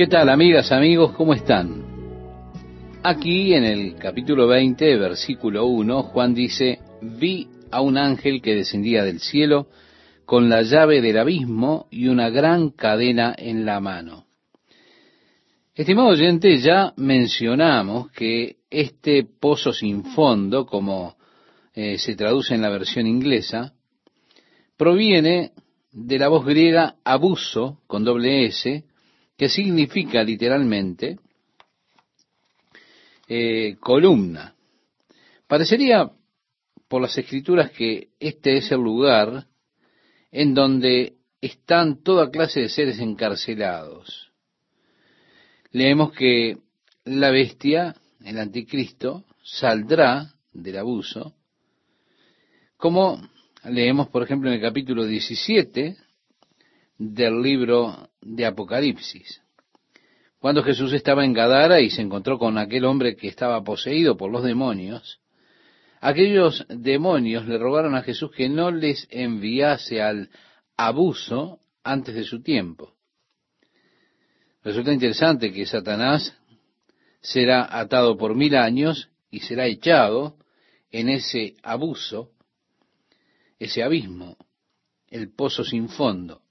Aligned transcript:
¿Qué 0.00 0.06
tal, 0.06 0.30
amigas, 0.30 0.72
amigos? 0.72 1.12
¿Cómo 1.12 1.34
están? 1.34 1.84
Aquí 3.02 3.52
en 3.52 3.64
el 3.64 3.96
capítulo 3.96 4.46
20, 4.46 4.96
versículo 4.96 5.66
1, 5.66 6.04
Juan 6.04 6.32
dice, 6.32 6.78
vi 7.02 7.48
a 7.70 7.82
un 7.82 7.98
ángel 7.98 8.40
que 8.40 8.54
descendía 8.54 9.04
del 9.04 9.20
cielo 9.20 9.66
con 10.24 10.48
la 10.48 10.62
llave 10.62 11.02
del 11.02 11.18
abismo 11.18 11.86
y 11.90 12.08
una 12.08 12.30
gran 12.30 12.70
cadena 12.70 13.34
en 13.36 13.66
la 13.66 13.78
mano. 13.80 14.24
Estimado 15.74 16.08
oyente, 16.08 16.56
ya 16.60 16.94
mencionamos 16.96 18.10
que 18.10 18.56
este 18.70 19.24
pozo 19.24 19.70
sin 19.74 20.04
fondo, 20.04 20.64
como 20.64 21.18
eh, 21.74 21.98
se 21.98 22.16
traduce 22.16 22.54
en 22.54 22.62
la 22.62 22.70
versión 22.70 23.06
inglesa, 23.06 23.74
proviene 24.78 25.52
de 25.92 26.18
la 26.18 26.28
voz 26.28 26.46
griega 26.46 26.94
abuso, 27.04 27.82
con 27.86 28.02
doble 28.02 28.46
S, 28.46 28.86
que 29.40 29.48
significa 29.48 30.22
literalmente 30.22 31.18
eh, 33.26 33.78
columna. 33.80 34.54
Parecería 35.46 36.10
por 36.86 37.00
las 37.00 37.16
escrituras 37.16 37.70
que 37.70 38.10
este 38.20 38.58
es 38.58 38.70
el 38.70 38.82
lugar 38.82 39.46
en 40.30 40.52
donde 40.52 41.14
están 41.40 42.02
toda 42.02 42.30
clase 42.30 42.60
de 42.60 42.68
seres 42.68 42.98
encarcelados. 42.98 44.30
Leemos 45.70 46.12
que 46.12 46.58
la 47.06 47.30
bestia, 47.30 47.96
el 48.22 48.38
anticristo, 48.38 49.24
saldrá 49.42 50.34
del 50.52 50.76
abuso, 50.76 51.34
como 52.76 53.26
leemos, 53.64 54.08
por 54.08 54.22
ejemplo, 54.22 54.50
en 54.50 54.56
el 54.56 54.60
capítulo 54.60 55.06
17 55.06 55.96
del 57.00 57.40
libro 57.40 58.10
de 58.20 58.44
Apocalipsis. 58.44 59.40
Cuando 60.38 60.62
Jesús 60.62 60.92
estaba 60.92 61.24
en 61.24 61.32
Gadara 61.32 61.80
y 61.80 61.88
se 61.88 62.02
encontró 62.02 62.38
con 62.38 62.58
aquel 62.58 62.84
hombre 62.84 63.16
que 63.16 63.26
estaba 63.26 63.64
poseído 63.64 64.18
por 64.18 64.30
los 64.30 64.44
demonios, 64.44 65.18
aquellos 66.02 66.66
demonios 66.68 67.46
le 67.46 67.56
rogaron 67.56 67.94
a 67.94 68.02
Jesús 68.02 68.30
que 68.32 68.50
no 68.50 68.70
les 68.70 69.08
enviase 69.10 70.02
al 70.02 70.28
abuso 70.76 71.60
antes 71.82 72.14
de 72.14 72.24
su 72.24 72.42
tiempo. 72.42 72.92
Resulta 74.62 74.92
interesante 74.92 75.54
que 75.54 75.64
Satanás 75.64 76.36
será 77.22 77.80
atado 77.80 78.18
por 78.18 78.34
mil 78.34 78.54
años 78.56 79.08
y 79.30 79.40
será 79.40 79.66
echado 79.66 80.36
en 80.90 81.08
ese 81.08 81.56
abuso, 81.62 82.32
ese 83.58 83.82
abismo, 83.82 84.36
el 85.08 85.32
pozo 85.32 85.64
sin 85.64 85.88
fondo. 85.88 86.42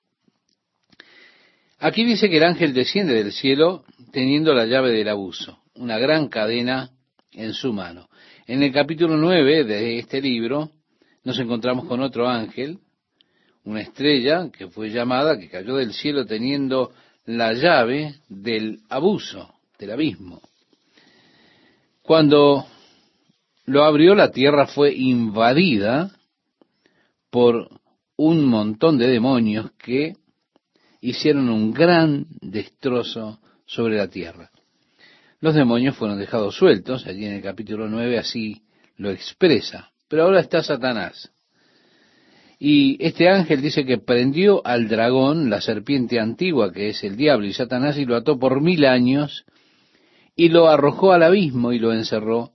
Aquí 1.82 2.04
dice 2.04 2.30
que 2.30 2.38
el 2.38 2.44
ángel 2.44 2.74
desciende 2.74 3.14
del 3.14 3.32
cielo 3.32 3.86
teniendo 4.12 4.54
la 4.54 4.66
llave 4.66 4.92
del 4.92 5.08
abuso, 5.08 5.60
una 5.76 5.98
gran 5.98 6.28
cadena 6.28 6.90
en 7.32 7.54
su 7.54 7.72
mano. 7.72 8.10
En 8.48 8.62
el 8.64 8.74
capítulo 8.74 9.16
9 9.16 9.64
de 9.64 9.98
este 9.98 10.22
libro 10.22 10.72
nos 11.24 11.40
encontramos 11.40 11.86
con 11.86 12.02
otro 12.02 12.28
ángel, 12.28 12.80
una 13.64 13.80
estrella 13.80 14.50
que 14.52 14.68
fue 14.68 14.90
llamada, 14.90 15.40
que 15.40 15.48
cayó 15.48 15.78
del 15.78 15.94
cielo 15.94 16.26
teniendo 16.26 16.92
la 17.26 17.54
llave 17.54 18.16
del 18.28 18.80
abuso, 18.90 19.54
del 19.78 19.92
abismo. 19.92 20.42
Cuando 22.02 22.66
lo 23.66 23.86
abrió, 23.86 24.16
la 24.16 24.32
tierra 24.32 24.68
fue 24.68 24.94
invadida 24.94 26.12
por 27.30 27.70
un 28.18 28.46
montón 28.48 28.98
de 28.98 29.08
demonios 29.08 29.72
que 29.78 30.16
hicieron 31.02 31.50
un 31.50 31.72
gran 31.72 32.28
destrozo 32.42 33.39
sobre 33.66 33.97
la 33.97 34.08
tierra. 34.08 34.52
Los 35.42 35.55
demonios 35.55 35.95
fueron 35.95 36.19
dejados 36.19 36.55
sueltos, 36.55 37.05
allí 37.08 37.25
en 37.25 37.33
el 37.33 37.42
capítulo 37.42 37.88
9 37.88 38.17
así 38.17 38.64
lo 38.97 39.09
expresa. 39.09 39.92
Pero 40.09 40.23
ahora 40.23 40.42
está 40.42 40.61
Satanás. 40.61 41.32
Y 42.59 42.98
este 42.99 43.30
ángel 43.30 43.61
dice 43.61 43.86
que 43.86 43.99
prendió 43.99 44.65
al 44.65 44.89
dragón, 44.89 45.49
la 45.49 45.61
serpiente 45.61 46.20
antigua 46.20 46.73
que 46.73 46.89
es 46.89 47.04
el 47.05 47.15
diablo 47.15 47.45
y 47.48 47.54
Satanás, 47.54 47.98
y 47.98 48.05
lo 48.05 48.17
ató 48.17 48.38
por 48.38 48.59
mil 48.59 48.86
años, 48.86 49.45
y 50.36 50.49
lo 50.49 50.67
arrojó 50.67 51.14
al 51.14 51.23
abismo 51.23 51.71
y 51.71 51.80
lo 51.80 51.93
encerró, 51.93 52.52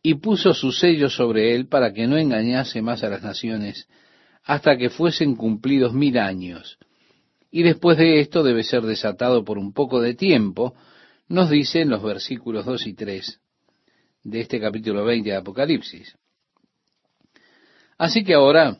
y 0.00 0.14
puso 0.14 0.54
su 0.54 0.70
sello 0.70 1.10
sobre 1.10 1.56
él 1.56 1.66
para 1.66 1.92
que 1.92 2.06
no 2.06 2.16
engañase 2.16 2.82
más 2.82 3.02
a 3.02 3.08
las 3.08 3.22
naciones, 3.22 3.88
hasta 4.44 4.76
que 4.76 4.90
fuesen 4.90 5.34
cumplidos 5.34 5.92
mil 5.92 6.18
años 6.18 6.78
y 7.56 7.62
después 7.62 7.96
de 7.96 8.20
esto 8.20 8.42
debe 8.42 8.62
ser 8.64 8.82
desatado 8.82 9.42
por 9.42 9.56
un 9.56 9.72
poco 9.72 10.02
de 10.02 10.12
tiempo, 10.12 10.74
nos 11.26 11.48
dice 11.48 11.80
en 11.80 11.88
los 11.88 12.02
versículos 12.02 12.66
2 12.66 12.86
y 12.86 12.92
3 12.92 13.40
de 14.24 14.40
este 14.42 14.60
capítulo 14.60 15.06
20 15.06 15.30
de 15.30 15.36
Apocalipsis. 15.36 16.14
Así 17.96 18.24
que 18.24 18.34
ahora 18.34 18.76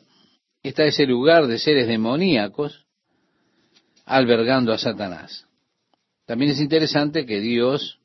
está 0.61 0.85
ese 0.85 1.07
lugar 1.07 1.47
de 1.47 1.57
seres 1.57 1.87
demoníacos 1.87 2.85
albergando 4.05 4.71
a 4.71 4.77
Satanás. 4.77 5.47
También 6.27 6.51
es 6.51 6.59
interesante 6.59 7.25
que 7.25 7.39
Dios 7.39 7.99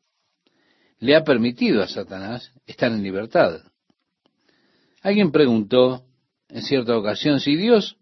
le 1.00 1.14
ha 1.16 1.22
permitido 1.22 1.82
a 1.82 1.86
Satanás 1.86 2.50
estar 2.64 2.90
en 2.90 3.02
libertad. 3.02 3.60
Alguien 5.02 5.32
preguntó 5.32 6.06
en 6.48 6.62
cierta 6.62 6.96
ocasión 6.96 7.40
si 7.40 7.56
Dios 7.56 7.98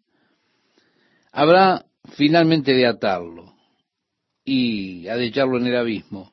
habrá 1.32 1.89
finalmente 2.12 2.72
de 2.72 2.86
atarlo 2.86 3.54
y 4.44 5.08
a 5.08 5.16
de 5.16 5.26
echarlo 5.26 5.58
en 5.58 5.66
el 5.66 5.76
abismo, 5.76 6.32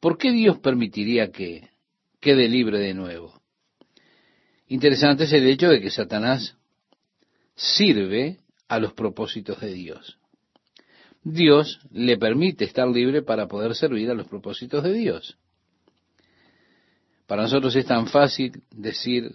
¿por 0.00 0.18
qué 0.18 0.32
Dios 0.32 0.58
permitiría 0.58 1.30
que 1.30 1.68
quede 2.20 2.48
libre 2.48 2.78
de 2.78 2.94
nuevo? 2.94 3.40
Interesante 4.68 5.24
es 5.24 5.32
el 5.32 5.46
hecho 5.46 5.68
de 5.68 5.80
que 5.80 5.90
Satanás 5.90 6.56
sirve 7.54 8.38
a 8.68 8.78
los 8.78 8.92
propósitos 8.92 9.60
de 9.60 9.72
Dios. 9.72 10.18
Dios 11.22 11.80
le 11.90 12.18
permite 12.18 12.64
estar 12.64 12.88
libre 12.88 13.22
para 13.22 13.48
poder 13.48 13.74
servir 13.74 14.10
a 14.10 14.14
los 14.14 14.28
propósitos 14.28 14.82
de 14.84 14.92
Dios. 14.92 15.38
Para 17.26 17.42
nosotros 17.42 17.74
es 17.76 17.86
tan 17.86 18.06
fácil 18.06 18.62
decir, 18.70 19.34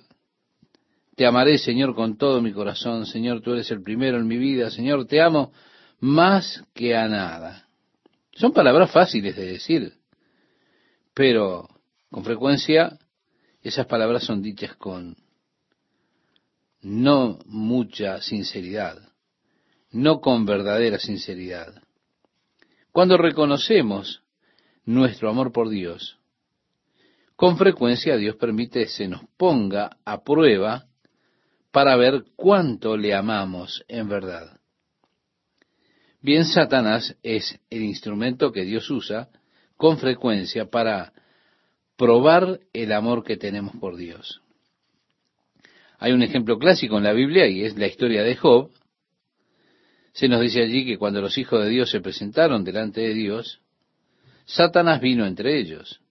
te 1.20 1.26
amaré, 1.26 1.58
Señor, 1.58 1.96
con 1.96 2.18
todo 2.18 2.42
mi 2.42 2.54
corazón. 2.54 3.06
Señor, 3.06 3.42
tú 3.42 3.52
eres 3.52 3.70
el 3.72 3.84
primero 3.84 4.18
en 4.18 4.26
mi 4.26 4.38
vida. 4.38 4.72
Señor, 4.72 5.06
te 5.06 5.20
amo 5.20 5.52
más 6.00 6.64
que 6.74 6.96
a 6.96 7.10
nada. 7.10 7.68
Son 8.32 8.54
palabras 8.54 8.90
fáciles 8.90 9.36
de 9.36 9.48
decir, 9.48 9.96
pero 11.14 11.68
con 12.10 12.24
frecuencia 12.24 12.98
esas 13.62 13.86
palabras 13.86 14.24
son 14.24 14.42
dichas 14.42 14.78
con 14.78 15.18
no 16.84 17.40
mucha 17.48 18.22
sinceridad, 18.22 18.98
no 19.92 20.22
con 20.22 20.46
verdadera 20.46 21.00
sinceridad. 21.00 21.84
Cuando 22.94 23.18
reconocemos 23.18 24.24
nuestro 24.86 25.30
amor 25.30 25.52
por 25.52 25.68
Dios, 25.68 26.18
con 27.36 27.58
frecuencia 27.58 28.16
Dios 28.16 28.38
permite 28.38 28.84
que 28.84 28.88
se 28.88 29.10
nos 29.10 29.24
ponga 29.36 29.98
a 30.06 30.24
prueba 30.24 30.86
para 31.72 31.96
ver 31.96 32.24
cuánto 32.36 32.98
le 32.98 33.14
amamos 33.14 33.84
en 33.88 34.10
verdad. 34.10 34.60
Bien, 36.22 36.46
Satanás 36.46 37.16
es 37.24 37.60
el 37.70 37.84
instrumento 37.84 38.52
que 38.52 38.66
Dios 38.66 38.90
usa 38.90 39.30
con 39.78 39.98
frecuencia 39.98 40.70
para 40.70 41.14
probar 41.96 42.60
el 42.74 42.92
amor 42.92 43.24
que 43.24 43.38
tenemos 43.38 43.76
por 43.78 43.96
Dios. 43.96 44.42
Hay 46.00 46.12
un 46.12 46.24
ejemplo 46.24 46.58
clásico 46.58 46.98
en 46.98 47.04
la 47.04 47.14
Biblia 47.14 47.48
y 47.48 47.64
es 47.64 47.78
la 47.78 47.88
historia 47.88 48.24
de 48.24 48.36
Job. 48.36 48.72
Se 50.14 50.28
nos 50.28 50.42
dice 50.42 50.62
allí 50.62 50.86
que 50.86 50.98
cuando 50.98 51.22
los 51.22 51.38
hijos 51.38 51.64
de 51.64 51.70
Dios 51.70 51.90
se 51.90 52.02
presentaron 52.02 52.64
delante 52.64 53.02
de 53.02 53.14
Dios, 53.14 53.62
Satanás 54.46 55.02
vino 55.02 55.26
entre 55.26 55.60
ellos. 55.60 56.02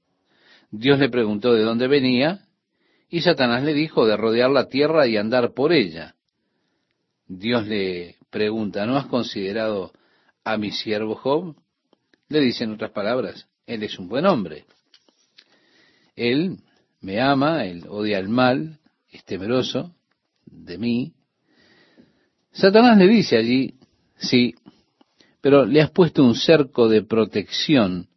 Dios 0.70 0.98
le 0.98 1.08
preguntó 1.08 1.52
de 1.52 1.62
dónde 1.62 1.88
venía 1.88 2.47
y 3.10 3.22
Satanás 3.22 3.64
le 3.64 3.72
dijo 3.72 4.06
de 4.06 4.16
rodear 4.16 4.50
la 4.50 4.68
tierra 4.68 5.06
y 5.06 5.16
andar 5.16 5.52
por 5.54 5.72
ella. 5.72 6.14
Dios 7.26 7.66
le 7.66 8.16
pregunta, 8.30 8.86
¿no 8.86 8.96
has 8.96 9.06
considerado 9.06 9.92
a 10.44 10.58
mi 10.58 10.70
siervo 10.70 11.14
Job? 11.14 11.56
Le 12.28 12.40
dice 12.40 12.64
en 12.64 12.72
otras 12.72 12.90
palabras, 12.90 13.48
él 13.66 13.82
es 13.82 13.98
un 13.98 14.08
buen 14.08 14.26
hombre. 14.26 14.66
Él 16.16 16.58
me 17.00 17.20
ama, 17.20 17.64
él 17.64 17.84
odia 17.88 18.18
el 18.18 18.28
mal, 18.28 18.78
es 19.10 19.24
temeroso 19.24 19.94
de 20.44 20.76
mí. 20.76 21.14
Satanás 22.52 22.98
le 22.98 23.06
dice 23.06 23.36
allí, 23.36 23.74
sí, 24.16 24.54
pero 25.40 25.64
le 25.64 25.80
has 25.80 25.90
puesto 25.90 26.24
un 26.24 26.34
cerco 26.34 26.88
de 26.88 27.02
protección 27.02 28.08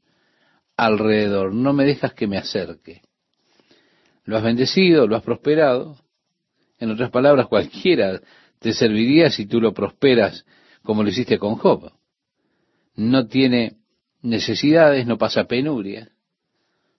alrededor, 0.76 1.54
no 1.54 1.74
me 1.74 1.86
dejas 1.86 2.14
que 2.14 2.28
me 2.28 2.38
acerque 2.38 3.02
lo 4.24 4.38
has 4.38 4.44
bendecido, 4.44 5.08
lo 5.08 5.16
has 5.16 5.24
prosperado. 5.24 5.98
En 6.80 6.92
otras 6.92 7.12
palabras, 7.12 7.48
cualquiera 7.48 8.22
te 8.60 8.74
serviría 8.74 9.30
si 9.30 9.46
tú 9.46 9.60
lo 9.60 9.74
prosperas 9.74 10.46
como 10.84 11.04
lo 11.04 11.10
hiciste 11.10 11.38
con 11.38 11.56
Job. 11.56 11.92
No 12.96 13.28
tiene 13.28 13.78
necesidades, 14.22 15.06
no 15.06 15.18
pasa 15.18 15.46
penuria. 15.46 16.10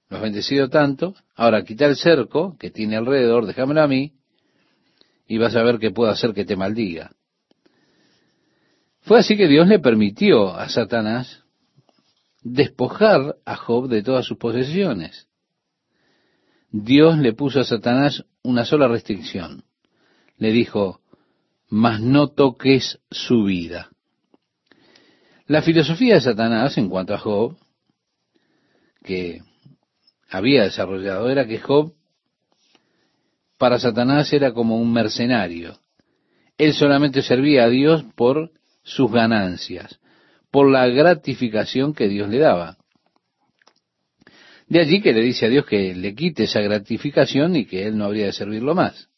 Lo 0.09 0.17
has 0.17 0.23
bendecido 0.23 0.69
tanto. 0.69 1.15
Ahora 1.35 1.65
quita 1.65 1.87
el 1.87 1.97
cerco 1.97 2.57
que 2.59 2.71
tiene 2.71 2.97
alrededor, 2.97 3.47
déjamelo 3.47 3.83
a 3.83 3.89
mí, 3.89 4.13
y 5.27 5.39
vas 5.39 5.57
a 5.57 5.63
ver 5.63 5.79
qué 5.79 5.91
puedo 5.91 6.11
hacer 6.11 6.35
que 6.35 6.45
te 6.45 6.57
maldiga. 6.57 7.13
Fue 9.01 9.19
así 9.19 9.37
que 9.37 9.49
Dios 9.49 9.67
le 9.67 9.79
permitió 9.79 10.55
a 10.55 10.69
Satanás 10.69 11.43
despojar 12.43 13.37
a 13.45 13.57
Job 13.57 13.89
de 13.89 14.03
todas 14.03 14.27
sus 14.27 14.39
posesiones. 14.39 15.29
Dios 16.73 17.19
le 17.19 17.35
puso 17.35 17.61
a 17.61 17.65
Satanás 17.65 18.25
una 18.43 18.65
sola 18.65 18.89
restricción. 18.89 19.65
Le 20.39 20.53
dijo, 20.53 21.01
mas 21.69 22.01
no 22.01 22.29
toques 22.29 22.99
su 23.11 23.45
vida. 23.45 23.91
La 25.47 25.61
filosofía 25.61 26.15
de 26.15 26.23
Satanás 26.23 26.79
en 26.79 26.89
cuanto 26.89 27.15
a 27.15 27.19
Job, 27.19 27.59
que 29.05 29.43
había 30.31 30.63
desarrollado, 30.63 31.29
era 31.29 31.47
que 31.47 31.59
Job 31.59 31.93
para 33.59 33.79
Satanás 33.79 34.33
era 34.33 34.55
como 34.55 34.77
un 34.77 34.93
mercenario. 34.93 35.79
Él 36.57 36.73
solamente 36.73 37.21
servía 37.21 37.65
a 37.65 37.69
Dios 37.69 38.03
por 38.17 38.51
sus 38.83 39.13
ganancias, 39.13 40.01
por 40.51 40.71
la 40.71 40.87
gratificación 40.89 41.93
que 41.93 42.09
Dios 42.09 42.31
le 42.31 42.39
daba. 42.39 42.79
De 44.73 44.81
allí 44.81 45.03
que 45.03 45.13
le 45.13 45.21
dice 45.21 45.45
a 45.45 45.49
Dios 45.51 45.67
que 45.67 45.95
le 45.95 46.15
quite 46.15 46.45
esa 46.45 46.63
gratificación 46.63 47.57
y 47.57 47.67
que 47.67 47.87
él 47.87 47.99
no 47.99 48.07
habría 48.07 48.25
de 48.25 48.33
servirlo 48.33 48.75
más. 48.75 49.11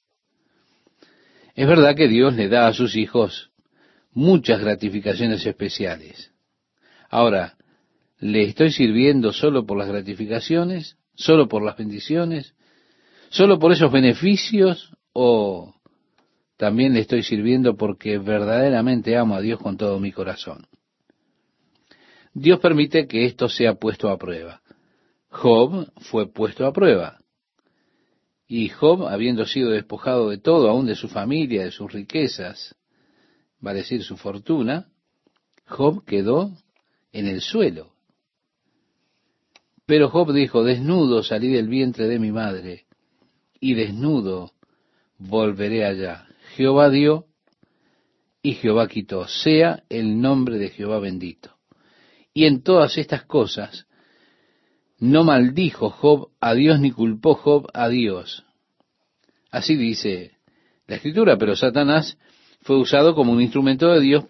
Es 1.54 1.68
verdad 1.68 1.94
que 1.94 2.08
Dios 2.08 2.34
le 2.34 2.48
da 2.48 2.66
a 2.66 2.72
sus 2.72 2.96
hijos 2.96 3.52
muchas 4.10 4.60
gratificaciones 4.60 5.46
especiales. 5.46 6.32
Ahora, 7.08 7.56
¿le 8.18 8.42
estoy 8.42 8.72
sirviendo 8.72 9.32
solo 9.32 9.64
por 9.64 9.78
las 9.78 9.86
gratificaciones? 9.86 10.96
¿Solo 11.14 11.46
por 11.46 11.62
las 11.62 11.76
bendiciones? 11.76 12.56
¿Solo 13.28 13.60
por 13.60 13.70
esos 13.70 13.92
beneficios? 13.92 14.92
¿O 15.12 15.72
también 16.56 16.94
le 16.94 17.00
estoy 17.02 17.22
sirviendo 17.22 17.76
porque 17.76 18.18
verdaderamente 18.18 19.16
amo 19.16 19.36
a 19.36 19.40
Dios 19.40 19.60
con 19.60 19.76
todo 19.76 20.00
mi 20.00 20.10
corazón? 20.10 20.66
Dios 22.32 22.58
permite 22.58 23.06
que 23.06 23.24
esto 23.24 23.48
sea 23.48 23.74
puesto 23.74 24.08
a 24.08 24.18
prueba. 24.18 24.63
Job 25.34 25.90
fue 25.96 26.32
puesto 26.32 26.64
a 26.64 26.72
prueba. 26.72 27.18
Y 28.46 28.68
Job, 28.68 29.08
habiendo 29.08 29.46
sido 29.46 29.70
despojado 29.70 30.30
de 30.30 30.38
todo, 30.38 30.70
aún 30.70 30.86
de 30.86 30.94
su 30.94 31.08
familia, 31.08 31.64
de 31.64 31.72
sus 31.72 31.92
riquezas, 31.92 32.76
va 33.64 33.72
a 33.72 33.74
decir 33.74 34.04
su 34.04 34.16
fortuna, 34.16 34.86
Job 35.66 36.04
quedó 36.04 36.52
en 37.12 37.26
el 37.26 37.40
suelo. 37.40 37.94
Pero 39.86 40.08
Job 40.08 40.32
dijo, 40.32 40.62
desnudo 40.62 41.24
salí 41.24 41.48
del 41.48 41.68
vientre 41.68 42.06
de 42.06 42.20
mi 42.20 42.30
madre, 42.30 42.86
y 43.58 43.74
desnudo 43.74 44.52
volveré 45.18 45.84
allá. 45.84 46.28
Jehová 46.54 46.90
dio 46.90 47.26
y 48.40 48.52
Jehová 48.54 48.86
quitó. 48.86 49.26
Sea 49.26 49.82
el 49.88 50.20
nombre 50.20 50.58
de 50.58 50.68
Jehová 50.68 51.00
bendito. 51.00 51.56
Y 52.32 52.44
en 52.44 52.62
todas 52.62 52.96
estas 52.98 53.24
cosas 53.24 53.86
no 54.98 55.24
maldijo 55.24 55.90
Job 55.90 56.30
a 56.40 56.54
Dios 56.54 56.80
ni 56.80 56.90
culpó 56.90 57.34
Job 57.34 57.68
a 57.74 57.88
Dios. 57.88 58.44
Así 59.50 59.76
dice 59.76 60.32
la 60.86 60.96
escritura, 60.96 61.36
pero 61.38 61.56
Satanás 61.56 62.18
fue 62.62 62.78
usado 62.78 63.14
como 63.14 63.32
un 63.32 63.40
instrumento 63.40 63.88
de 63.88 64.00
Dios 64.00 64.24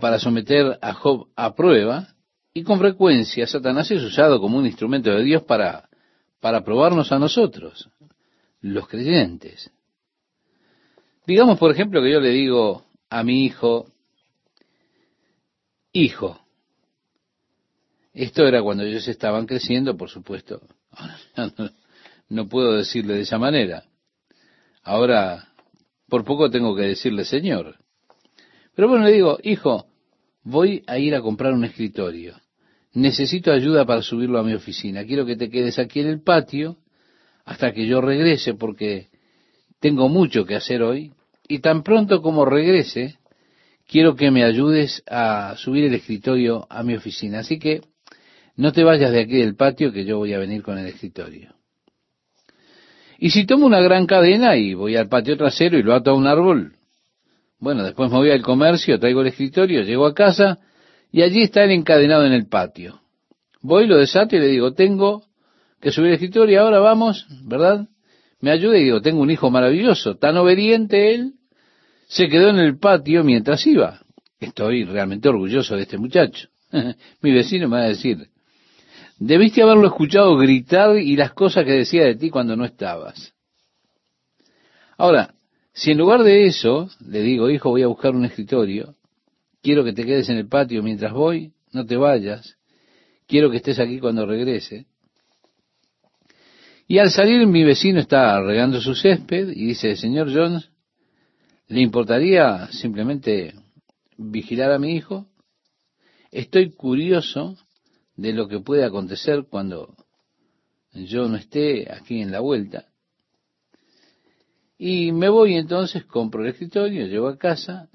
para 0.00 0.18
someter 0.18 0.78
a 0.80 0.92
Job 0.94 1.28
a 1.36 1.54
prueba 1.54 2.08
y 2.54 2.62
con 2.62 2.78
frecuencia 2.78 3.46
Satanás 3.46 3.90
es 3.90 4.02
usado 4.02 4.40
como 4.40 4.58
un 4.58 4.66
instrumento 4.66 5.10
de 5.10 5.22
Dios 5.22 5.42
para, 5.44 5.88
para 6.40 6.64
probarnos 6.64 7.12
a 7.12 7.18
nosotros, 7.18 7.88
los 8.60 8.88
creyentes. 8.88 9.70
Digamos, 11.26 11.58
por 11.58 11.70
ejemplo, 11.70 12.02
que 12.02 12.10
yo 12.10 12.20
le 12.20 12.30
digo 12.30 12.84
a 13.10 13.22
mi 13.22 13.44
hijo, 13.44 13.86
hijo, 15.92 16.40
esto 18.24 18.48
era 18.48 18.62
cuando 18.62 18.82
ellos 18.82 19.06
estaban 19.06 19.46
creciendo, 19.46 19.96
por 19.96 20.10
supuesto. 20.10 20.60
no, 22.28 22.48
puedo 22.48 22.72
decirle 22.72 23.14
de 23.14 23.20
esa 23.20 23.38
manera. 23.38 23.84
Ahora, 24.82 25.52
por 26.08 26.24
poco 26.24 26.50
tengo 26.50 26.74
que 26.74 26.82
decirle 26.82 27.24
Señor. 27.24 27.76
Pero 28.74 28.88
bueno, 28.88 29.04
le 29.04 29.12
digo, 29.12 29.38
hijo, 29.44 29.86
voy 30.42 30.82
a 30.88 30.98
ir 30.98 31.14
a 31.14 31.20
comprar 31.20 31.52
un 31.52 31.64
escritorio. 31.64 32.34
Necesito 32.92 33.52
ayuda 33.52 33.86
para 33.86 34.02
subirlo 34.02 34.40
a 34.40 34.42
mi 34.42 34.54
oficina. 34.54 35.04
Quiero 35.04 35.24
que 35.24 35.36
te 35.36 35.48
quedes 35.48 35.78
aquí 35.78 36.00
en 36.00 36.08
el 36.08 36.20
patio 36.20 36.76
hasta 37.44 37.72
que 37.72 37.86
yo 37.86 38.00
regrese 38.00 38.54
porque 38.54 39.10
tengo 39.78 40.08
mucho 40.08 40.44
que 40.44 40.56
hacer 40.56 40.82
hoy. 40.82 41.12
Y 41.46 41.60
tan 41.60 41.84
pronto 41.84 42.20
como 42.20 42.44
regrese, 42.44 43.18
quiero 43.86 44.16
que 44.16 44.32
me 44.32 44.42
ayudes 44.42 45.04
a 45.06 45.54
subir 45.56 45.84
el 45.84 45.94
escritorio 45.94 46.66
a 46.68 46.82
mi 46.82 46.96
oficina. 46.96 47.40
Así 47.40 47.60
que 47.60 47.82
no 48.58 48.72
te 48.72 48.82
vayas 48.82 49.12
de 49.12 49.20
aquí 49.20 49.36
del 49.36 49.54
patio 49.54 49.92
que 49.92 50.04
yo 50.04 50.18
voy 50.18 50.32
a 50.34 50.38
venir 50.38 50.64
con 50.64 50.78
el 50.78 50.86
escritorio. 50.86 51.54
Y 53.16 53.30
si 53.30 53.46
tomo 53.46 53.66
una 53.66 53.80
gran 53.80 54.04
cadena 54.04 54.56
y 54.56 54.74
voy 54.74 54.96
al 54.96 55.08
patio 55.08 55.36
trasero 55.36 55.78
y 55.78 55.82
lo 55.84 55.94
ato 55.94 56.10
a 56.10 56.14
un 56.14 56.26
árbol, 56.26 56.72
bueno, 57.60 57.84
después 57.84 58.10
me 58.10 58.16
voy 58.16 58.32
al 58.32 58.42
comercio, 58.42 58.98
traigo 58.98 59.20
el 59.20 59.28
escritorio, 59.28 59.82
llego 59.82 60.06
a 60.06 60.14
casa 60.14 60.58
y 61.12 61.22
allí 61.22 61.42
está 61.42 61.62
él 61.62 61.70
encadenado 61.70 62.26
en 62.26 62.32
el 62.32 62.48
patio. 62.48 63.00
Voy, 63.60 63.86
lo 63.86 63.96
desato 63.96 64.34
y 64.34 64.40
le 64.40 64.48
digo, 64.48 64.74
tengo 64.74 65.22
que 65.80 65.92
subir 65.92 66.08
el 66.08 66.14
escritorio, 66.14 66.60
ahora 66.60 66.80
vamos, 66.80 67.28
¿verdad? 67.44 67.86
Me 68.40 68.50
ayuda 68.50 68.76
y 68.76 68.84
digo, 68.84 69.00
tengo 69.00 69.20
un 69.20 69.30
hijo 69.30 69.52
maravilloso, 69.52 70.16
tan 70.16 70.36
obediente 70.36 71.14
él, 71.14 71.34
se 72.08 72.28
quedó 72.28 72.48
en 72.50 72.58
el 72.58 72.76
patio 72.76 73.22
mientras 73.22 73.64
iba. 73.68 74.00
Estoy 74.40 74.84
realmente 74.84 75.28
orgulloso 75.28 75.76
de 75.76 75.82
este 75.82 75.96
muchacho. 75.96 76.48
Mi 77.22 77.30
vecino 77.30 77.68
me 77.68 77.76
va 77.76 77.84
a 77.84 77.88
decir, 77.88 78.28
Debiste 79.18 79.62
haberlo 79.62 79.88
escuchado 79.88 80.36
gritar 80.36 80.96
y 80.96 81.16
las 81.16 81.32
cosas 81.32 81.64
que 81.64 81.72
decía 81.72 82.04
de 82.04 82.14
ti 82.14 82.30
cuando 82.30 82.54
no 82.56 82.64
estabas. 82.64 83.34
Ahora, 84.96 85.34
si 85.72 85.90
en 85.90 85.98
lugar 85.98 86.22
de 86.22 86.46
eso 86.46 86.88
le 87.04 87.22
digo, 87.22 87.50
hijo, 87.50 87.70
voy 87.70 87.82
a 87.82 87.88
buscar 87.88 88.14
un 88.14 88.24
escritorio, 88.24 88.94
quiero 89.60 89.84
que 89.84 89.92
te 89.92 90.04
quedes 90.04 90.28
en 90.28 90.36
el 90.36 90.48
patio 90.48 90.82
mientras 90.84 91.12
voy, 91.12 91.52
no 91.72 91.84
te 91.84 91.96
vayas, 91.96 92.56
quiero 93.26 93.50
que 93.50 93.56
estés 93.56 93.80
aquí 93.80 93.98
cuando 93.98 94.24
regrese. 94.24 94.86
Y 96.86 96.98
al 96.98 97.10
salir 97.10 97.44
mi 97.46 97.64
vecino 97.64 97.98
está 97.98 98.40
regando 98.40 98.80
su 98.80 98.94
césped 98.94 99.50
y 99.50 99.66
dice, 99.66 99.96
señor 99.96 100.32
Jones, 100.32 100.70
¿le 101.66 101.80
importaría 101.80 102.68
simplemente 102.68 103.52
vigilar 104.16 104.72
a 104.72 104.78
mi 104.78 104.94
hijo? 104.94 105.26
Estoy 106.30 106.70
curioso 106.70 107.56
de 108.18 108.32
lo 108.32 108.48
que 108.48 108.58
puede 108.58 108.84
acontecer 108.84 109.46
cuando 109.48 109.94
yo 110.92 111.28
no 111.28 111.36
esté 111.36 111.90
aquí 111.90 112.20
en 112.20 112.32
la 112.32 112.40
vuelta. 112.40 112.86
Y 114.76 115.12
me 115.12 115.28
voy 115.28 115.54
entonces, 115.54 116.04
compro 116.04 116.42
el 116.42 116.50
escritorio, 116.50 117.06
llego 117.06 117.28
a 117.28 117.38
casa 117.38 117.88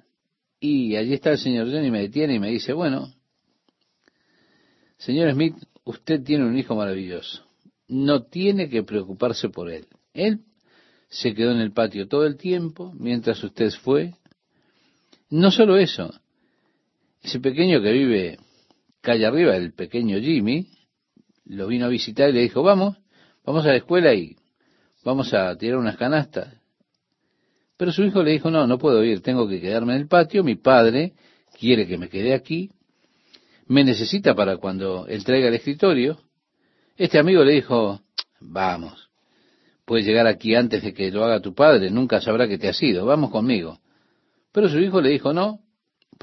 y 0.61 0.95
allí 0.95 1.13
está 1.13 1.31
el 1.31 1.39
señor 1.39 1.69
John 1.69 1.85
y 1.85 1.91
me 1.91 1.99
detiene 1.99 2.35
y 2.35 2.39
me 2.39 2.49
dice, 2.49 2.71
bueno, 2.71 3.13
señor 4.97 5.29
Smith, 5.33 5.55
usted 5.83 6.23
tiene 6.23 6.45
un 6.45 6.57
hijo 6.57 6.73
maravilloso. 6.73 7.45
No 7.89 8.23
tiene 8.23 8.69
que 8.69 8.83
preocuparse 8.83 9.49
por 9.49 9.69
él. 9.69 9.87
Él 10.13 10.39
se 11.09 11.33
quedó 11.33 11.51
en 11.51 11.59
el 11.59 11.73
patio 11.73 12.07
todo 12.07 12.25
el 12.25 12.37
tiempo 12.37 12.93
mientras 12.97 13.43
usted 13.43 13.71
fue. 13.71 14.13
No 15.29 15.51
solo 15.51 15.77
eso, 15.77 16.13
ese 17.21 17.41
pequeño 17.41 17.81
que 17.81 17.91
vive 17.91 18.37
calle 19.03 19.25
arriba, 19.25 19.55
el 19.55 19.73
pequeño 19.73 20.17
Jimmy, 20.19 20.65
lo 21.45 21.67
vino 21.67 21.85
a 21.85 21.89
visitar 21.89 22.29
y 22.29 22.33
le 22.33 22.41
dijo, 22.41 22.63
vamos, 22.63 22.97
vamos 23.45 23.65
a 23.65 23.69
la 23.69 23.75
escuela 23.75 24.13
y 24.13 24.37
vamos 25.03 25.33
a 25.33 25.55
tirar 25.57 25.77
unas 25.77 25.97
canastas. 25.97 26.55
Pero 27.75 27.91
su 27.91 28.03
hijo 28.03 28.23
le 28.23 28.31
dijo, 28.31 28.49
no, 28.49 28.65
no 28.65 28.77
puedo 28.77 29.03
ir, 29.03 29.21
tengo 29.21 29.47
que 29.47 29.59
quedarme 29.59 29.95
en 29.95 30.01
el 30.01 30.07
patio, 30.07 30.41
mi 30.43 30.55
padre 30.55 31.13
quiere 31.59 31.85
que 31.85 31.97
me 31.97 32.07
quede 32.07 32.33
aquí, 32.33 32.71
me 33.67 33.83
necesita 33.83 34.35
para 34.35 34.55
cuando 34.57 35.05
él 35.07 35.23
traiga 35.25 35.49
el 35.49 35.55
escritorio. 35.55 36.17
Este 36.95 37.19
amigo 37.19 37.43
le 37.43 37.53
dijo, 37.53 37.99
vamos, 38.39 39.09
puedes 39.83 40.05
llegar 40.05 40.27
aquí 40.27 40.55
antes 40.55 40.81
de 40.81 40.93
que 40.93 41.11
lo 41.11 41.25
haga 41.25 41.41
tu 41.41 41.53
padre, 41.53 41.91
nunca 41.91 42.21
sabrá 42.21 42.47
que 42.47 42.57
te 42.57 42.69
has 42.69 42.81
ido, 42.81 43.05
vamos 43.05 43.31
conmigo. 43.31 43.81
Pero 44.53 44.69
su 44.69 44.79
hijo 44.79 45.01
le 45.01 45.09
dijo, 45.09 45.33
no, 45.33 45.59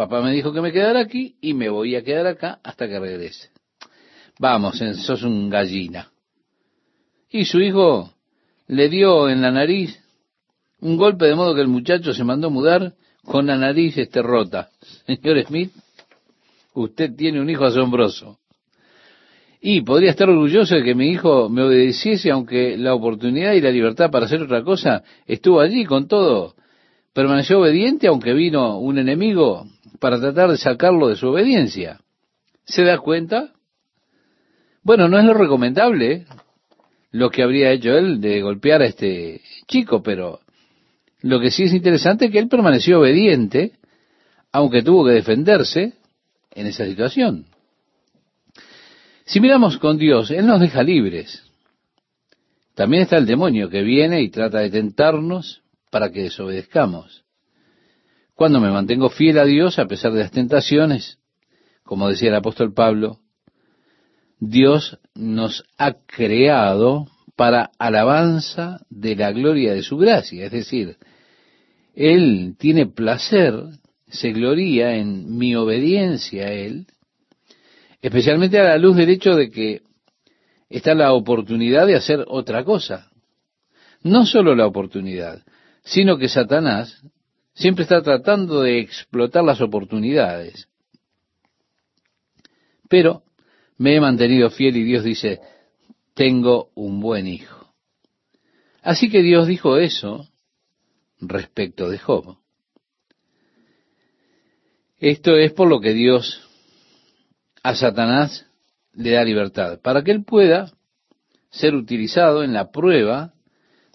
Papá 0.01 0.23
me 0.23 0.33
dijo 0.33 0.51
que 0.51 0.63
me 0.63 0.73
quedara 0.73 0.99
aquí 0.99 1.37
y 1.43 1.53
me 1.53 1.69
voy 1.69 1.95
a 1.95 2.03
quedar 2.03 2.27
acá 2.27 2.59
hasta 2.65 2.89
que 2.89 2.99
regrese. 2.99 3.51
Vamos, 4.39 4.79
sos 4.79 5.23
un 5.25 5.51
gallina. 5.51 6.09
Y 7.29 7.45
su 7.45 7.61
hijo 7.61 8.11
le 8.67 8.89
dio 8.89 9.29
en 9.29 9.43
la 9.43 9.51
nariz 9.51 10.03
un 10.81 10.97
golpe 10.97 11.27
de 11.27 11.35
modo 11.35 11.55
que 11.55 11.61
el 11.61 11.69
muchacho 11.69 12.15
se 12.15 12.25
mandó 12.25 12.49
mudar 12.49 12.95
con 13.27 13.47
la 13.47 13.59
nariz 13.59 13.99
este 13.99 14.23
rota. 14.23 14.71
Señor 15.05 15.45
Smith, 15.45 15.71
usted 16.73 17.15
tiene 17.15 17.39
un 17.39 17.51
hijo 17.51 17.67
asombroso. 17.67 18.39
Y 19.61 19.83
podría 19.83 20.13
estar 20.13 20.31
orgulloso 20.31 20.77
de 20.77 20.83
que 20.83 20.95
mi 20.95 21.11
hijo 21.11 21.51
me 21.51 21.63
obedeciese, 21.63 22.31
aunque 22.31 22.79
la 22.79 22.95
oportunidad 22.95 23.53
y 23.53 23.61
la 23.61 23.71
libertad 23.71 24.11
para 24.11 24.25
hacer 24.25 24.41
otra 24.41 24.63
cosa 24.63 25.03
estuvo 25.27 25.61
allí 25.61 25.85
con 25.85 26.09
todo. 26.09 26.55
Permaneció 27.13 27.61
obediente, 27.61 28.07
aunque 28.07 28.33
vino 28.33 28.79
un 28.79 28.97
enemigo 28.97 29.67
para 30.01 30.19
tratar 30.19 30.51
de 30.51 30.57
sacarlo 30.57 31.09
de 31.09 31.17
su 31.17 31.29
obediencia. 31.29 32.01
¿Se 32.65 32.83
da 32.83 32.99
cuenta? 32.99 33.53
Bueno, 34.83 35.09
no 35.09 35.19
es 35.19 35.25
lo 35.25 35.35
recomendable 35.35 36.27
lo 37.13 37.31
que 37.31 37.43
habría 37.43 37.73
hecho 37.73 37.97
él 37.97 38.21
de 38.21 38.41
golpear 38.41 38.83
a 38.83 38.87
este 38.87 39.41
chico, 39.67 40.03
pero 40.03 40.41
lo 41.23 41.41
que 41.41 41.51
sí 41.51 41.65
es 41.65 41.73
interesante 41.73 42.27
es 42.27 42.33
que 42.33 42.39
él 42.39 42.49
permaneció 42.49 43.01
obediente, 43.01 43.73
aunque 44.53 44.83
tuvo 44.83 45.05
que 45.05 45.13
defenderse 45.13 45.95
en 46.53 46.67
esa 46.67 46.87
situación. 46.87 47.47
Si 49.25 49.41
miramos 49.41 49.79
con 49.79 49.97
Dios, 49.97 50.31
Él 50.33 50.47
nos 50.47 50.61
deja 50.61 50.83
libres. 50.83 51.45
También 52.75 53.05
está 53.05 53.17
el 53.17 53.27
demonio 53.27 53.69
que 53.69 53.83
viene 53.83 54.23
y 54.23 54.31
trata 54.31 54.59
de 54.59 54.71
tentarnos 54.71 55.63
para 55.91 56.11
que 56.11 56.23
desobedezcamos. 56.23 57.23
Cuando 58.41 58.59
me 58.59 58.71
mantengo 58.71 59.11
fiel 59.11 59.39
a 59.39 59.45
Dios 59.45 59.79
a 59.79 59.85
pesar 59.85 60.13
de 60.13 60.21
las 60.21 60.31
tentaciones, 60.31 61.19
como 61.83 62.09
decía 62.09 62.31
el 62.31 62.37
apóstol 62.37 62.73
Pablo, 62.73 63.19
Dios 64.39 64.99
nos 65.15 65.63
ha 65.77 65.93
creado 66.07 67.07
para 67.37 67.71
alabanza 67.79 68.81
de 68.89 69.15
la 69.15 69.31
gloria 69.33 69.75
de 69.75 69.83
su 69.83 69.99
gracia. 69.99 70.47
Es 70.47 70.53
decir, 70.53 70.97
Él 71.95 72.55
tiene 72.59 72.87
placer, 72.87 73.53
se 74.09 74.33
gloría 74.33 74.97
en 74.97 75.37
mi 75.37 75.55
obediencia 75.55 76.47
a 76.47 76.53
Él, 76.53 76.87
especialmente 78.01 78.59
a 78.59 78.65
la 78.65 78.79
luz 78.79 78.97
del 78.97 79.11
hecho 79.11 79.35
de 79.35 79.51
que 79.51 79.83
está 80.71 80.95
la 80.95 81.13
oportunidad 81.13 81.87
de 81.87 81.97
hacer 81.97 82.25
otra 82.27 82.65
cosa. 82.65 83.11
No 84.03 84.25
solo 84.25 84.55
la 84.55 84.67
oportunidad, 84.67 85.43
sino 85.85 86.17
que 86.17 86.31
Satanás 86.31 87.03
siempre 87.61 87.83
está 87.83 88.01
tratando 88.01 88.63
de 88.63 88.81
explotar 88.81 89.45
las 89.45 89.61
oportunidades. 89.61 90.67
Pero 92.89 93.23
me 93.77 93.95
he 93.95 94.01
mantenido 94.01 94.51
fiel 94.51 94.79
y 94.79 94.83
Dios 94.83 95.05
dice, 95.05 95.41
tengo 96.15 96.71
un 96.75 97.01
buen 97.01 97.27
hijo. 97.27 97.73
Así 98.83 99.11
que 99.11 99.23
Dios 99.23 99.47
dijo 99.47 99.77
eso 99.77 100.27
respecto 101.21 101.91
de 101.91 101.99
Job. 101.99 102.39
Esto 104.99 105.37
es 105.37 105.53
por 105.53 105.69
lo 105.69 105.81
que 105.81 105.93
Dios 105.93 106.49
a 107.63 107.75
Satanás 107.75 108.47
le 108.95 109.11
da 109.13 109.23
libertad, 109.23 109.81
para 109.83 110.03
que 110.03 110.13
él 110.13 110.25
pueda 110.25 110.73
ser 111.51 111.75
utilizado 111.75 112.43
en 112.43 112.55
la 112.55 112.71
prueba 112.71 113.35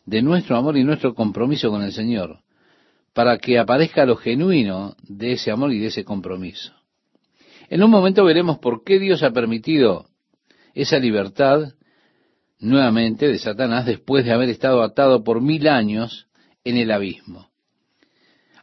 de 0.06 0.22
nuestro 0.22 0.56
amor 0.56 0.78
y 0.78 0.84
nuestro 0.84 1.16
compromiso 1.16 1.72
con 1.72 1.82
el 1.82 1.94
Señor, 1.94 2.45
para 3.16 3.38
que 3.38 3.58
aparezca 3.58 4.06
lo 4.06 4.18
genuino 4.18 4.96
de 5.08 5.32
ese 5.32 5.50
amor 5.50 5.72
y 5.72 5.80
de 5.80 5.88
ese 5.88 6.04
compromiso. 6.04 6.74
En 7.70 7.82
un 7.82 7.90
momento 7.90 8.26
veremos 8.26 8.60
por 8.60 8.84
qué 8.84 9.00
Dios 9.00 9.24
ha 9.24 9.32
permitido 9.32 10.10
esa 10.74 11.00
libertad 11.00 11.76
nuevamente 12.60 13.30
de 13.30 13.38
Satanás 13.38 13.86
después 13.86 14.26
de 14.26 14.34
haber 14.34 14.50
estado 14.50 14.84
atado 14.84 15.24
por 15.24 15.40
mil 15.40 15.70
años 15.70 16.28
en 16.66 16.76
el 16.76 16.92
abismo. 16.92 17.48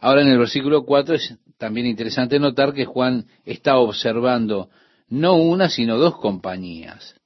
Ahora 0.01 0.21
en 0.21 0.29
el 0.29 0.37
versículo 0.37 0.85
4 0.85 1.15
es 1.15 1.39
también 1.57 1.87
interesante 1.87 2.39
notar 2.39 2.75
que 2.75 2.85
Juan 2.85 3.29
está 3.47 3.79
observando 3.79 4.69
no 5.09 5.37
una, 5.37 5.71
sino 5.71 5.97
dos 5.97 6.19
compañías. 6.19 7.19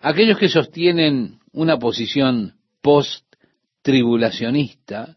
Aquellos 0.00 0.36
que 0.36 0.48
sostienen 0.48 1.38
una 1.52 1.78
posición 1.78 2.54
post-tribulacionista, 2.82 5.15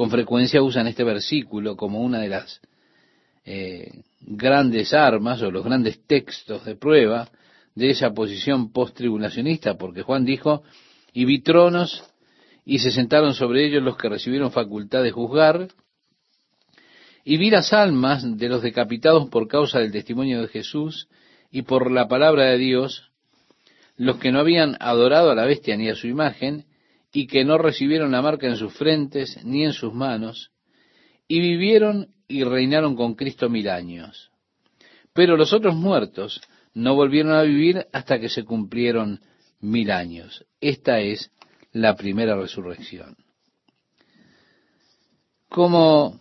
con 0.00 0.08
frecuencia 0.08 0.62
usan 0.62 0.86
este 0.86 1.04
versículo 1.04 1.76
como 1.76 2.00
una 2.00 2.20
de 2.20 2.28
las 2.30 2.62
eh, 3.44 4.00
grandes 4.22 4.94
armas 4.94 5.42
o 5.42 5.50
los 5.50 5.62
grandes 5.62 6.06
textos 6.06 6.64
de 6.64 6.74
prueba 6.74 7.28
de 7.74 7.90
esa 7.90 8.10
posición 8.14 8.72
post-tribulacionista, 8.72 9.76
porque 9.76 10.00
Juan 10.00 10.24
dijo, 10.24 10.62
y 11.12 11.26
vi 11.26 11.42
tronos 11.42 12.02
y 12.64 12.78
se 12.78 12.90
sentaron 12.90 13.34
sobre 13.34 13.66
ellos 13.66 13.82
los 13.82 13.98
que 13.98 14.08
recibieron 14.08 14.52
facultad 14.52 15.02
de 15.02 15.10
juzgar, 15.10 15.68
y 17.22 17.36
vi 17.36 17.50
las 17.50 17.74
almas 17.74 18.38
de 18.38 18.48
los 18.48 18.62
decapitados 18.62 19.28
por 19.28 19.48
causa 19.48 19.80
del 19.80 19.92
testimonio 19.92 20.40
de 20.40 20.48
Jesús 20.48 21.08
y 21.50 21.60
por 21.60 21.90
la 21.90 22.08
palabra 22.08 22.44
de 22.44 22.56
Dios, 22.56 23.10
los 23.98 24.16
que 24.16 24.32
no 24.32 24.38
habían 24.38 24.78
adorado 24.80 25.30
a 25.30 25.34
la 25.34 25.44
bestia 25.44 25.76
ni 25.76 25.90
a 25.90 25.94
su 25.94 26.06
imagen, 26.06 26.64
y 27.12 27.26
que 27.26 27.44
no 27.44 27.58
recibieron 27.58 28.12
la 28.12 28.22
marca 28.22 28.46
en 28.46 28.56
sus 28.56 28.72
frentes 28.72 29.44
ni 29.44 29.64
en 29.64 29.72
sus 29.72 29.92
manos, 29.92 30.52
y 31.26 31.40
vivieron 31.40 32.08
y 32.28 32.44
reinaron 32.44 32.96
con 32.96 33.14
Cristo 33.14 33.48
mil 33.48 33.68
años. 33.68 34.30
Pero 35.12 35.36
los 35.36 35.52
otros 35.52 35.74
muertos 35.74 36.40
no 36.74 36.94
volvieron 36.94 37.32
a 37.32 37.42
vivir 37.42 37.86
hasta 37.92 38.20
que 38.20 38.28
se 38.28 38.44
cumplieron 38.44 39.20
mil 39.60 39.90
años. 39.90 40.44
Esta 40.60 41.00
es 41.00 41.30
la 41.72 41.96
primera 41.96 42.36
resurrección. 42.36 43.16
Como 45.48 46.20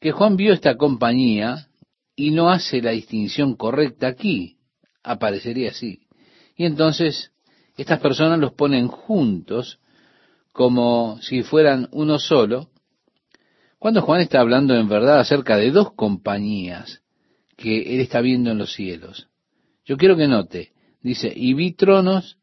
que 0.00 0.10
Juan 0.10 0.36
vio 0.36 0.52
esta 0.52 0.76
compañía 0.76 1.68
y 2.16 2.32
no 2.32 2.50
hace 2.50 2.82
la 2.82 2.90
distinción 2.90 3.54
correcta 3.54 4.08
aquí, 4.08 4.58
aparecería 5.02 5.70
así. 5.70 6.00
Y 6.56 6.64
entonces 6.64 7.32
estas 7.76 8.00
personas 8.00 8.40
los 8.40 8.52
ponen 8.54 8.88
juntos 8.88 9.78
como 10.58 11.22
si 11.22 11.44
fueran 11.44 11.88
uno 11.92 12.18
solo, 12.18 12.68
cuando 13.78 14.02
Juan 14.02 14.22
está 14.22 14.40
hablando 14.40 14.74
en 14.74 14.88
verdad 14.88 15.20
acerca 15.20 15.56
de 15.56 15.70
dos 15.70 15.92
compañías 15.92 17.00
que 17.56 17.94
él 17.94 18.00
está 18.00 18.20
viendo 18.20 18.50
en 18.50 18.58
los 18.58 18.72
cielos. 18.72 19.28
Yo 19.84 19.96
quiero 19.96 20.16
que 20.16 20.26
note, 20.26 20.72
dice, 21.00 21.32
y 21.32 21.54
vi 21.54 21.74
tronos 21.74 22.38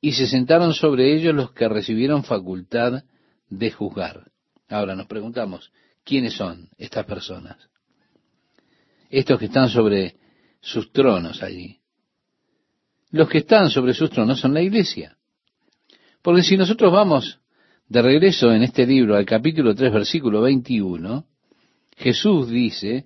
y 0.00 0.12
se 0.12 0.28
sentaron 0.28 0.74
sobre 0.74 1.12
ellos 1.12 1.34
los 1.34 1.50
que 1.50 1.68
recibieron 1.68 2.22
facultad 2.22 3.02
de 3.48 3.70
juzgar. 3.72 4.30
Ahora 4.68 4.94
nos 4.94 5.08
preguntamos, 5.08 5.72
¿quiénes 6.04 6.34
son 6.34 6.68
estas 6.78 7.04
personas? 7.04 7.56
Estos 9.10 9.40
que 9.40 9.46
están 9.46 9.68
sobre 9.70 10.14
sus 10.60 10.92
tronos 10.92 11.42
allí. 11.42 11.80
Los 13.10 13.28
que 13.28 13.38
están 13.38 13.70
sobre 13.70 13.92
sus 13.92 14.08
tronos 14.08 14.38
son 14.38 14.54
la 14.54 14.62
iglesia. 14.62 15.16
Porque 16.22 16.44
si 16.44 16.56
nosotros 16.56 16.92
vamos 16.92 17.39
de 17.90 18.02
regreso 18.02 18.52
en 18.52 18.62
este 18.62 18.86
libro 18.86 19.16
al 19.16 19.26
capítulo 19.26 19.74
3, 19.74 19.92
versículo 19.92 20.42
21, 20.42 21.24
Jesús 21.96 22.48
dice 22.48 23.04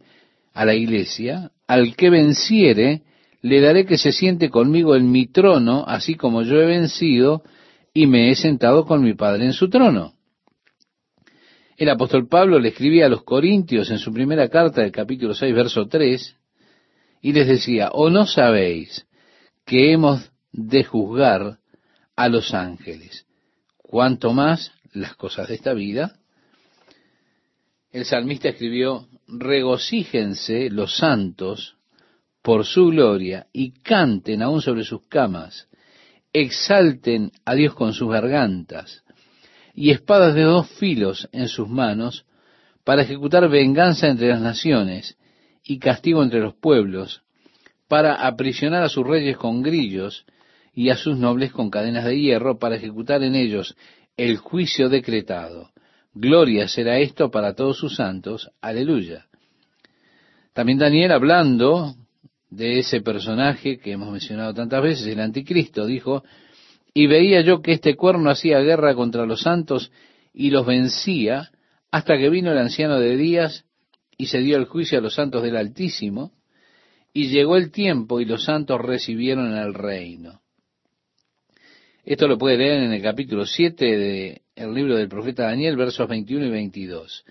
a 0.52 0.66
la 0.66 0.74
iglesia, 0.74 1.50
al 1.66 1.96
que 1.96 2.10
venciere, 2.10 3.00
le 3.40 3.62
daré 3.62 3.86
que 3.86 3.96
se 3.96 4.12
siente 4.12 4.50
conmigo 4.50 4.94
en 4.94 5.10
mi 5.10 5.26
trono, 5.26 5.84
así 5.86 6.16
como 6.16 6.42
yo 6.42 6.60
he 6.60 6.66
vencido 6.66 7.42
y 7.94 8.06
me 8.06 8.30
he 8.30 8.34
sentado 8.34 8.84
con 8.84 9.02
mi 9.02 9.14
Padre 9.14 9.46
en 9.46 9.54
su 9.54 9.70
trono. 9.70 10.12
El 11.78 11.88
apóstol 11.88 12.28
Pablo 12.28 12.58
le 12.58 12.68
escribía 12.68 13.06
a 13.06 13.08
los 13.08 13.24
Corintios 13.24 13.90
en 13.90 13.98
su 13.98 14.12
primera 14.12 14.50
carta 14.50 14.82
del 14.82 14.92
capítulo 14.92 15.34
6, 15.34 15.54
verso 15.54 15.88
3, 15.88 16.36
y 17.22 17.32
les 17.32 17.48
decía, 17.48 17.88
¿o 17.90 18.10
no 18.10 18.26
sabéis 18.26 19.06
que 19.64 19.92
hemos 19.92 20.30
de 20.52 20.84
juzgar 20.84 21.56
a 22.16 22.28
los 22.28 22.52
ángeles? 22.52 23.24
cuanto 23.94 24.32
más 24.32 24.72
las 24.94 25.14
cosas 25.16 25.48
de 25.48 25.54
esta 25.54 25.74
vida. 25.74 26.16
El 27.92 28.04
salmista 28.04 28.48
escribió, 28.48 29.06
regocíjense 29.28 30.70
los 30.70 30.96
santos 30.96 31.76
por 32.42 32.64
su 32.64 32.86
gloria 32.86 33.46
y 33.52 33.72
canten 33.80 34.42
aún 34.42 34.60
sobre 34.60 34.84
sus 34.84 35.02
camas, 35.08 35.68
exalten 36.32 37.32
a 37.44 37.54
Dios 37.54 37.74
con 37.74 37.94
sus 37.94 38.10
gargantas 38.10 39.04
y 39.74 39.90
espadas 39.90 40.34
de 40.34 40.42
dos 40.42 40.68
filos 40.70 41.28
en 41.32 41.48
sus 41.48 41.68
manos 41.68 42.26
para 42.84 43.02
ejecutar 43.02 43.48
venganza 43.48 44.08
entre 44.08 44.28
las 44.28 44.40
naciones 44.40 45.16
y 45.64 45.78
castigo 45.78 46.22
entre 46.22 46.40
los 46.40 46.54
pueblos, 46.54 47.22
para 47.88 48.26
aprisionar 48.26 48.82
a 48.82 48.88
sus 48.88 49.06
reyes 49.06 49.36
con 49.36 49.62
grillos 49.62 50.26
y 50.74 50.90
a 50.90 50.96
sus 50.96 51.16
nobles 51.16 51.52
con 51.52 51.70
cadenas 51.70 52.04
de 52.04 52.20
hierro 52.20 52.58
para 52.58 52.76
ejecutar 52.76 53.22
en 53.22 53.34
ellos 53.34 53.76
el 54.16 54.36
juicio 54.36 54.88
decretado. 54.88 55.70
Gloria 56.14 56.68
será 56.68 56.98
esto 56.98 57.30
para 57.30 57.54
todos 57.54 57.78
sus 57.78 57.96
santos. 57.96 58.50
Aleluya. 58.60 59.26
También 60.52 60.78
Daniel, 60.78 61.12
hablando 61.12 61.96
de 62.48 62.78
ese 62.78 63.00
personaje 63.00 63.78
que 63.78 63.92
hemos 63.92 64.12
mencionado 64.12 64.54
tantas 64.54 64.82
veces, 64.82 65.06
el 65.08 65.20
anticristo, 65.20 65.86
dijo, 65.86 66.22
y 66.92 67.08
veía 67.08 67.40
yo 67.40 67.60
que 67.60 67.72
este 67.72 67.96
cuerno 67.96 68.30
hacía 68.30 68.60
guerra 68.60 68.94
contra 68.94 69.26
los 69.26 69.42
santos 69.42 69.90
y 70.32 70.50
los 70.50 70.64
vencía 70.64 71.50
hasta 71.90 72.16
que 72.16 72.30
vino 72.30 72.52
el 72.52 72.58
anciano 72.58 73.00
de 73.00 73.16
días 73.16 73.64
y 74.16 74.26
se 74.26 74.38
dio 74.38 74.56
el 74.56 74.66
juicio 74.66 74.98
a 74.98 75.02
los 75.02 75.14
santos 75.14 75.42
del 75.42 75.56
Altísimo 75.56 76.32
y 77.12 77.28
llegó 77.28 77.56
el 77.56 77.72
tiempo 77.72 78.20
y 78.20 78.24
los 78.24 78.44
santos 78.44 78.80
recibieron 78.80 79.56
el 79.56 79.74
reino. 79.74 80.43
Esto 82.04 82.28
lo 82.28 82.36
puede 82.36 82.58
leer 82.58 82.82
en 82.82 82.92
el 82.92 83.00
capítulo 83.00 83.46
7 83.46 84.42
del 84.56 84.74
libro 84.74 84.94
del 84.96 85.08
profeta 85.08 85.44
Daniel, 85.44 85.74
versos 85.74 86.06
21 86.06 86.44
y 86.44 86.50
22. 86.50 87.24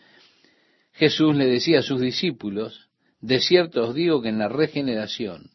Jesús 0.94 1.36
le 1.36 1.46
decía 1.46 1.80
a 1.80 1.84
sus 1.84 2.01
discípulos, 2.01 2.89
de 3.22 3.39
cierto 3.39 3.88
os 3.88 3.94
digo 3.94 4.24
que 4.24 4.30
en 4.30 4.39
la 4.39 4.50
regeneración, 4.50 5.51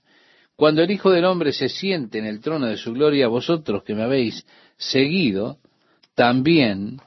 cuando 0.54 0.82
el 0.82 0.92
Hijo 0.92 1.10
del 1.10 1.24
Hombre 1.24 1.52
se 1.52 1.68
siente 1.68 2.18
en 2.18 2.26
el 2.26 2.38
trono 2.40 2.66
de 2.66 2.76
su 2.76 2.92
gloria, 2.92 3.26
vosotros 3.26 3.82
que 3.82 3.96
me 3.96 4.04
habéis 4.04 4.46
seguido, 4.76 5.58
también 6.14 7.00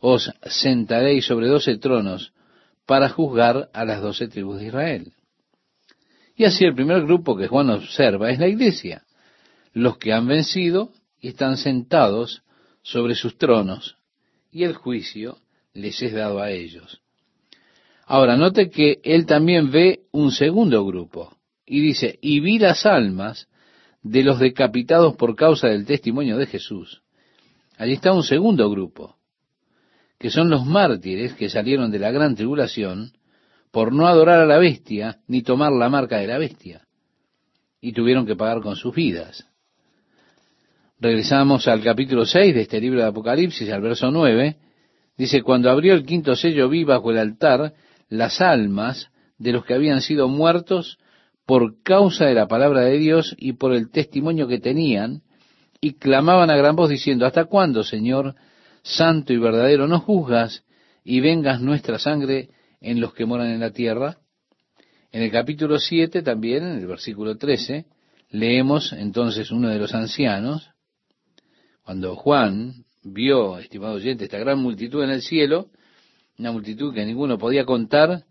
os 0.00 0.30
sentaréis 0.42 1.24
sobre 1.24 1.48
doce 1.48 1.78
tronos 1.78 2.34
para 2.84 3.08
juzgar 3.08 3.70
a 3.72 3.86
las 3.86 4.02
doce 4.02 4.28
tribus 4.28 4.60
de 4.60 4.66
Israel. 4.66 5.12
Y 6.36 6.44
así 6.44 6.66
el 6.66 6.74
primer 6.74 7.04
grupo 7.04 7.34
que 7.34 7.48
Juan 7.48 7.70
observa 7.70 8.30
es 8.30 8.38
la 8.38 8.48
iglesia, 8.48 9.04
los 9.72 9.96
que 9.96 10.12
han 10.12 10.26
vencido 10.26 10.92
están 11.28 11.56
sentados 11.56 12.42
sobre 12.82 13.14
sus 13.14 13.38
tronos, 13.38 13.96
y 14.50 14.64
el 14.64 14.74
juicio 14.74 15.38
les 15.72 16.00
es 16.02 16.12
dado 16.12 16.40
a 16.40 16.50
ellos. 16.50 17.00
Ahora, 18.06 18.36
note 18.36 18.70
que 18.70 19.00
él 19.02 19.26
también 19.26 19.70
ve 19.70 20.02
un 20.12 20.30
segundo 20.30 20.84
grupo, 20.84 21.36
y 21.66 21.80
dice, 21.80 22.18
y 22.20 22.40
vi 22.40 22.58
las 22.58 22.84
almas 22.84 23.48
de 24.02 24.22
los 24.22 24.38
decapitados 24.38 25.16
por 25.16 25.34
causa 25.34 25.68
del 25.68 25.86
testimonio 25.86 26.36
de 26.36 26.46
Jesús. 26.46 27.02
Allí 27.78 27.94
está 27.94 28.12
un 28.12 28.22
segundo 28.22 28.70
grupo, 28.70 29.16
que 30.18 30.30
son 30.30 30.50
los 30.50 30.64
mártires 30.66 31.34
que 31.34 31.48
salieron 31.48 31.90
de 31.90 31.98
la 31.98 32.10
gran 32.10 32.34
tribulación 32.34 33.12
por 33.70 33.92
no 33.92 34.06
adorar 34.06 34.40
a 34.40 34.46
la 34.46 34.58
bestia 34.58 35.18
ni 35.26 35.42
tomar 35.42 35.72
la 35.72 35.88
marca 35.88 36.18
de 36.18 36.26
la 36.26 36.38
bestia, 36.38 36.86
y 37.80 37.92
tuvieron 37.92 38.26
que 38.26 38.36
pagar 38.36 38.60
con 38.60 38.76
sus 38.76 38.94
vidas. 38.94 39.48
Regresamos 41.04 41.68
al 41.68 41.82
capítulo 41.82 42.24
6 42.24 42.54
de 42.54 42.62
este 42.62 42.80
libro 42.80 43.00
de 43.00 43.06
Apocalipsis, 43.06 43.70
al 43.70 43.82
verso 43.82 44.10
9, 44.10 44.56
dice, 45.18 45.42
cuando 45.42 45.68
abrió 45.68 45.92
el 45.92 46.06
quinto 46.06 46.34
sello 46.34 46.70
vi 46.70 46.82
bajo 46.82 47.10
el 47.10 47.18
altar 47.18 47.74
las 48.08 48.40
almas 48.40 49.10
de 49.36 49.52
los 49.52 49.66
que 49.66 49.74
habían 49.74 50.00
sido 50.00 50.28
muertos 50.28 50.96
por 51.44 51.82
causa 51.82 52.24
de 52.24 52.32
la 52.32 52.48
palabra 52.48 52.80
de 52.86 52.96
Dios 52.96 53.36
y 53.36 53.52
por 53.52 53.74
el 53.74 53.90
testimonio 53.90 54.48
que 54.48 54.60
tenían, 54.60 55.20
y 55.78 55.92
clamaban 55.92 56.48
a 56.48 56.56
gran 56.56 56.74
voz 56.74 56.88
diciendo, 56.88 57.26
¿hasta 57.26 57.44
cuándo, 57.44 57.84
Señor, 57.84 58.34
santo 58.82 59.34
y 59.34 59.36
verdadero, 59.36 59.86
no 59.86 60.00
juzgas 60.00 60.64
y 61.04 61.20
vengas 61.20 61.60
nuestra 61.60 61.98
sangre 61.98 62.48
en 62.80 63.02
los 63.02 63.12
que 63.12 63.26
moran 63.26 63.48
en 63.48 63.60
la 63.60 63.72
tierra? 63.72 64.16
En 65.12 65.20
el 65.20 65.30
capítulo 65.30 65.78
7 65.78 66.22
también, 66.22 66.64
en 66.64 66.78
el 66.78 66.86
versículo 66.86 67.36
13, 67.36 67.84
leemos 68.30 68.94
entonces 68.94 69.50
uno 69.50 69.68
de 69.68 69.78
los 69.78 69.94
ancianos, 69.94 70.70
cuando 71.84 72.16
Juan 72.16 72.84
vio, 73.02 73.58
estimado 73.58 73.94
oyente, 73.94 74.24
esta 74.24 74.38
gran 74.38 74.58
multitud 74.58 75.04
en 75.04 75.10
el 75.10 75.22
cielo, 75.22 75.68
una 76.38 76.50
multitud 76.50 76.94
que 76.94 77.04
ninguno 77.04 77.38
podía 77.38 77.64
contar, 77.64 78.24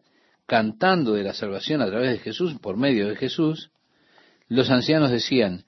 cantando 0.48 1.14
de 1.14 1.24
la 1.24 1.34
salvación 1.34 1.82
a 1.82 1.88
través 1.88 2.12
de 2.12 2.18
Jesús, 2.20 2.56
por 2.60 2.78
medio 2.78 3.08
de 3.08 3.16
Jesús, 3.16 3.72
los 4.48 4.70
ancianos 4.70 5.12
decían, 5.12 5.66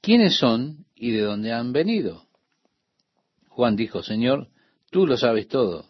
¿quiénes 0.00 0.36
son 0.36 0.84
y 0.94 1.10
de 1.10 1.22
dónde 1.22 1.52
han 1.52 1.72
venido? 1.72 2.26
Juan 3.48 3.76
dijo, 3.76 4.02
Señor, 4.02 4.48
tú 4.90 5.06
lo 5.06 5.16
sabes 5.16 5.48
todo. 5.48 5.86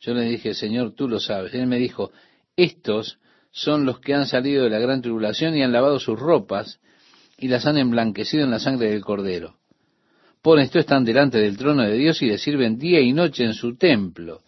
Yo 0.00 0.14
le 0.14 0.22
dije, 0.22 0.54
Señor, 0.54 0.94
tú 0.94 1.08
lo 1.08 1.18
sabes. 1.18 1.54
Él 1.54 1.66
me 1.66 1.78
dijo, 1.78 2.12
estos 2.56 3.18
son 3.50 3.86
los 3.86 4.00
que 4.00 4.14
han 4.14 4.26
salido 4.26 4.64
de 4.64 4.70
la 4.70 4.78
gran 4.78 5.00
tribulación 5.00 5.56
y 5.56 5.62
han 5.62 5.72
lavado 5.72 5.98
sus 5.98 6.18
ropas 6.18 6.80
y 7.38 7.48
las 7.48 7.66
han 7.66 7.78
emblanquecido 7.78 8.44
en 8.44 8.50
la 8.50 8.58
sangre 8.58 8.90
del 8.90 9.04
cordero. 9.04 9.56
Por 10.42 10.58
esto 10.60 10.78
están 10.78 11.04
delante 11.04 11.38
del 11.38 11.56
trono 11.56 11.82
de 11.82 11.96
Dios 11.96 12.22
y 12.22 12.26
le 12.26 12.38
sirven 12.38 12.78
día 12.78 13.00
y 13.00 13.12
noche 13.12 13.44
en 13.44 13.54
su 13.54 13.76
templo 13.76 14.42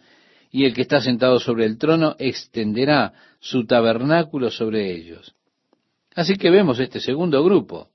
y 0.51 0.64
el 0.64 0.74
que 0.74 0.83
está 0.83 1.01
sentado 1.01 1.38
sobre 1.38 1.66
el 1.66 1.79
trono 1.79 2.16
extenderá 2.18 3.12
su 3.40 3.66
tabernáculo 3.66 4.51
sobre 4.51 4.94
ellos. 4.94 5.35
Así 6.14 6.37
que 6.37 6.51
vemos 6.51 6.81
este 6.81 7.01
segundo 7.01 7.44
grupo, 7.44 7.90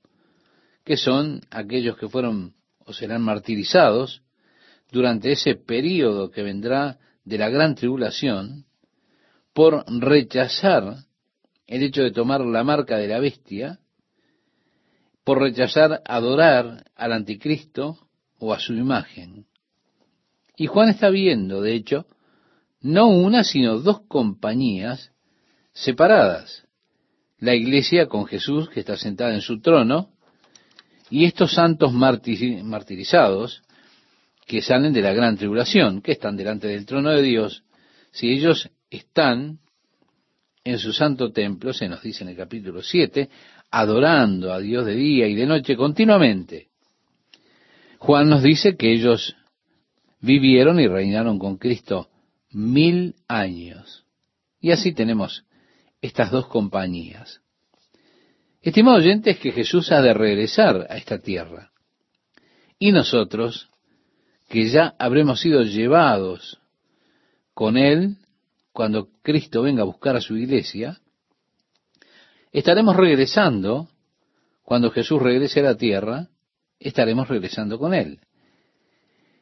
que 0.85 0.97
son 0.97 1.41
aquellos 1.49 1.97
que 1.97 2.07
fueron 2.07 2.53
o 2.85 2.93
serán 2.93 3.21
martirizados 3.21 4.21
durante 4.91 5.31
ese 5.31 5.55
período 5.55 6.29
que 6.29 6.43
vendrá 6.43 6.99
de 7.25 7.37
la 7.37 7.49
gran 7.49 7.75
tribulación 7.75 8.65
por 9.53 9.85
rechazar 9.87 10.97
el 11.67 11.83
hecho 11.83 12.03
de 12.03 12.11
tomar 12.11 12.41
la 12.41 12.63
marca 12.63 12.97
de 12.97 13.07
la 13.07 13.19
bestia, 13.19 13.79
por 15.23 15.41
rechazar 15.41 16.01
adorar 16.05 16.85
al 16.95 17.13
anticristo 17.13 17.97
o 18.39 18.53
a 18.53 18.59
su 18.59 18.73
imagen. 18.73 19.45
Y 20.55 20.67
Juan 20.67 20.89
está 20.89 21.09
viendo, 21.09 21.61
de 21.61 21.73
hecho, 21.73 22.05
no 22.81 23.07
una, 23.07 23.43
sino 23.43 23.79
dos 23.79 24.01
compañías 24.07 25.11
separadas. 25.71 26.67
La 27.39 27.55
iglesia 27.55 28.07
con 28.07 28.25
Jesús, 28.25 28.69
que 28.69 28.81
está 28.81 28.97
sentada 28.97 29.33
en 29.33 29.41
su 29.41 29.59
trono, 29.61 30.09
y 31.09 31.25
estos 31.25 31.53
santos 31.53 31.93
martirizados, 31.93 33.63
que 34.45 34.61
salen 34.61 34.93
de 34.93 35.01
la 35.01 35.13
gran 35.13 35.37
tribulación, 35.37 36.01
que 36.01 36.11
están 36.13 36.35
delante 36.35 36.67
del 36.67 36.85
trono 36.85 37.11
de 37.11 37.21
Dios, 37.21 37.63
si 38.11 38.29
ellos 38.29 38.69
están 38.89 39.59
en 40.63 40.79
su 40.79 40.93
santo 40.93 41.31
templo, 41.31 41.73
se 41.73 41.89
nos 41.89 42.01
dice 42.01 42.23
en 42.23 42.29
el 42.29 42.37
capítulo 42.37 42.81
7, 42.81 43.29
adorando 43.73 44.53
a 44.53 44.59
Dios 44.59 44.85
de 44.85 44.93
día 44.93 45.27
y 45.27 45.33
de 45.33 45.47
noche 45.47 45.75
continuamente. 45.75 46.67
Juan 47.97 48.29
nos 48.29 48.43
dice 48.43 48.77
que 48.77 48.93
ellos 48.93 49.35
vivieron 50.21 50.79
y 50.79 50.87
reinaron 50.87 51.39
con 51.39 51.57
Cristo 51.57 52.07
mil 52.51 53.15
años. 53.27 54.05
Y 54.61 54.69
así 54.69 54.93
tenemos 54.93 55.43
estas 56.01 56.29
dos 56.29 56.45
compañías. 56.45 57.41
Estimado 58.61 58.97
oyente, 58.97 59.31
es 59.31 59.39
que 59.39 59.51
Jesús 59.51 59.91
ha 59.91 60.03
de 60.03 60.13
regresar 60.13 60.85
a 60.87 60.95
esta 60.95 61.17
tierra. 61.17 61.71
Y 62.77 62.91
nosotros, 62.91 63.69
que 64.49 64.69
ya 64.69 64.93
habremos 64.99 65.41
sido 65.41 65.63
llevados 65.63 66.59
con 67.55 67.77
Él, 67.77 68.17
cuando 68.71 69.09
Cristo 69.23 69.63
venga 69.63 69.81
a 69.81 69.85
buscar 69.85 70.15
a 70.15 70.21
su 70.21 70.37
iglesia, 70.37 70.99
estaremos 72.53 72.95
regresando, 72.95 73.89
cuando 74.63 74.91
Jesús 74.91 75.21
regrese 75.21 75.59
a 75.59 75.63
la 75.63 75.75
tierra, 75.75 76.29
estaremos 76.79 77.27
regresando 77.27 77.77
con 77.79 77.93
Él. 77.93 78.19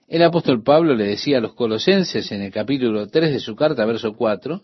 El 0.08 0.24
apóstol 0.24 0.64
Pablo 0.64 0.96
le 0.96 1.06
decía 1.06 1.38
a 1.38 1.42
los 1.42 1.54
colosenses 1.54 2.32
en 2.32 2.42
el 2.42 2.52
capítulo 2.52 3.08
3 3.08 3.34
de 3.34 3.40
su 3.40 3.56
carta, 3.56 3.86
verso 3.86 4.14
4, 4.14 4.62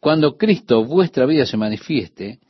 cuando 0.00 0.36
Cristo 0.36 0.84
vuestra 0.84 1.26
vida 1.26 1.44
se 1.46 1.56
manifieste, 1.56 2.40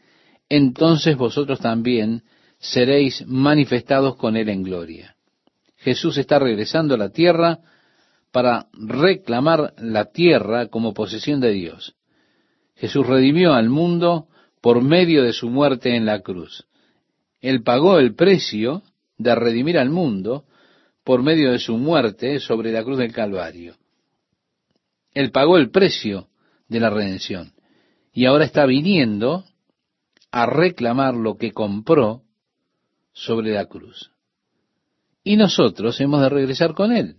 entonces 0.48 1.16
vosotros 1.16 1.60
también 1.60 2.22
seréis 2.58 3.26
manifestados 3.26 4.16
con 4.16 4.36
Él 4.36 4.48
en 4.48 4.62
gloria. 4.62 5.16
Jesús 5.76 6.18
está 6.18 6.38
regresando 6.38 6.94
a 6.94 6.98
la 6.98 7.10
tierra 7.10 7.60
para 8.32 8.66
reclamar 8.72 9.74
la 9.78 10.06
tierra 10.06 10.66
como 10.66 10.94
posesión 10.94 11.40
de 11.40 11.52
Dios. 11.52 11.94
Jesús 12.74 13.06
redimió 13.06 13.54
al 13.54 13.70
mundo 13.70 14.28
por 14.66 14.82
medio 14.82 15.22
de 15.22 15.32
su 15.32 15.48
muerte 15.48 15.94
en 15.94 16.06
la 16.06 16.22
cruz. 16.22 16.66
Él 17.40 17.62
pagó 17.62 18.00
el 18.00 18.16
precio 18.16 18.82
de 19.16 19.32
redimir 19.36 19.78
al 19.78 19.90
mundo 19.90 20.44
por 21.04 21.22
medio 21.22 21.52
de 21.52 21.60
su 21.60 21.76
muerte 21.76 22.40
sobre 22.40 22.72
la 22.72 22.82
cruz 22.82 22.98
del 22.98 23.12
Calvario. 23.12 23.76
Él 25.14 25.30
pagó 25.30 25.56
el 25.56 25.70
precio 25.70 26.26
de 26.66 26.80
la 26.80 26.90
redención 26.90 27.52
y 28.12 28.24
ahora 28.24 28.44
está 28.44 28.66
viniendo 28.66 29.44
a 30.32 30.46
reclamar 30.46 31.14
lo 31.14 31.36
que 31.36 31.52
compró 31.52 32.22
sobre 33.12 33.52
la 33.52 33.66
cruz. 33.66 34.10
Y 35.22 35.36
nosotros 35.36 36.00
hemos 36.00 36.22
de 36.22 36.28
regresar 36.28 36.74
con 36.74 36.90
Él. 36.90 37.18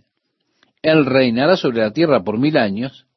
Él 0.82 1.06
reinará 1.06 1.56
sobre 1.56 1.78
la 1.78 1.94
tierra 1.94 2.26
por 2.26 2.40
mil 2.40 2.58
años, 2.58 3.08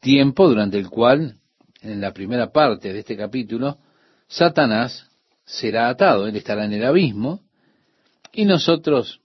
tiempo 0.00 0.48
durante 0.48 0.76
el 0.76 0.88
cual, 0.88 1.36
en 1.80 2.00
la 2.00 2.12
primera 2.12 2.50
parte 2.50 2.92
de 2.92 3.00
este 3.00 3.16
capítulo, 3.16 3.78
Satanás 4.26 5.08
será 5.44 5.88
atado, 5.88 6.26
Él 6.26 6.36
estará 6.36 6.64
en 6.64 6.72
el 6.72 6.84
abismo, 6.84 7.40
y 8.32 8.44
nosotros 8.44 9.20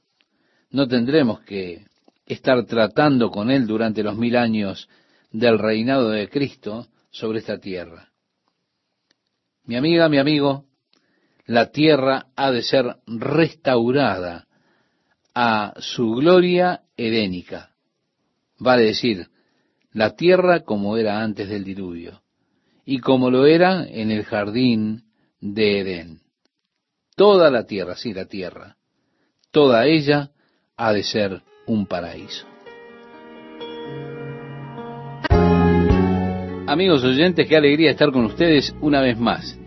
no 0.70 0.88
tendremos 0.88 1.42
que 1.42 1.86
estar 2.26 2.66
tratando 2.66 3.30
con 3.30 3.52
Él 3.52 3.68
durante 3.68 4.04
los 4.04 4.18
mil 4.18 4.36
años 4.36 4.88
del 5.32 5.60
reinado 5.60 6.10
de 6.10 6.30
Cristo 6.30 6.88
sobre 7.12 7.40
esta 7.40 7.60
tierra. 7.60 8.10
Mi 9.66 9.76
amiga, 9.76 10.10
mi 10.10 10.18
amigo, 10.18 10.66
la 11.46 11.72
tierra 11.72 12.28
ha 12.36 12.52
de 12.52 12.64
ser 12.64 12.98
restaurada 13.06 14.48
a 15.34 15.74
su 15.80 16.12
gloria 16.12 16.82
edénica. 16.96 17.72
Vale 18.60 18.84
decir, 18.84 19.28
la 19.92 20.16
tierra 20.16 20.62
como 20.62 20.98
era 20.98 21.22
antes 21.22 21.50
del 21.50 21.64
diluvio. 21.64 22.23
Y 22.86 23.00
como 23.00 23.30
lo 23.30 23.46
era 23.46 23.86
en 23.88 24.12
el 24.12 24.24
jardín 24.24 25.04
de 25.40 25.80
Edén. 25.80 26.20
Toda 27.16 27.52
la 27.52 27.66
tierra, 27.66 27.96
sí, 27.96 28.14
la 28.14 28.26
tierra, 28.26 28.78
toda 29.52 29.86
ella 29.86 30.32
ha 30.76 30.92
de 30.94 31.04
ser 31.04 31.42
un 31.68 31.86
paraíso. 31.86 32.48
Amigos 36.68 37.04
oyentes, 37.04 37.48
qué 37.48 37.56
alegría 37.56 37.92
estar 37.92 38.12
con 38.12 38.26
ustedes 38.26 38.74
una 38.82 39.02
vez 39.02 39.20
más. 39.20 39.60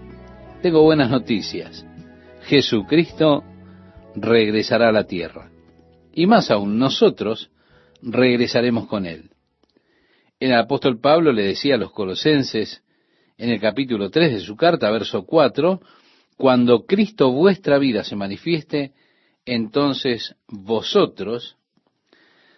Tengo 0.61 0.83
buenas 0.83 1.11
noticias. 1.11 1.87
Jesucristo 2.43 3.45
regresará 4.17 4.89
a 4.89 4.93
la 4.93 5.05
tierra. 5.05 5.51
Y 6.13 6.27
más 6.27 6.51
aún, 6.51 6.79
nosotros 6.79 7.51
regresaremos 8.03 8.89
con 8.89 9.07
Él. 9.07 9.31
El 10.41 10.55
apóstol 10.55 11.01
Pablo 11.01 11.33
le 11.33 11.45
decía 11.45 11.77
a 11.77 11.79
los 11.79 11.93
colosenses 11.93 12.83
en 13.39 13.51
el 13.51 13.61
capítulo 13.61 14.11
3 14.11 14.33
de 14.33 14.41
su 14.41 14.57
carta, 14.57 14.91
verso 14.91 15.25
4, 15.25 15.81
cuando 16.37 16.85
Cristo 16.87 17.33
vuestra 17.33 17.79
vida 17.79 18.05
se 18.05 18.17
manifieste, 18.17 18.93
entonces 19.45 20.35
vosotros 20.49 21.57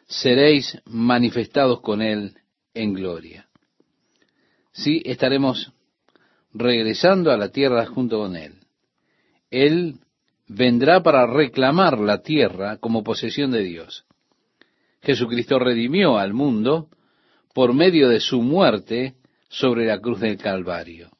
seréis 0.06 0.80
manifestados 0.86 1.80
con 1.80 2.02
Él 2.02 2.34
en 2.74 2.94
gloria. 2.94 3.48
Sí, 4.72 5.02
estaremos 5.04 5.72
regresando 6.52 7.30
a 7.30 7.36
la 7.36 7.50
tierra 7.50 7.86
junto 7.86 8.18
con 8.18 8.36
Él. 8.36 8.54
Él 9.50 9.96
vendrá 10.46 11.02
para 11.02 11.26
reclamar 11.26 11.98
la 11.98 12.22
tierra 12.22 12.78
como 12.78 13.04
posesión 13.04 13.50
de 13.50 13.62
Dios. 13.62 14.04
Jesucristo 15.02 15.58
redimió 15.58 16.18
al 16.18 16.32
mundo 16.32 16.88
por 17.54 17.74
medio 17.74 18.08
de 18.08 18.20
su 18.20 18.42
muerte 18.42 19.14
sobre 19.48 19.86
la 19.86 19.98
cruz 20.00 20.20
del 20.20 20.36
Calvario. 20.36 21.10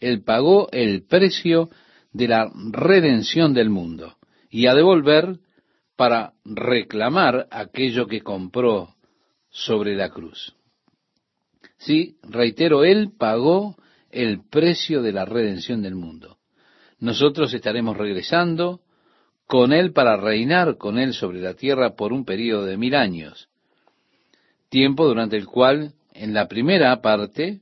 Él 0.00 0.22
pagó 0.22 0.68
el 0.72 1.04
precio 1.04 1.70
de 2.12 2.28
la 2.28 2.50
redención 2.70 3.54
del 3.54 3.70
mundo 3.70 4.16
y 4.50 4.66
ha 4.66 4.74
de 4.74 4.82
volver 4.82 5.38
para 5.96 6.32
reclamar 6.44 7.46
aquello 7.50 8.06
que 8.06 8.20
compró 8.20 8.94
sobre 9.50 9.94
la 9.94 10.10
cruz. 10.10 10.54
Sí, 11.78 12.16
reitero, 12.22 12.84
Él 12.84 13.10
pagó 13.18 13.76
el 14.10 14.42
precio 14.48 15.02
de 15.02 15.12
la 15.12 15.24
redención 15.24 15.82
del 15.82 15.94
mundo. 15.94 16.38
Nosotros 16.98 17.52
estaremos 17.54 17.96
regresando 17.96 18.80
con 19.46 19.72
Él 19.72 19.92
para 19.92 20.16
reinar 20.16 20.76
con 20.76 20.98
Él 20.98 21.12
sobre 21.14 21.40
la 21.40 21.54
tierra 21.54 21.96
por 21.96 22.12
un 22.12 22.24
periodo 22.24 22.64
de 22.64 22.76
mil 22.76 22.94
años, 22.94 23.48
tiempo 24.68 25.06
durante 25.06 25.36
el 25.36 25.46
cual, 25.46 25.94
en 26.14 26.34
la 26.34 26.46
primera 26.46 27.00
parte 27.00 27.61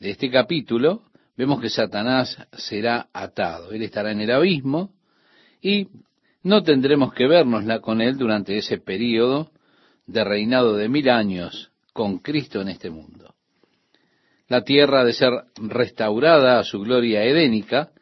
de 0.00 0.10
este 0.10 0.30
capítulo, 0.30 1.02
vemos 1.36 1.60
que 1.60 1.68
Satanás 1.68 2.36
será 2.54 3.08
atado. 3.12 3.70
Él 3.72 3.82
estará 3.82 4.10
en 4.10 4.22
el 4.22 4.30
abismo 4.30 4.94
y 5.60 5.88
no 6.42 6.62
tendremos 6.62 7.12
que 7.12 7.28
vernosla 7.28 7.80
con 7.80 8.00
Él 8.00 8.16
durante 8.16 8.56
ese 8.56 8.78
periodo 8.78 9.52
de 10.06 10.24
reinado 10.24 10.76
de 10.76 10.88
mil 10.88 11.08
años 11.10 11.70
con 11.92 12.18
Cristo 12.18 12.62
en 12.62 12.68
este 12.68 12.88
mundo. 12.88 13.34
La 14.48 14.62
tierra 14.64 15.02
ha 15.02 15.04
de 15.04 15.12
ser 15.12 15.32
restaurada 15.56 16.58
a 16.58 16.64
su 16.64 16.80
gloria 16.80 17.22
edénica, 17.24 17.92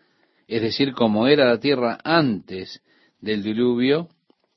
es 0.47 0.63
decir, 0.63 0.93
como 0.93 1.27
era 1.27 1.47
la 1.47 1.59
tierra 1.59 1.99
antes 2.05 2.81
del 3.21 3.43
diluvio, 3.43 4.09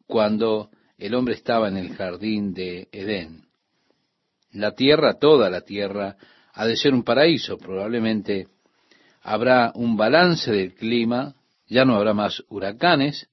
cuando 0.06 0.70
el 0.98 1.16
hombre 1.16 1.34
estaba 1.34 1.70
en 1.70 1.78
el 1.78 1.96
jardín 1.96 2.54
de 2.54 2.88
Edén. 2.92 3.46
La 4.52 4.74
tierra, 4.74 5.18
toda 5.18 5.50
la 5.50 5.62
tierra, 5.62 6.18
ha 6.54 6.66
de 6.66 6.78
ser 6.78 6.94
un 6.94 7.04
paraíso. 7.04 7.58
Probablemente 7.58 8.48
habrá 9.22 9.72
un 9.76 9.98
balance 9.98 10.52
del 10.52 10.74
clima, 10.74 11.36
ya 11.68 11.86
no 11.86 11.96
habrá 11.96 12.14
más 12.14 12.44
huracanes, 12.50 13.30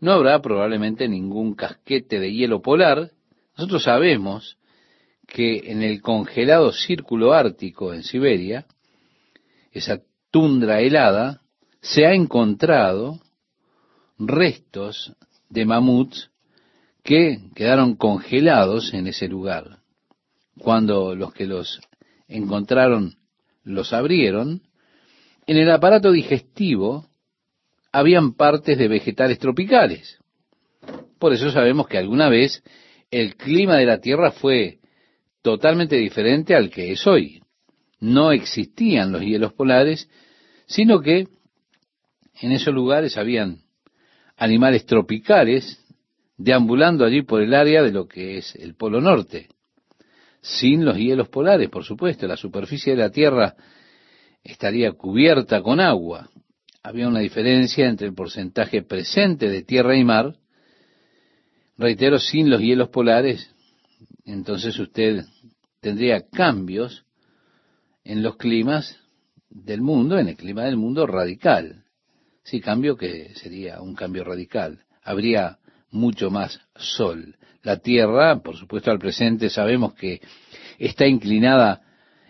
no 0.00 0.12
habrá 0.12 0.40
probablemente 0.42 1.08
ningún 1.08 1.54
casquete 1.54 2.20
de 2.20 2.32
hielo 2.32 2.60
polar. 2.60 3.12
Nosotros 3.56 3.84
sabemos 3.84 4.58
que 5.26 5.70
en 5.70 5.82
el 5.82 6.02
congelado 6.02 6.72
círculo 6.72 7.32
ártico 7.32 7.92
en 7.92 8.02
Siberia, 8.02 8.66
esa 9.72 10.00
tundra 10.30 10.80
helada, 10.80 11.42
se 11.80 12.06
ha 12.06 12.14
encontrado 12.14 13.20
restos 14.18 15.14
de 15.48 15.64
mamuts 15.64 16.30
que 17.02 17.38
quedaron 17.54 17.96
congelados 17.96 18.92
en 18.92 19.06
ese 19.06 19.28
lugar. 19.28 19.78
Cuando 20.58 21.14
los 21.14 21.32
que 21.32 21.46
los 21.46 21.80
encontraron 22.28 23.16
los 23.64 23.92
abrieron, 23.92 24.62
en 25.46 25.56
el 25.56 25.70
aparato 25.70 26.12
digestivo 26.12 27.06
habían 27.92 28.34
partes 28.34 28.78
de 28.78 28.88
vegetales 28.88 29.38
tropicales. 29.38 30.18
Por 31.18 31.32
eso 31.32 31.50
sabemos 31.50 31.88
que 31.88 31.98
alguna 31.98 32.28
vez 32.28 32.62
el 33.10 33.36
clima 33.36 33.76
de 33.76 33.86
la 33.86 34.00
Tierra 34.00 34.32
fue 34.32 34.78
totalmente 35.42 35.96
diferente 35.96 36.54
al 36.54 36.70
que 36.70 36.92
es 36.92 37.06
hoy. 37.06 37.42
No 38.00 38.32
existían 38.32 39.12
los 39.12 39.22
hielos 39.22 39.52
polares, 39.52 40.08
sino 40.66 41.00
que 41.00 41.28
en 42.40 42.52
esos 42.52 42.74
lugares 42.74 43.16
habían 43.16 43.62
animales 44.36 44.84
tropicales 44.84 45.82
deambulando 46.36 47.04
allí 47.04 47.22
por 47.22 47.40
el 47.40 47.54
área 47.54 47.82
de 47.82 47.92
lo 47.92 48.06
que 48.06 48.38
es 48.38 48.54
el 48.56 48.74
Polo 48.74 49.00
Norte, 49.00 49.48
sin 50.46 50.84
los 50.84 50.96
hielos 50.96 51.28
polares, 51.28 51.68
por 51.68 51.84
supuesto. 51.84 52.26
La 52.26 52.36
superficie 52.36 52.94
de 52.94 53.02
la 53.02 53.10
Tierra 53.10 53.56
estaría 54.44 54.92
cubierta 54.92 55.60
con 55.60 55.80
agua. 55.80 56.30
Había 56.82 57.08
una 57.08 57.20
diferencia 57.20 57.88
entre 57.88 58.06
el 58.06 58.14
porcentaje 58.14 58.82
presente 58.82 59.48
de 59.48 59.62
tierra 59.62 59.96
y 59.96 60.04
mar. 60.04 60.36
Reitero, 61.76 62.18
sin 62.18 62.48
los 62.48 62.60
hielos 62.60 62.90
polares, 62.90 63.52
entonces 64.24 64.78
usted 64.78 65.24
tendría 65.80 66.28
cambios 66.28 67.04
en 68.04 68.22
los 68.22 68.36
climas 68.36 68.96
del 69.50 69.82
mundo, 69.82 70.16
en 70.18 70.28
el 70.28 70.36
clima 70.36 70.62
del 70.62 70.76
mundo 70.76 71.06
radical. 71.08 71.84
Sí, 72.44 72.60
cambio 72.60 72.96
que 72.96 73.34
sería 73.34 73.80
un 73.80 73.96
cambio 73.96 74.22
radical. 74.22 74.84
Habría 75.02 75.58
mucho 75.90 76.30
más 76.30 76.60
sol. 76.76 77.36
La 77.66 77.78
Tierra, 77.78 78.38
por 78.44 78.56
supuesto 78.56 78.92
al 78.92 79.00
presente, 79.00 79.50
sabemos 79.50 79.94
que 79.94 80.20
está 80.78 81.04
inclinada 81.04 81.82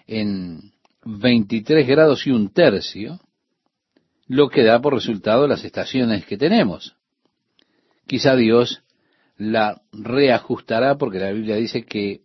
en 0.06 0.72
23 1.04 1.86
grados 1.86 2.26
y 2.26 2.30
un 2.30 2.54
tercio, 2.54 3.20
lo 4.28 4.48
que 4.48 4.64
da 4.64 4.80
por 4.80 4.94
resultado 4.94 5.46
las 5.46 5.62
estaciones 5.62 6.24
que 6.24 6.38
tenemos. 6.38 6.96
Quizá 8.06 8.34
Dios 8.34 8.82
la 9.36 9.82
reajustará 9.92 10.96
porque 10.96 11.18
la 11.18 11.32
Biblia 11.32 11.56
dice 11.56 11.84
que 11.84 12.22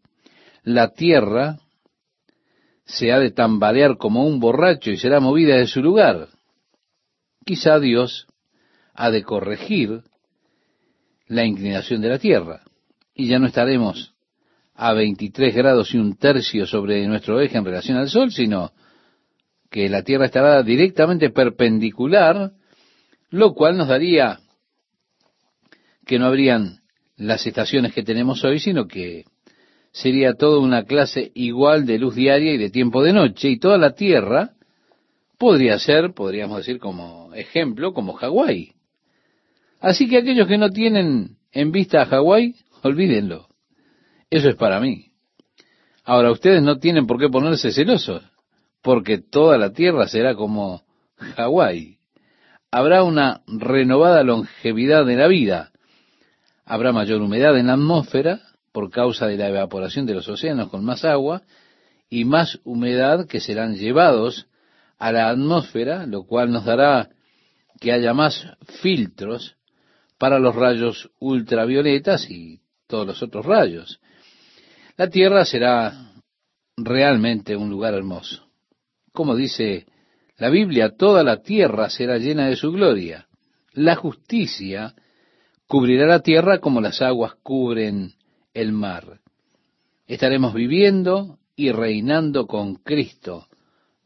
la 0.63 0.93
tierra 0.93 1.59
se 2.85 3.11
ha 3.11 3.19
de 3.19 3.31
tambalear 3.31 3.97
como 3.97 4.25
un 4.25 4.39
borracho 4.39 4.89
y 4.89 4.95
será 4.95 5.19
movida 5.19 5.57
de 5.57 5.67
su 5.67 5.81
lugar. 5.81 6.29
Quizá 7.43 7.77
Dios 7.77 8.27
ha 8.93 9.11
de 9.11 9.23
corregir 9.23 10.01
la 11.27 11.43
inclinación 11.43 11.99
de 11.99 12.07
la 12.07 12.17
tierra 12.17 12.63
y 13.13 13.27
ya 13.27 13.39
no 13.39 13.47
estaremos 13.47 14.13
a 14.73 14.93
23 14.93 15.53
grados 15.55 15.93
y 15.93 15.97
un 15.97 16.15
tercio 16.15 16.65
sobre 16.65 17.05
nuestro 17.07 17.39
eje 17.39 17.57
en 17.57 17.65
relación 17.65 17.97
al 17.97 18.09
Sol, 18.09 18.31
sino 18.31 18.71
que 19.69 19.89
la 19.89 20.03
Tierra 20.03 20.25
estará 20.25 20.63
directamente 20.63 21.29
perpendicular, 21.29 22.51
lo 23.29 23.53
cual 23.53 23.77
nos 23.77 23.87
daría 23.87 24.39
que 26.05 26.19
no 26.19 26.25
habrían 26.25 26.81
las 27.15 27.45
estaciones 27.45 27.93
que 27.93 28.03
tenemos 28.03 28.43
hoy, 28.43 28.59
sino 28.59 28.87
que 28.87 29.25
sería 29.91 30.33
toda 30.33 30.59
una 30.59 30.83
clase 30.83 31.31
igual 31.35 31.85
de 31.85 31.99
luz 31.99 32.15
diaria 32.15 32.53
y 32.53 32.57
de 32.57 32.69
tiempo 32.69 33.03
de 33.03 33.13
noche, 33.13 33.49
y 33.49 33.59
toda 33.59 33.77
la 33.77 33.93
Tierra 33.93 34.51
podría 35.37 35.79
ser, 35.79 36.13
podríamos 36.13 36.57
decir 36.57 36.79
como 36.79 37.33
ejemplo, 37.33 37.93
como 37.93 38.13
Hawái. 38.13 38.73
Así 39.79 40.07
que 40.07 40.17
aquellos 40.17 40.47
que 40.47 40.57
no 40.57 40.69
tienen 40.69 41.37
en 41.51 41.71
vista 41.71 42.01
a 42.01 42.05
Hawái, 42.05 42.55
olvídenlo. 42.81 43.47
Eso 44.29 44.49
es 44.49 44.55
para 44.55 44.79
mí. 44.79 45.11
Ahora, 46.03 46.31
ustedes 46.31 46.61
no 46.61 46.77
tienen 46.79 47.05
por 47.05 47.19
qué 47.19 47.29
ponerse 47.29 47.71
celosos, 47.71 48.23
porque 48.81 49.19
toda 49.19 49.57
la 49.57 49.71
Tierra 49.71 50.07
será 50.07 50.35
como 50.35 50.83
Hawái. 51.35 51.99
Habrá 52.71 53.03
una 53.03 53.41
renovada 53.47 54.23
longevidad 54.23 55.05
de 55.05 55.15
la 55.15 55.27
vida. 55.27 55.71
Habrá 56.65 56.91
mayor 56.91 57.21
humedad 57.21 57.57
en 57.57 57.67
la 57.67 57.73
atmósfera, 57.73 58.41
por 58.71 58.89
causa 58.89 59.27
de 59.27 59.37
la 59.37 59.49
evaporación 59.49 60.05
de 60.05 60.13
los 60.13 60.27
océanos 60.27 60.69
con 60.69 60.85
más 60.85 61.03
agua 61.03 61.41
y 62.09 62.25
más 62.25 62.59
humedad 62.63 63.27
que 63.27 63.39
serán 63.39 63.75
llevados 63.75 64.47
a 64.97 65.11
la 65.11 65.29
atmósfera, 65.29 66.05
lo 66.05 66.23
cual 66.23 66.51
nos 66.51 66.65
dará 66.65 67.09
que 67.79 67.91
haya 67.91 68.13
más 68.13 68.47
filtros 68.81 69.57
para 70.17 70.39
los 70.39 70.55
rayos 70.55 71.09
ultravioletas 71.19 72.29
y 72.29 72.61
todos 72.91 73.07
los 73.07 73.23
otros 73.23 73.45
rayos. 73.45 74.01
La 74.97 75.09
Tierra 75.09 75.45
será 75.45 76.11
realmente 76.75 77.55
un 77.55 77.69
lugar 77.69 77.93
hermoso. 77.93 78.45
Como 79.13 79.35
dice 79.35 79.85
la 80.37 80.49
Biblia, 80.49 80.95
toda 80.97 81.23
la 81.23 81.41
tierra 81.41 81.89
será 81.89 82.17
llena 82.17 82.47
de 82.47 82.55
su 82.55 82.71
gloria. 82.71 83.27
La 83.73 83.95
justicia 83.95 84.93
cubrirá 85.67 86.05
la 86.05 86.19
tierra 86.19 86.59
como 86.59 86.81
las 86.81 87.01
aguas 87.01 87.35
cubren 87.43 88.13
el 88.53 88.71
mar. 88.73 89.21
Estaremos 90.07 90.53
viviendo 90.53 91.39
y 91.55 91.71
reinando 91.71 92.47
con 92.47 92.75
Cristo 92.75 93.47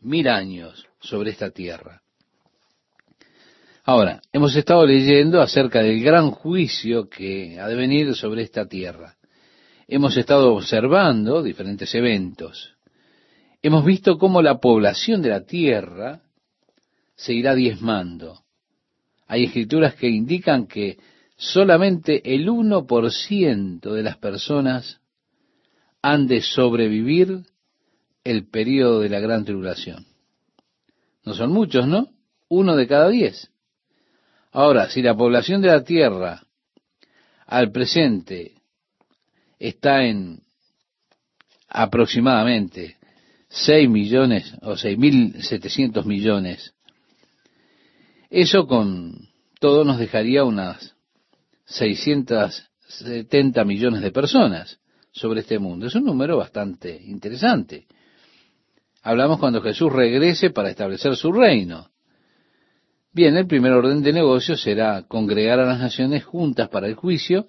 mil 0.01 0.27
años 0.27 0.85
sobre 0.99 1.31
esta 1.31 1.49
tierra. 1.49 2.04
Ahora, 3.87 4.19
hemos 4.33 4.55
estado 4.55 4.83
leyendo 4.83 5.39
acerca 5.39 5.83
del 5.83 6.01
gran 6.03 6.31
juicio 6.31 7.07
que 7.07 7.59
ha 7.59 7.67
de 7.67 7.75
venir 7.75 8.15
sobre 8.15 8.41
esta 8.41 8.67
tierra. 8.67 9.15
Hemos 9.87 10.17
estado 10.17 10.55
observando 10.55 11.43
diferentes 11.43 11.93
eventos. 11.93 12.73
Hemos 13.61 13.85
visto 13.85 14.17
cómo 14.17 14.41
la 14.41 14.59
población 14.59 15.21
de 15.21 15.29
la 15.29 15.45
tierra 15.45 16.23
se 17.15 17.35
irá 17.35 17.53
diezmando. 17.53 18.41
Hay 19.27 19.43
escrituras 19.43 19.93
que 19.93 20.09
indican 20.09 20.65
que 20.65 20.97
solamente 21.37 22.33
el 22.33 22.49
1% 22.49 23.91
de 23.91 24.03
las 24.03 24.17
personas 24.17 24.99
han 26.01 26.25
de 26.25 26.41
sobrevivir 26.41 27.43
el 28.23 28.47
periodo 28.47 29.01
de 29.01 29.09
la 29.09 29.19
gran 29.19 29.45
tribulación. 29.45 30.07
No 31.23 31.35
son 31.35 31.51
muchos, 31.51 31.87
¿no? 31.87 32.09
Uno 32.47 32.75
de 32.75 32.87
cada 32.87 33.09
diez. 33.09 33.51
Ahora, 34.55 34.89
si 34.89 35.01
la 35.01 35.13
población 35.13 35.61
de 35.61 35.67
la 35.67 35.83
tierra 35.83 36.41
al 37.45 37.73
presente 37.73 38.53
está 39.59 40.05
en 40.05 40.39
aproximadamente 41.67 42.95
6 43.49 43.89
millones 43.89 44.53
o 44.61 44.77
seis 44.77 44.97
mil 44.97 45.43
setecientos 45.43 46.05
millones, 46.05 46.73
eso 48.29 48.65
con 48.65 49.27
todo 49.59 49.83
nos 49.83 49.99
dejaría 49.99 50.45
unas 50.45 50.95
670 51.65 53.65
millones 53.65 54.01
de 54.01 54.11
personas 54.11 54.79
sobre 55.11 55.41
este 55.41 55.59
mundo. 55.59 55.87
Es 55.87 55.95
un 55.95 56.05
número 56.05 56.37
bastante 56.37 56.97
interesante. 57.03 57.87
Hablamos 59.01 59.37
cuando 59.37 59.61
Jesús 59.61 59.91
regrese 59.91 60.51
para 60.51 60.69
establecer 60.69 61.17
su 61.17 61.33
reino. 61.33 61.89
Bien, 63.15 63.37
el 63.37 63.47
primer 63.47 63.71
orden 63.71 64.03
de 64.03 64.11
negocio 64.11 64.57
será 64.57 65.03
congregar 65.07 65.61
a 65.61 65.65
las 65.65 65.79
naciones 65.79 66.25
juntas 66.25 66.67
para 66.67 66.87
el 66.87 66.95
juicio, 66.95 67.47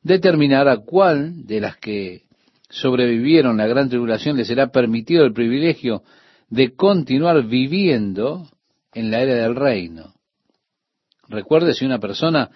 determinar 0.00 0.68
a 0.68 0.76
cuál 0.76 1.44
de 1.44 1.60
las 1.60 1.76
que 1.76 2.22
sobrevivieron 2.70 3.56
la 3.56 3.66
gran 3.66 3.88
tribulación 3.88 4.36
les 4.36 4.46
será 4.46 4.68
permitido 4.68 5.24
el 5.24 5.32
privilegio 5.32 6.04
de 6.50 6.76
continuar 6.76 7.42
viviendo 7.42 8.48
en 8.94 9.10
la 9.10 9.20
era 9.20 9.34
del 9.34 9.56
reino. 9.56 10.14
Recuerde 11.26 11.74
si 11.74 11.84
una 11.84 11.98
persona 11.98 12.50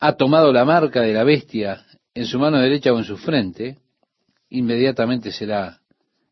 ha 0.00 0.16
tomado 0.16 0.52
la 0.52 0.64
marca 0.64 1.02
de 1.02 1.12
la 1.12 1.22
bestia 1.22 1.80
en 2.12 2.26
su 2.26 2.40
mano 2.40 2.58
derecha 2.58 2.92
o 2.92 2.98
en 2.98 3.04
su 3.04 3.18
frente, 3.18 3.78
inmediatamente 4.48 5.30
será 5.30 5.78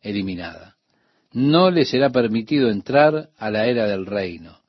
eliminada. 0.02 0.74
No 1.30 1.70
le 1.70 1.84
será 1.84 2.10
permitido 2.10 2.68
entrar 2.68 3.28
a 3.38 3.50
la 3.52 3.68
era 3.68 3.86
del 3.86 4.06
reino. 4.06 4.63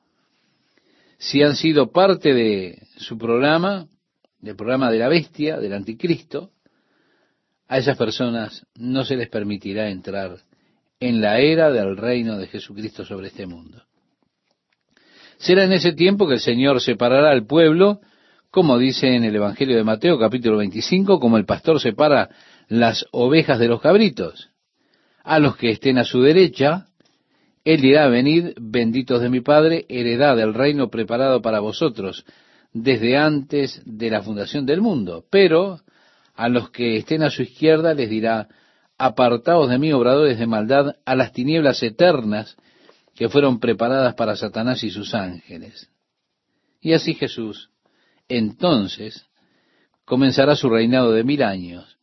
Si 1.18 1.42
han 1.42 1.56
sido 1.56 1.90
parte 1.90 2.34
de 2.34 2.82
su 2.96 3.16
programa, 3.18 3.86
del 4.38 4.56
programa 4.56 4.90
de 4.90 4.98
la 4.98 5.08
bestia, 5.08 5.58
del 5.58 5.72
anticristo, 5.72 6.50
a 7.68 7.78
esas 7.78 7.96
personas 7.96 8.66
no 8.76 9.04
se 9.04 9.16
les 9.16 9.28
permitirá 9.28 9.88
entrar 9.88 10.38
en 11.00 11.20
la 11.20 11.40
era 11.40 11.70
del 11.70 11.96
reino 11.96 12.38
de 12.38 12.46
Jesucristo 12.46 13.04
sobre 13.04 13.28
este 13.28 13.46
mundo. 13.46 13.82
Será 15.38 15.64
en 15.64 15.72
ese 15.72 15.92
tiempo 15.92 16.26
que 16.26 16.34
el 16.34 16.40
Señor 16.40 16.80
separará 16.80 17.30
al 17.30 17.46
pueblo 17.46 18.00
como 18.56 18.78
dice 18.78 19.14
en 19.14 19.22
el 19.22 19.36
Evangelio 19.36 19.76
de 19.76 19.84
Mateo 19.84 20.18
capítulo 20.18 20.56
25, 20.56 21.20
como 21.20 21.36
el 21.36 21.44
pastor 21.44 21.78
separa 21.78 22.30
las 22.68 23.04
ovejas 23.12 23.58
de 23.58 23.68
los 23.68 23.82
cabritos. 23.82 24.48
A 25.22 25.38
los 25.38 25.58
que 25.58 25.68
estén 25.68 25.98
a 25.98 26.04
su 26.04 26.22
derecha, 26.22 26.86
él 27.66 27.80
dirá, 27.80 28.06
venid, 28.06 28.52
benditos 28.60 29.20
de 29.20 29.28
mi 29.28 29.40
Padre, 29.40 29.86
heredad 29.88 30.36
del 30.36 30.54
reino 30.54 30.88
preparado 30.88 31.42
para 31.42 31.58
vosotros 31.58 32.24
desde 32.72 33.16
antes 33.16 33.82
de 33.84 34.08
la 34.08 34.22
fundación 34.22 34.66
del 34.66 34.80
mundo. 34.80 35.24
Pero 35.32 35.80
a 36.36 36.48
los 36.48 36.70
que 36.70 36.96
estén 36.96 37.24
a 37.24 37.30
su 37.30 37.42
izquierda 37.42 37.92
les 37.92 38.08
dirá, 38.08 38.46
apartaos 38.98 39.68
de 39.68 39.80
mí, 39.80 39.92
obradores 39.92 40.38
de 40.38 40.46
maldad, 40.46 40.94
a 41.04 41.16
las 41.16 41.32
tinieblas 41.32 41.82
eternas 41.82 42.56
que 43.16 43.28
fueron 43.28 43.58
preparadas 43.58 44.14
para 44.14 44.36
Satanás 44.36 44.84
y 44.84 44.90
sus 44.90 45.12
ángeles. 45.12 45.90
Y 46.80 46.92
así 46.92 47.14
Jesús 47.14 47.70
entonces 48.28 49.26
comenzará 50.04 50.54
su 50.54 50.70
reinado 50.70 51.10
de 51.10 51.24
mil 51.24 51.42
años 51.42 51.98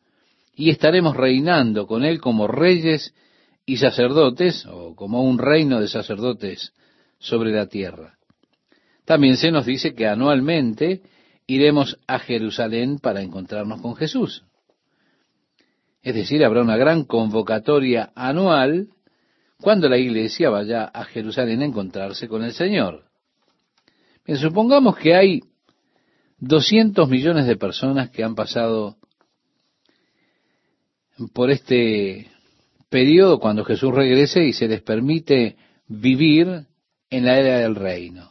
y 0.54 0.68
estaremos 0.68 1.16
reinando 1.16 1.86
con 1.86 2.04
él 2.04 2.20
como 2.20 2.48
reyes 2.48 3.14
y 3.66 3.78
sacerdotes, 3.78 4.66
o 4.66 4.94
como 4.94 5.22
un 5.22 5.38
reino 5.38 5.80
de 5.80 5.88
sacerdotes 5.88 6.72
sobre 7.18 7.52
la 7.52 7.66
tierra. 7.66 8.18
También 9.04 9.36
se 9.36 9.50
nos 9.50 9.66
dice 9.66 9.94
que 9.94 10.06
anualmente 10.06 11.02
iremos 11.46 11.98
a 12.06 12.18
Jerusalén 12.18 12.98
para 12.98 13.22
encontrarnos 13.22 13.80
con 13.80 13.96
Jesús. 13.96 14.44
Es 16.02 16.14
decir, 16.14 16.44
habrá 16.44 16.62
una 16.62 16.76
gran 16.76 17.04
convocatoria 17.04 18.12
anual 18.14 18.88
cuando 19.60 19.88
la 19.88 19.96
iglesia 19.96 20.50
vaya 20.50 20.84
a 20.84 21.04
Jerusalén 21.04 21.62
a 21.62 21.66
encontrarse 21.66 22.28
con 22.28 22.44
el 22.44 22.52
Señor. 22.52 23.04
Bien, 24.26 24.38
supongamos 24.38 24.96
que 24.96 25.14
hay 25.14 25.40
200 26.38 27.08
millones 27.08 27.46
de 27.46 27.56
personas 27.56 28.10
que 28.10 28.22
han 28.22 28.34
pasado 28.34 28.96
por 31.32 31.50
este 31.50 32.30
cuando 33.40 33.64
Jesús 33.64 33.92
regrese 33.92 34.44
y 34.44 34.52
se 34.52 34.68
les 34.68 34.80
permite 34.80 35.56
vivir 35.88 36.66
en 37.10 37.24
la 37.24 37.40
era 37.40 37.58
del 37.58 37.74
reino. 37.74 38.30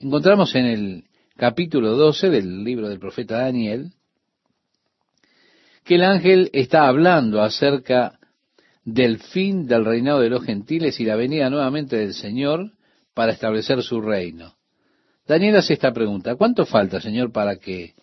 Encontramos 0.00 0.52
en 0.56 0.66
el 0.66 1.04
capítulo 1.36 1.92
12 1.92 2.28
del 2.28 2.64
libro 2.64 2.88
del 2.88 2.98
profeta 2.98 3.38
Daniel 3.38 3.92
que 5.84 5.94
el 5.94 6.02
ángel 6.02 6.50
está 6.52 6.88
hablando 6.88 7.40
acerca 7.40 8.18
del 8.84 9.18
fin 9.18 9.68
del 9.68 9.84
reinado 9.84 10.20
de 10.20 10.30
los 10.30 10.44
gentiles 10.44 10.98
y 10.98 11.04
la 11.04 11.14
venida 11.14 11.48
nuevamente 11.48 11.96
del 11.96 12.14
Señor 12.14 12.72
para 13.14 13.30
establecer 13.30 13.80
su 13.84 14.00
reino. 14.00 14.56
Daniel 15.24 15.54
hace 15.54 15.74
esta 15.74 15.92
pregunta, 15.92 16.34
¿cuánto 16.34 16.66
falta, 16.66 17.00
Señor, 17.00 17.30
para 17.30 17.56
que 17.56 17.94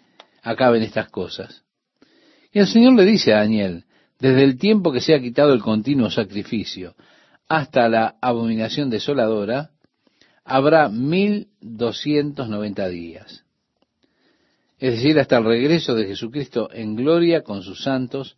acaben 0.42 0.84
estas 0.84 1.10
cosas? 1.10 1.64
Y 2.54 2.60
el 2.60 2.68
Señor 2.68 2.94
le 2.94 3.04
dice 3.04 3.34
a 3.34 3.40
Daniel, 3.40 3.84
desde 4.22 4.44
el 4.44 4.58
tiempo 4.58 4.92
que 4.92 5.02
se 5.02 5.16
ha 5.16 5.20
quitado 5.20 5.52
el 5.52 5.62
continuo 5.62 6.12
sacrificio 6.12 6.96
hasta 7.50 7.90
la 7.90 8.18
abominación 8.22 8.90
desoladora, 8.90 9.72
habrá 10.46 10.90
mil 10.90 11.50
doscientos 11.60 12.48
noventa 12.48 12.88
días. 12.88 13.44
Es 14.78 14.96
decir, 14.96 15.20
hasta 15.20 15.38
el 15.38 15.46
regreso 15.46 15.96
de 15.96 16.06
Jesucristo 16.06 16.70
en 16.72 16.96
gloria 16.96 17.42
con 17.42 17.64
sus 17.64 17.84
santos 17.84 18.38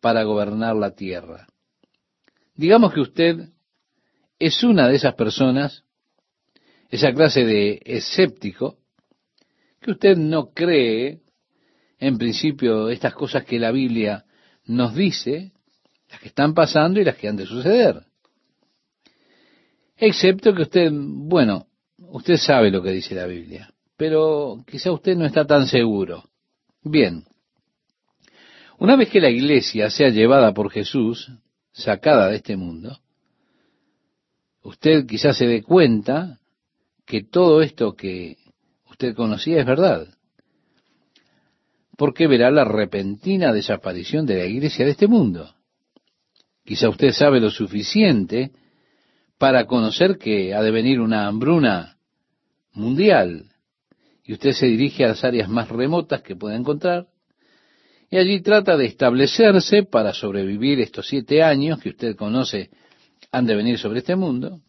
para 0.00 0.24
gobernar 0.24 0.74
la 0.74 0.90
tierra. 0.90 1.46
Digamos 2.54 2.92
que 2.92 3.00
usted 3.00 3.48
es 4.40 4.62
una 4.64 4.88
de 4.88 4.96
esas 4.96 5.14
personas 5.14 5.84
esa 6.90 7.12
clase 7.12 7.44
de 7.44 7.80
escéptico, 7.86 8.76
que 9.80 9.92
usted 9.92 10.16
no 10.16 10.50
cree, 10.50 11.20
en 11.98 12.18
principio, 12.18 12.90
estas 12.90 13.14
cosas 13.14 13.44
que 13.44 13.58
la 13.58 13.70
Biblia 13.70 14.26
nos 14.66 14.94
dice, 14.94 15.52
las 16.10 16.20
que 16.20 16.28
están 16.28 16.54
pasando 16.54 17.00
y 17.00 17.04
las 17.04 17.16
que 17.16 17.28
han 17.28 17.36
de 17.36 17.46
suceder. 17.46 18.04
Excepto 19.96 20.54
que 20.54 20.62
usted, 20.62 20.90
bueno, 20.92 21.66
usted 21.98 22.36
sabe 22.36 22.70
lo 22.70 22.82
que 22.82 22.90
dice 22.90 23.14
la 23.14 23.26
Biblia, 23.26 23.72
pero 23.96 24.64
quizá 24.66 24.92
usted 24.92 25.16
no 25.16 25.24
está 25.24 25.46
tan 25.46 25.66
seguro. 25.66 26.24
Bien, 26.82 27.24
una 28.78 28.96
vez 28.96 29.10
que 29.10 29.20
la 29.20 29.30
iglesia 29.30 29.90
sea 29.90 30.08
llevada 30.08 30.52
por 30.52 30.70
Jesús, 30.70 31.30
sacada 31.72 32.28
de 32.28 32.36
este 32.36 32.56
mundo, 32.56 32.98
usted 34.62 35.06
quizás 35.06 35.36
se 35.36 35.46
dé 35.46 35.62
cuenta 35.62 36.40
que 37.06 37.22
todo 37.22 37.62
esto 37.62 37.94
que 37.94 38.38
usted 38.90 39.14
conocía 39.14 39.60
es 39.60 39.66
verdad. 39.66 40.08
Porque 42.02 42.26
verá 42.26 42.50
la 42.50 42.64
repentina 42.64 43.52
desaparición 43.52 44.26
de 44.26 44.38
la 44.38 44.46
iglesia 44.46 44.84
de 44.84 44.90
este 44.90 45.06
mundo. 45.06 45.54
Quizá 46.64 46.88
usted 46.88 47.12
sabe 47.12 47.38
lo 47.38 47.48
suficiente 47.48 48.50
para 49.38 49.66
conocer 49.66 50.18
que 50.18 50.52
ha 50.52 50.62
de 50.62 50.72
venir 50.72 50.98
una 50.98 51.28
hambruna 51.28 51.98
mundial 52.72 53.44
y 54.24 54.32
usted 54.32 54.50
se 54.50 54.66
dirige 54.66 55.04
a 55.04 55.10
las 55.10 55.22
áreas 55.22 55.48
más 55.48 55.68
remotas 55.68 56.22
que 56.22 56.34
pueda 56.34 56.56
encontrar 56.56 57.06
Y 58.10 58.16
allí 58.16 58.40
trata 58.40 58.76
de 58.76 58.86
establecerse 58.86 59.84
para 59.84 60.12
sobrevivir 60.12 60.80
estos 60.80 61.06
siete 61.06 61.40
años 61.44 61.78
que 61.78 61.90
usted 61.90 62.16
conoce 62.16 62.70
han 63.30 63.46
de 63.46 63.54
venir 63.54 63.78
sobre 63.78 64.00
este 64.00 64.16
mundo. 64.16 64.60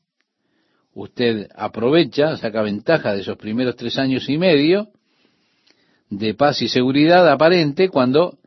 Usted 0.93 1.49
aprovecha, 1.55 2.37
saca 2.37 2.61
ventaja 2.61 3.11
de 3.15 3.21
esos 3.21 3.39
primeros 3.39 3.75
tres 3.75 3.97
años 3.97 4.29
y 4.29 4.37
medio 4.37 4.91
de 6.17 6.33
paz 6.33 6.61
y 6.61 6.69
seguridad 6.69 7.27
aparente 7.31 7.89
cuando 7.89 8.37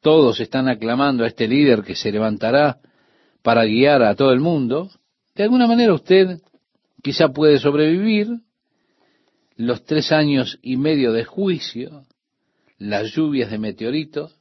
todos 0.00 0.40
están 0.40 0.68
aclamando 0.68 1.24
a 1.24 1.28
este 1.28 1.48
líder 1.48 1.82
que 1.82 1.96
se 1.96 2.12
levantará 2.12 2.78
para 3.42 3.64
guiar 3.64 4.02
a 4.02 4.14
todo 4.14 4.32
el 4.32 4.40
mundo. 4.40 4.90
De 5.34 5.44
alguna 5.44 5.66
manera 5.66 5.94
usted 5.94 6.40
quizá 7.02 7.28
puede 7.28 7.58
sobrevivir 7.58 8.28
los 9.56 9.84
tres 9.84 10.12
años 10.12 10.58
y 10.62 10.76
medio 10.76 11.12
de 11.12 11.24
juicio, 11.24 12.04
las 12.78 13.12
lluvias 13.14 13.50
de 13.50 13.58
meteoritos, 13.58 14.36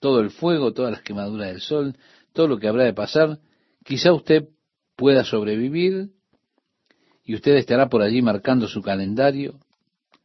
todo 0.00 0.20
el 0.20 0.30
fuego, 0.30 0.72
todas 0.72 0.92
las 0.92 1.02
quemaduras 1.02 1.48
del 1.48 1.60
sol, 1.60 1.96
todo 2.32 2.48
lo 2.48 2.58
que 2.58 2.68
habrá 2.68 2.84
de 2.84 2.94
pasar, 2.94 3.38
quizá 3.84 4.12
usted 4.12 4.48
pueda 4.96 5.24
sobrevivir 5.24 6.10
y 7.22 7.34
usted 7.34 7.56
estará 7.56 7.88
por 7.88 8.02
allí 8.02 8.22
marcando 8.22 8.66
su 8.68 8.80
calendario, 8.80 9.58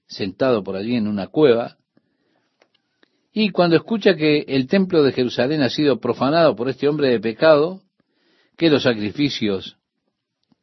sentado 0.08 0.63
por 0.63 0.75
allí 0.75 0.95
en 0.95 1.08
una 1.08 1.27
cueva, 1.27 1.77
y 3.34 3.52
cuando 3.52 3.78
escucha 3.78 4.15
que 4.15 4.46
el 4.48 4.67
templo 4.67 5.04
de 5.04 5.13
Jerusalén 5.13 5.62
ha 5.62 5.70
sido 5.70 6.00
profanado 6.00 6.56
por 6.56 6.70
este 6.70 6.88
hombre 6.88 7.10
de 7.10 7.20
pecado, 7.20 7.82
que 8.58 8.70
los 8.70 8.84
sacrificios 8.84 9.78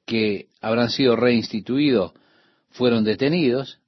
que 0.05 0.49
habrán 0.61 0.91
sido 0.91 1.17
reinstituidos 1.17 2.13
fueron 2.71 3.05
detenidos, 3.05 3.81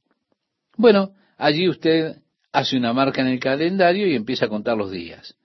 bueno, 0.77 1.13
allí 1.37 1.69
usted 1.69 2.17
hace 2.53 2.77
una 2.77 2.93
marca 2.93 3.21
en 3.21 3.29
el 3.29 3.39
calendario 3.39 4.07
y 4.07 4.15
empieza 4.15 4.47
a 4.47 4.49
contar 4.49 4.77
los 4.77 4.91
días. 4.91 5.37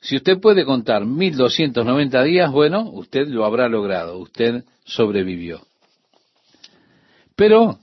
Si 0.00 0.16
usted 0.16 0.38
puede 0.38 0.64
contar 0.64 1.04
1290 1.04 2.22
días, 2.22 2.52
bueno, 2.52 2.88
usted 2.90 3.26
lo 3.26 3.44
habrá 3.44 3.68
logrado, 3.68 4.18
usted 4.18 4.64
sobrevivió. 4.84 5.66
Pero 7.34 7.78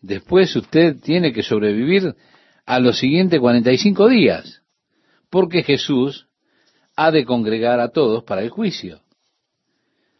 después 0.00 0.54
usted 0.56 1.00
tiene 1.00 1.32
que 1.32 1.42
sobrevivir 1.42 2.14
a 2.66 2.80
los 2.80 2.98
siguientes 2.98 3.40
45 3.40 4.08
días, 4.08 4.62
porque 5.30 5.62
Jesús 5.62 6.28
ha 6.96 7.10
de 7.10 7.24
congregar 7.24 7.80
a 7.80 7.90
todos 7.90 8.24
para 8.24 8.42
el 8.42 8.50
juicio. 8.50 9.00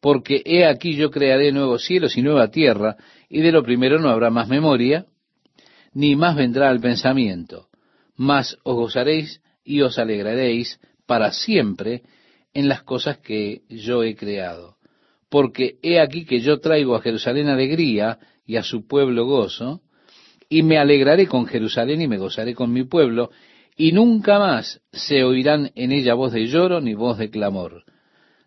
porque 0.00 0.42
he 0.44 0.64
aquí 0.64 0.94
yo 0.94 1.10
crearé 1.10 1.50
nuevos 1.50 1.84
cielos 1.84 2.16
y 2.16 2.22
nueva 2.22 2.48
tierra, 2.48 2.96
y 3.28 3.40
de 3.40 3.50
lo 3.50 3.64
primero 3.64 3.98
no 3.98 4.08
habrá 4.08 4.30
más 4.30 4.48
memoria, 4.48 5.06
ni 5.92 6.14
más 6.14 6.36
vendrá 6.36 6.70
el 6.70 6.80
pensamiento, 6.80 7.68
mas 8.16 8.56
os 8.62 8.76
gozaréis 8.76 9.40
y 9.66 9.82
os 9.82 9.98
alegraréis 9.98 10.80
para 11.06 11.32
siempre 11.32 12.02
en 12.54 12.68
las 12.68 12.84
cosas 12.84 13.18
que 13.18 13.62
yo 13.68 14.02
he 14.04 14.14
creado. 14.14 14.76
Porque 15.28 15.76
he 15.82 16.00
aquí 16.00 16.24
que 16.24 16.40
yo 16.40 16.60
traigo 16.60 16.94
a 16.94 17.02
Jerusalén 17.02 17.48
alegría 17.48 18.18
y 18.46 18.56
a 18.56 18.62
su 18.62 18.86
pueblo 18.86 19.26
gozo, 19.26 19.82
y 20.48 20.62
me 20.62 20.78
alegraré 20.78 21.26
con 21.26 21.46
Jerusalén 21.46 22.00
y 22.00 22.06
me 22.06 22.16
gozaré 22.16 22.54
con 22.54 22.72
mi 22.72 22.84
pueblo, 22.84 23.30
y 23.76 23.90
nunca 23.90 24.38
más 24.38 24.80
se 24.92 25.24
oirán 25.24 25.72
en 25.74 25.90
ella 25.90 26.14
voz 26.14 26.32
de 26.32 26.46
lloro 26.46 26.80
ni 26.80 26.94
voz 26.94 27.18
de 27.18 27.28
clamor. 27.28 27.84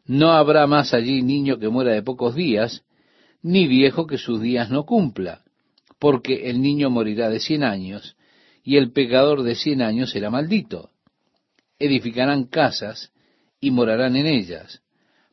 No 0.05 0.31
habrá 0.31 0.65
más 0.65 0.93
allí 0.93 1.21
niño 1.21 1.59
que 1.59 1.67
muera 1.67 1.91
de 1.91 2.01
pocos 2.01 2.33
días, 2.33 2.83
ni 3.43 3.67
viejo 3.67 4.07
que 4.07 4.17
sus 4.17 4.41
días 4.41 4.71
no 4.71 4.85
cumpla, 4.85 5.43
porque 5.99 6.49
el 6.49 6.61
niño 6.61 6.89
morirá 6.89 7.29
de 7.29 7.41
cien 7.41 7.63
años, 7.63 8.15
y 8.63 8.77
el 8.77 8.91
pecador 8.93 9.43
de 9.43 9.55
cien 9.55 9.81
años 9.81 10.11
será 10.11 10.29
maldito 10.29 10.91
edificarán 11.79 12.45
casas 12.45 13.11
y 13.59 13.71
morarán 13.71 14.15
en 14.15 14.27
ellas, 14.27 14.81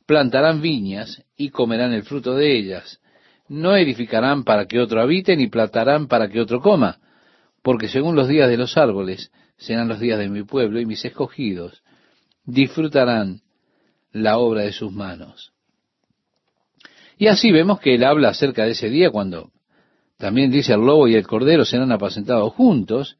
plantarán 0.06 0.62
viñas 0.62 1.22
y 1.36 1.50
comerán 1.50 1.92
el 1.92 2.04
fruto 2.04 2.34
de 2.34 2.56
ellas. 2.56 3.00
No 3.48 3.76
edificarán 3.76 4.44
para 4.44 4.66
que 4.66 4.80
otro 4.80 5.00
habite, 5.00 5.36
ni 5.36 5.48
plantarán 5.48 6.08
para 6.08 6.28
que 6.28 6.40
otro 6.40 6.60
coma, 6.60 6.98
porque 7.62 7.88
según 7.88 8.16
los 8.16 8.28
días 8.28 8.48
de 8.48 8.56
los 8.56 8.76
árboles 8.76 9.30
serán 9.56 9.88
los 9.88 10.00
días 10.00 10.18
de 10.18 10.28
mi 10.28 10.42
pueblo, 10.42 10.80
y 10.80 10.86
mis 10.86 11.04
escogidos 11.04 11.82
disfrutarán 12.44 13.40
la 14.12 14.38
obra 14.38 14.62
de 14.62 14.72
sus 14.72 14.92
manos. 14.92 15.52
Y 17.18 17.28
así 17.28 17.50
vemos 17.50 17.80
que 17.80 17.94
él 17.94 18.04
habla 18.04 18.28
acerca 18.30 18.64
de 18.64 18.72
ese 18.72 18.90
día 18.90 19.10
cuando 19.10 19.50
también 20.18 20.50
dice 20.50 20.72
el 20.72 20.80
lobo 20.80 21.08
y 21.08 21.14
el 21.14 21.26
cordero 21.26 21.64
serán 21.64 21.92
apacentados 21.92 22.52
juntos, 22.54 23.16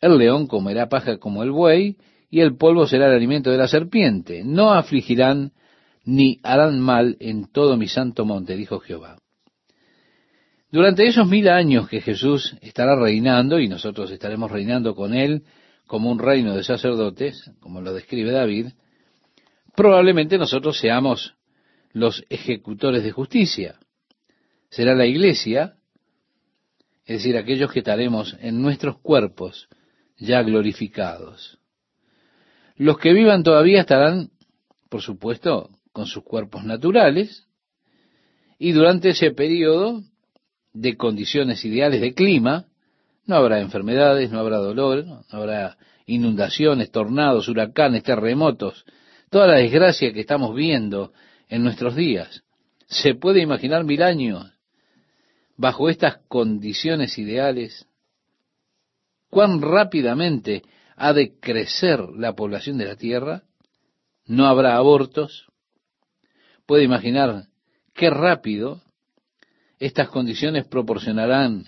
el 0.00 0.18
león 0.18 0.46
comerá 0.46 0.88
paja 0.88 1.18
como 1.18 1.42
el 1.42 1.50
buey, 1.50 1.96
y 2.30 2.40
el 2.40 2.56
polvo 2.56 2.86
será 2.86 3.06
el 3.06 3.14
alimento 3.14 3.50
de 3.50 3.58
la 3.58 3.68
serpiente. 3.68 4.42
No 4.44 4.72
afligirán 4.72 5.52
ni 6.04 6.38
harán 6.42 6.80
mal 6.80 7.16
en 7.20 7.50
todo 7.50 7.76
mi 7.76 7.88
santo 7.88 8.24
monte, 8.24 8.56
dijo 8.56 8.78
Jehová. 8.78 9.18
Durante 10.70 11.06
esos 11.06 11.28
mil 11.28 11.48
años 11.48 11.88
que 11.88 12.00
Jesús 12.00 12.56
estará 12.60 12.96
reinando, 12.96 13.58
y 13.58 13.68
nosotros 13.68 14.10
estaremos 14.10 14.50
reinando 14.50 14.94
con 14.94 15.14
él 15.14 15.44
como 15.86 16.10
un 16.10 16.18
reino 16.18 16.54
de 16.54 16.64
sacerdotes, 16.64 17.50
como 17.60 17.80
lo 17.80 17.92
describe 17.92 18.32
David, 18.32 18.68
probablemente 19.74 20.38
nosotros 20.38 20.78
seamos 20.78 21.34
los 21.92 22.24
ejecutores 22.28 23.04
de 23.04 23.12
justicia. 23.12 23.78
Será 24.68 24.94
la 24.94 25.06
iglesia, 25.06 25.76
es 27.04 27.18
decir, 27.18 27.36
aquellos 27.36 27.72
que 27.72 27.78
estaremos 27.78 28.36
en 28.40 28.60
nuestros 28.60 28.98
cuerpos 28.98 29.68
ya 30.18 30.42
glorificados. 30.42 31.55
Los 32.76 32.98
que 32.98 33.12
vivan 33.12 33.42
todavía 33.42 33.80
estarán, 33.80 34.30
por 34.90 35.00
supuesto, 35.00 35.70
con 35.92 36.06
sus 36.06 36.24
cuerpos 36.24 36.64
naturales, 36.64 37.46
y 38.58 38.72
durante 38.72 39.10
ese 39.10 39.30
periodo 39.30 40.02
de 40.72 40.96
condiciones 40.96 41.64
ideales 41.64 42.00
de 42.00 42.14
clima, 42.14 42.66
no 43.24 43.36
habrá 43.36 43.60
enfermedades, 43.60 44.30
no 44.30 44.38
habrá 44.38 44.58
dolor, 44.58 45.04
no 45.04 45.24
habrá 45.30 45.76
inundaciones, 46.06 46.90
tornados, 46.90 47.48
huracanes, 47.48 48.02
terremotos, 48.02 48.84
toda 49.30 49.46
la 49.46 49.56
desgracia 49.56 50.12
que 50.12 50.20
estamos 50.20 50.54
viendo 50.54 51.12
en 51.48 51.64
nuestros 51.64 51.96
días. 51.96 52.44
¿Se 52.86 53.14
puede 53.14 53.40
imaginar 53.40 53.84
mil 53.84 54.02
años 54.02 54.52
bajo 55.56 55.88
estas 55.88 56.18
condiciones 56.28 57.18
ideales? 57.18 57.86
¿Cuán 59.28 59.60
rápidamente 59.60 60.62
ha 60.96 61.12
de 61.12 61.38
crecer 61.38 62.00
la 62.16 62.34
población 62.34 62.78
de 62.78 62.86
la 62.86 62.96
Tierra? 62.96 63.42
¿No 64.26 64.46
habrá 64.46 64.76
abortos? 64.76 65.46
¿Puede 66.66 66.82
imaginar 66.82 67.44
qué 67.94 68.10
rápido 68.10 68.82
estas 69.78 70.08
condiciones 70.08 70.66
proporcionarán 70.66 71.66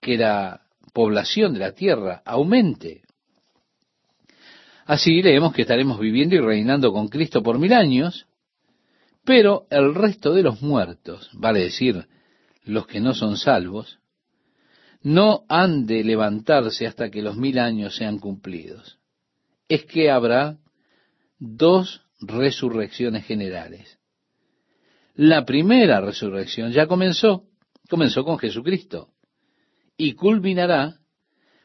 que 0.00 0.16
la 0.16 0.62
población 0.92 1.52
de 1.52 1.60
la 1.60 1.72
Tierra 1.72 2.22
aumente? 2.24 3.02
Así 4.86 5.22
leemos 5.22 5.52
que 5.52 5.62
estaremos 5.62 6.00
viviendo 6.00 6.34
y 6.34 6.40
reinando 6.40 6.92
con 6.92 7.06
Cristo 7.06 7.44
por 7.44 7.60
mil 7.60 7.72
años, 7.72 8.26
pero 9.24 9.66
el 9.70 9.94
resto 9.94 10.34
de 10.34 10.42
los 10.42 10.62
muertos, 10.62 11.30
vale 11.34 11.60
decir, 11.60 12.08
los 12.64 12.88
que 12.88 12.98
no 12.98 13.14
son 13.14 13.36
salvos, 13.36 13.99
no 15.02 15.44
han 15.48 15.86
de 15.86 16.04
levantarse 16.04 16.86
hasta 16.86 17.10
que 17.10 17.22
los 17.22 17.36
mil 17.36 17.58
años 17.58 17.96
sean 17.96 18.18
cumplidos. 18.18 18.98
Es 19.68 19.84
que 19.84 20.10
habrá 20.10 20.58
dos 21.38 22.02
resurrecciones 22.20 23.24
generales. 23.24 23.98
La 25.14 25.44
primera 25.44 26.00
resurrección 26.00 26.72
ya 26.72 26.86
comenzó, 26.86 27.44
comenzó 27.88 28.24
con 28.24 28.38
Jesucristo, 28.38 29.08
y 29.96 30.14
culminará 30.14 30.98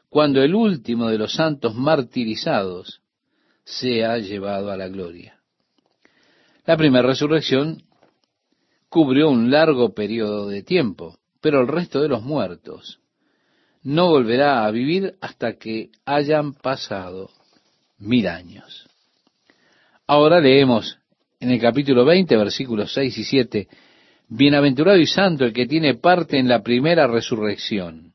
cuando 0.08 0.42
el 0.42 0.54
último 0.54 1.08
de 1.08 1.18
los 1.18 1.34
santos 1.34 1.74
martirizados 1.74 3.02
se 3.64 4.04
ha 4.04 4.18
llevado 4.18 4.70
a 4.70 4.76
la 4.76 4.88
gloria. 4.88 5.40
La 6.64 6.76
primera 6.76 7.06
resurrección 7.06 7.82
cubrió 8.88 9.30
un 9.30 9.50
largo 9.50 9.94
periodo 9.94 10.48
de 10.48 10.62
tiempo, 10.62 11.18
pero 11.40 11.60
el 11.60 11.68
resto 11.68 12.00
de 12.00 12.08
los 12.08 12.22
muertos 12.22 13.00
no 13.86 14.08
volverá 14.08 14.66
a 14.66 14.70
vivir 14.72 15.14
hasta 15.20 15.52
que 15.58 15.90
hayan 16.04 16.54
pasado 16.54 17.30
mil 17.98 18.26
años. 18.26 18.84
Ahora 20.08 20.40
leemos 20.40 20.98
en 21.38 21.52
el 21.52 21.60
capítulo 21.60 22.04
20, 22.04 22.36
versículos 22.36 22.92
6 22.92 23.16
y 23.16 23.24
7, 23.24 23.68
Bienaventurado 24.28 24.98
y 24.98 25.06
santo 25.06 25.44
el 25.44 25.52
que 25.52 25.66
tiene 25.66 25.94
parte 25.94 26.36
en 26.36 26.48
la 26.48 26.64
primera 26.64 27.06
resurrección. 27.06 28.12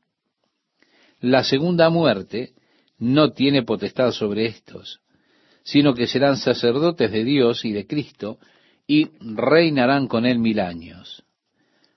La 1.20 1.42
segunda 1.42 1.88
muerte 1.88 2.52
no 2.98 3.32
tiene 3.32 3.62
potestad 3.62 4.12
sobre 4.12 4.44
estos, 4.44 5.00
sino 5.62 5.94
que 5.94 6.06
serán 6.06 6.36
sacerdotes 6.36 7.10
de 7.10 7.24
Dios 7.24 7.64
y 7.64 7.72
de 7.72 7.86
Cristo, 7.86 8.38
y 8.86 9.08
reinarán 9.20 10.06
con 10.06 10.26
él 10.26 10.38
mil 10.38 10.60
años. 10.60 11.24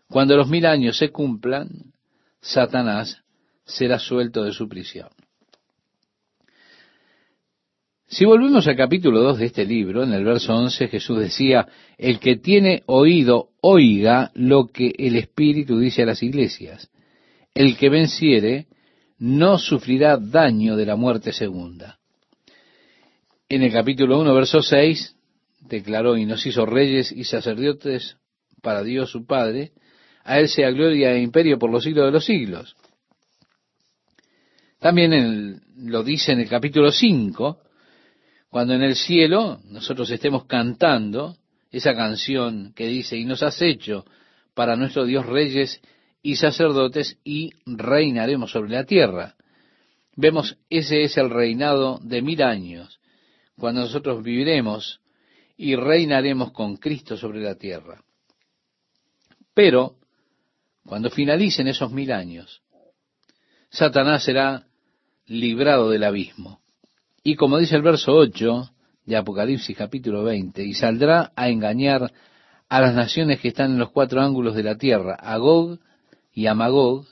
Cuando 0.07 0.37
los 0.37 0.47
mil 0.47 0.65
años 0.65 0.97
se 0.97 1.09
cumplan, 1.09 1.91
Satanás 2.39 3.24
será 3.65 3.99
suelto 3.99 4.43
de 4.43 4.53
su 4.53 4.67
prisión. 4.69 5.09
Si 8.07 8.23
volvemos 8.23 8.67
al 8.67 8.77
capítulo 8.77 9.21
2 9.21 9.39
de 9.39 9.45
este 9.47 9.65
libro, 9.65 10.03
en 10.03 10.13
el 10.13 10.23
verso 10.23 10.53
11 10.53 10.87
Jesús 10.87 11.19
decía, 11.19 11.67
el 11.97 12.19
que 12.19 12.37
tiene 12.37 12.83
oído, 12.85 13.49
oiga 13.61 14.31
lo 14.35 14.67
que 14.67 14.93
el 14.97 15.15
Espíritu 15.17 15.79
dice 15.79 16.03
a 16.03 16.05
las 16.05 16.23
iglesias. 16.23 16.89
El 17.53 17.75
que 17.77 17.89
venciere, 17.89 18.67
no 19.17 19.57
sufrirá 19.57 20.17
daño 20.17 20.75
de 20.75 20.85
la 20.85 20.95
muerte 20.95 21.33
segunda 21.33 21.97
en 23.49 23.61
el 23.61 23.71
capítulo 23.71 24.19
1, 24.19 24.33
verso 24.33 24.61
6, 24.61 25.15
declaró 25.61 26.17
y 26.17 26.25
nos 26.25 26.45
hizo 26.45 26.65
reyes 26.65 27.11
y 27.11 27.25
sacerdotes 27.25 28.17
para 28.61 28.83
Dios 28.83 29.11
su 29.11 29.25
Padre, 29.25 29.71
a 30.23 30.39
Él 30.39 30.49
sea 30.49 30.71
gloria 30.71 31.13
e 31.13 31.21
imperio 31.21 31.59
por 31.59 31.69
los 31.69 31.83
siglos 31.83 32.05
de 32.05 32.11
los 32.11 32.25
siglos. 32.25 32.75
También 34.85 35.63
lo 35.77 36.03
dice 36.03 36.33
en 36.33 36.41
el 36.41 36.47
capítulo 36.47 36.91
5, 36.91 37.59
cuando 38.51 38.75
en 38.75 38.83
el 38.83 38.95
cielo 38.95 39.59
nosotros 39.67 40.11
estemos 40.11 40.45
cantando 40.45 41.37
esa 41.71 41.95
canción 41.95 42.71
que 42.75 42.85
dice, 42.85 43.17
y 43.17 43.25
nos 43.25 43.41
has 43.41 43.59
hecho 43.63 44.05
para 44.53 44.75
nuestro 44.75 45.05
Dios 45.05 45.25
reyes 45.25 45.81
y 46.21 46.35
sacerdotes 46.35 47.17
y 47.23 47.49
reinaremos 47.65 48.51
sobre 48.51 48.73
la 48.73 48.83
tierra. 48.83 49.33
Vemos, 50.15 50.55
ese 50.69 51.01
es 51.01 51.17
el 51.17 51.31
reinado 51.31 51.99
de 52.03 52.21
mil 52.21 52.43
años 52.43 52.99
cuando 53.57 53.81
nosotros 53.81 54.21
viviremos 54.21 55.01
y 55.57 55.75
reinaremos 55.75 56.51
con 56.51 56.77
Cristo 56.77 57.17
sobre 57.17 57.41
la 57.41 57.55
tierra. 57.55 58.03
Pero, 59.55 59.95
cuando 60.85 61.09
finalicen 61.09 61.69
esos 61.69 61.91
mil 61.91 62.11
años, 62.11 62.61
Satanás 63.71 64.23
será 64.23 64.67
librado 65.27 65.89
del 65.89 66.03
abismo. 66.03 66.59
Y 67.23 67.35
como 67.35 67.57
dice 67.57 67.75
el 67.75 67.81
verso 67.81 68.13
8 68.13 68.71
de 69.05 69.17
Apocalipsis 69.17 69.75
capítulo 69.75 70.23
20, 70.23 70.63
y 70.63 70.73
saldrá 70.73 71.31
a 71.35 71.49
engañar 71.49 72.11
a 72.69 72.81
las 72.81 72.93
naciones 72.93 73.39
que 73.39 73.49
están 73.49 73.71
en 73.71 73.79
los 73.79 73.91
cuatro 73.91 74.21
ángulos 74.21 74.55
de 74.55 74.63
la 74.63 74.77
tierra, 74.77 75.15
a 75.15 75.37
Gog 75.37 75.79
y 76.33 76.47
a 76.47 76.53
Magog, 76.53 77.05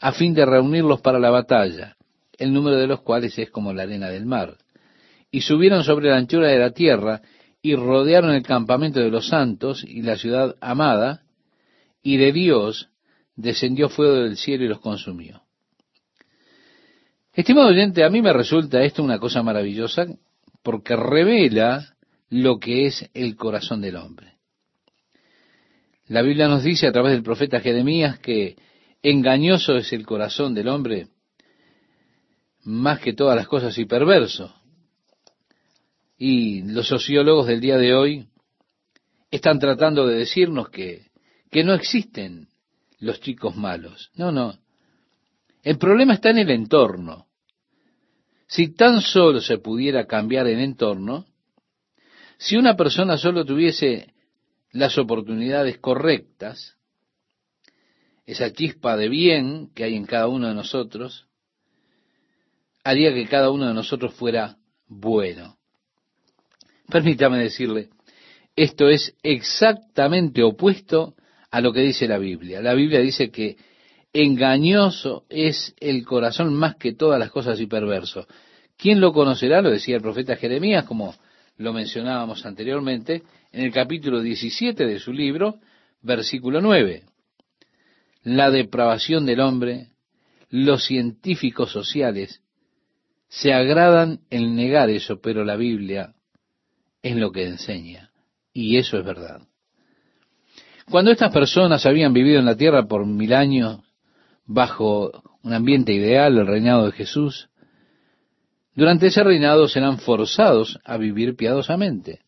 a 0.00 0.12
fin 0.12 0.34
de 0.34 0.46
reunirlos 0.46 1.00
para 1.00 1.18
la 1.18 1.30
batalla, 1.30 1.96
el 2.38 2.52
número 2.52 2.76
de 2.76 2.86
los 2.86 3.00
cuales 3.02 3.38
es 3.38 3.50
como 3.50 3.72
la 3.72 3.82
arena 3.82 4.08
del 4.08 4.26
mar 4.26 4.56
y 5.30 5.42
subieron 5.42 5.84
sobre 5.84 6.08
la 6.08 6.16
anchura 6.16 6.48
de 6.48 6.58
la 6.58 6.70
tierra 6.70 7.22
y 7.60 7.74
rodearon 7.74 8.30
el 8.30 8.42
campamento 8.42 9.00
de 9.00 9.10
los 9.10 9.28
santos 9.28 9.84
y 9.86 10.02
la 10.02 10.16
ciudad 10.16 10.56
amada, 10.60 11.22
y 12.02 12.16
de 12.16 12.32
Dios 12.32 12.88
descendió 13.34 13.88
fuego 13.88 14.14
del 14.14 14.36
cielo 14.36 14.64
y 14.64 14.68
los 14.68 14.80
consumió. 14.80 15.42
Estimado 17.38 17.68
oyente, 17.68 18.02
a 18.02 18.10
mí 18.10 18.20
me 18.20 18.32
resulta 18.32 18.82
esto 18.82 19.00
una 19.00 19.20
cosa 19.20 19.44
maravillosa 19.44 20.06
porque 20.64 20.96
revela 20.96 21.94
lo 22.30 22.58
que 22.58 22.86
es 22.86 23.08
el 23.14 23.36
corazón 23.36 23.80
del 23.80 23.94
hombre. 23.94 24.38
La 26.08 26.22
Biblia 26.22 26.48
nos 26.48 26.64
dice 26.64 26.88
a 26.88 26.92
través 26.92 27.12
del 27.12 27.22
profeta 27.22 27.60
Jeremías 27.60 28.18
que 28.18 28.56
engañoso 29.04 29.76
es 29.76 29.92
el 29.92 30.04
corazón 30.04 30.52
del 30.52 30.66
hombre 30.66 31.10
más 32.64 32.98
que 32.98 33.12
todas 33.12 33.36
las 33.36 33.46
cosas 33.46 33.78
y 33.78 33.84
perverso. 33.84 34.52
Y 36.18 36.62
los 36.62 36.88
sociólogos 36.88 37.46
del 37.46 37.60
día 37.60 37.76
de 37.76 37.94
hoy 37.94 38.26
están 39.30 39.60
tratando 39.60 40.08
de 40.08 40.16
decirnos 40.16 40.70
que, 40.70 41.12
que 41.52 41.62
no 41.62 41.74
existen 41.74 42.48
los 42.98 43.20
chicos 43.20 43.54
malos. 43.54 44.10
No, 44.16 44.32
no. 44.32 44.58
El 45.62 45.78
problema 45.78 46.14
está 46.14 46.30
en 46.30 46.38
el 46.38 46.50
entorno. 46.50 47.27
Si 48.48 48.74
tan 48.74 49.02
solo 49.02 49.40
se 49.40 49.58
pudiera 49.58 50.06
cambiar 50.06 50.46
el 50.46 50.60
entorno, 50.60 51.26
si 52.38 52.56
una 52.56 52.76
persona 52.76 53.18
solo 53.18 53.44
tuviese 53.44 54.14
las 54.72 54.96
oportunidades 54.96 55.78
correctas, 55.78 56.76
esa 58.24 58.52
chispa 58.52 58.96
de 58.96 59.08
bien 59.08 59.70
que 59.74 59.84
hay 59.84 59.96
en 59.96 60.06
cada 60.06 60.28
uno 60.28 60.48
de 60.48 60.54
nosotros, 60.54 61.26
haría 62.84 63.12
que 63.12 63.26
cada 63.26 63.50
uno 63.50 63.68
de 63.68 63.74
nosotros 63.74 64.14
fuera 64.14 64.56
bueno. 64.86 65.58
Permítame 66.88 67.38
decirle, 67.38 67.90
esto 68.56 68.88
es 68.88 69.14
exactamente 69.22 70.42
opuesto 70.42 71.14
a 71.50 71.60
lo 71.60 71.72
que 71.72 71.80
dice 71.80 72.08
la 72.08 72.18
Biblia. 72.18 72.62
La 72.62 72.74
Biblia 72.74 73.00
dice 73.00 73.30
que 73.30 73.56
engañoso 74.12 75.24
es 75.28 75.74
el 75.80 76.04
corazón 76.04 76.54
más 76.54 76.76
que 76.76 76.92
todas 76.92 77.18
las 77.18 77.30
cosas 77.30 77.60
y 77.60 77.66
perverso. 77.66 78.26
¿Quién 78.76 79.00
lo 79.00 79.12
conocerá? 79.12 79.60
Lo 79.60 79.70
decía 79.70 79.96
el 79.96 80.02
profeta 80.02 80.36
Jeremías, 80.36 80.84
como 80.84 81.14
lo 81.56 81.72
mencionábamos 81.72 82.46
anteriormente, 82.46 83.22
en 83.52 83.64
el 83.64 83.72
capítulo 83.72 84.20
17 84.20 84.86
de 84.86 84.98
su 84.98 85.12
libro, 85.12 85.56
versículo 86.02 86.60
9. 86.60 87.02
La 88.22 88.50
depravación 88.50 89.26
del 89.26 89.40
hombre, 89.40 89.88
los 90.50 90.84
científicos 90.84 91.72
sociales, 91.72 92.42
se 93.28 93.52
agradan 93.52 94.20
en 94.30 94.54
negar 94.54 94.90
eso, 94.90 95.20
pero 95.20 95.44
la 95.44 95.56
Biblia 95.56 96.14
en 97.02 97.20
lo 97.20 97.30
que 97.30 97.46
enseña. 97.46 98.10
Y 98.52 98.76
eso 98.76 98.98
es 98.98 99.04
verdad. 99.04 99.42
Cuando 100.90 101.10
estas 101.10 101.32
personas 101.32 101.84
habían 101.84 102.14
vivido 102.14 102.38
en 102.38 102.46
la 102.46 102.56
tierra 102.56 102.86
por 102.86 103.04
mil 103.04 103.34
años 103.34 103.80
bajo 104.48 105.22
un 105.44 105.52
ambiente 105.52 105.92
ideal, 105.92 106.36
el 106.38 106.46
reinado 106.46 106.86
de 106.86 106.92
Jesús, 106.92 107.48
durante 108.74 109.08
ese 109.08 109.22
reinado 109.22 109.68
serán 109.68 109.98
forzados 109.98 110.80
a 110.84 110.96
vivir 110.96 111.36
piadosamente. 111.36 112.20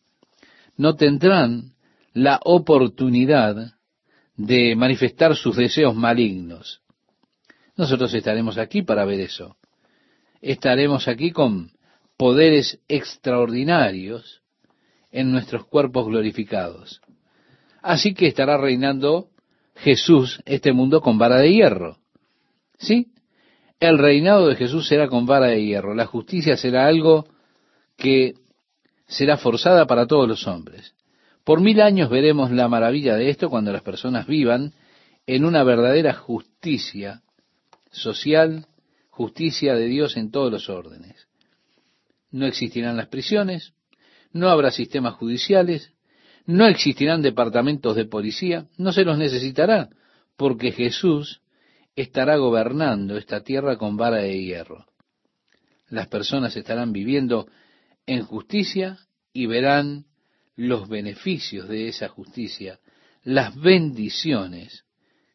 No 0.77 0.95
tendrán 0.95 1.73
la 2.13 2.39
oportunidad 2.43 3.73
de 4.35 4.75
manifestar 4.75 5.35
sus 5.35 5.57
deseos 5.57 5.95
malignos. 5.95 6.81
Nosotros 7.75 8.13
estaremos 8.13 8.57
aquí 8.57 8.81
para 8.81 9.05
ver 9.05 9.21
eso. 9.21 9.57
Estaremos 10.41 11.07
aquí 11.07 11.31
con 11.31 11.71
poderes 12.17 12.79
extraordinarios 12.87 14.41
en 15.11 15.31
nuestros 15.31 15.65
cuerpos 15.65 16.05
glorificados. 16.07 17.01
Así 17.81 18.13
que 18.13 18.27
estará 18.27 18.57
reinando 18.57 19.29
Jesús 19.75 20.41
este 20.45 20.73
mundo 20.73 21.01
con 21.01 21.17
vara 21.17 21.37
de 21.37 21.53
hierro. 21.53 22.00
¿Sí? 22.81 23.11
El 23.79 23.97
reinado 23.97 24.47
de 24.47 24.55
Jesús 24.55 24.87
será 24.87 25.07
con 25.07 25.25
vara 25.25 25.47
de 25.47 25.63
hierro. 25.63 25.93
La 25.93 26.05
justicia 26.05 26.57
será 26.57 26.87
algo 26.87 27.27
que 27.95 28.33
será 29.07 29.37
forzada 29.37 29.85
para 29.85 30.07
todos 30.07 30.27
los 30.27 30.47
hombres. 30.47 30.95
Por 31.43 31.61
mil 31.61 31.81
años 31.81 32.09
veremos 32.09 32.51
la 32.51 32.67
maravilla 32.67 33.15
de 33.15 33.29
esto 33.29 33.49
cuando 33.49 33.71
las 33.71 33.81
personas 33.81 34.27
vivan 34.27 34.73
en 35.27 35.45
una 35.45 35.63
verdadera 35.63 36.13
justicia 36.13 37.21
social, 37.91 38.67
justicia 39.09 39.75
de 39.75 39.85
Dios 39.85 40.17
en 40.17 40.31
todos 40.31 40.51
los 40.51 40.69
órdenes. 40.69 41.27
No 42.31 42.45
existirán 42.45 42.97
las 42.97 43.07
prisiones, 43.07 43.73
no 44.31 44.49
habrá 44.49 44.71
sistemas 44.71 45.15
judiciales, 45.15 45.93
no 46.45 46.65
existirán 46.65 47.21
departamentos 47.21 47.95
de 47.95 48.05
policía, 48.05 48.65
no 48.77 48.93
se 48.93 49.03
los 49.03 49.17
necesitará, 49.17 49.89
porque 50.37 50.71
Jesús 50.71 51.40
estará 51.95 52.37
gobernando 52.37 53.17
esta 53.17 53.41
tierra 53.41 53.77
con 53.77 53.97
vara 53.97 54.17
de 54.17 54.41
hierro. 54.41 54.85
Las 55.89 56.07
personas 56.07 56.55
estarán 56.55 56.93
viviendo 56.93 57.47
en 58.05 58.23
justicia 58.23 58.99
y 59.33 59.45
verán 59.45 60.05
los 60.55 60.87
beneficios 60.87 61.67
de 61.67 61.87
esa 61.87 62.07
justicia, 62.07 62.79
las 63.23 63.55
bendiciones 63.55 64.85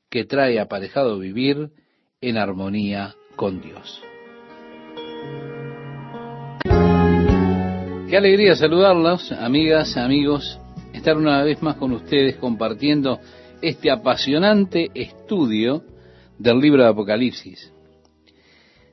que 0.08 0.24
trae 0.24 0.58
aparejado 0.60 1.18
vivir 1.18 1.70
en 2.20 2.38
armonía 2.38 3.14
con 3.36 3.60
Dios. 3.60 4.02
Qué 8.08 8.16
alegría 8.16 8.54
saludarlos, 8.54 9.32
amigas, 9.32 9.96
amigos, 9.96 10.58
estar 10.92 11.16
una 11.16 11.42
vez 11.42 11.60
más 11.60 11.76
con 11.76 11.92
ustedes 11.92 12.36
compartiendo 12.36 13.20
este 13.60 13.90
apasionante 13.90 14.90
estudio 14.94 15.82
del 16.38 16.58
libro 16.58 16.82
de 16.82 16.88
Apocalipsis. 16.88 17.72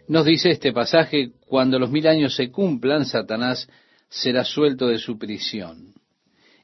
Nos 0.08 0.26
dice 0.26 0.50
este 0.50 0.74
pasaje, 0.74 1.32
cuando 1.48 1.80
los 1.80 1.90
mil 1.90 2.08
años 2.08 2.36
se 2.36 2.52
cumplan, 2.52 3.06
Satanás 3.06 3.70
será 4.10 4.44
suelto 4.44 4.88
de 4.88 4.98
su 4.98 5.18
prisión 5.18 5.94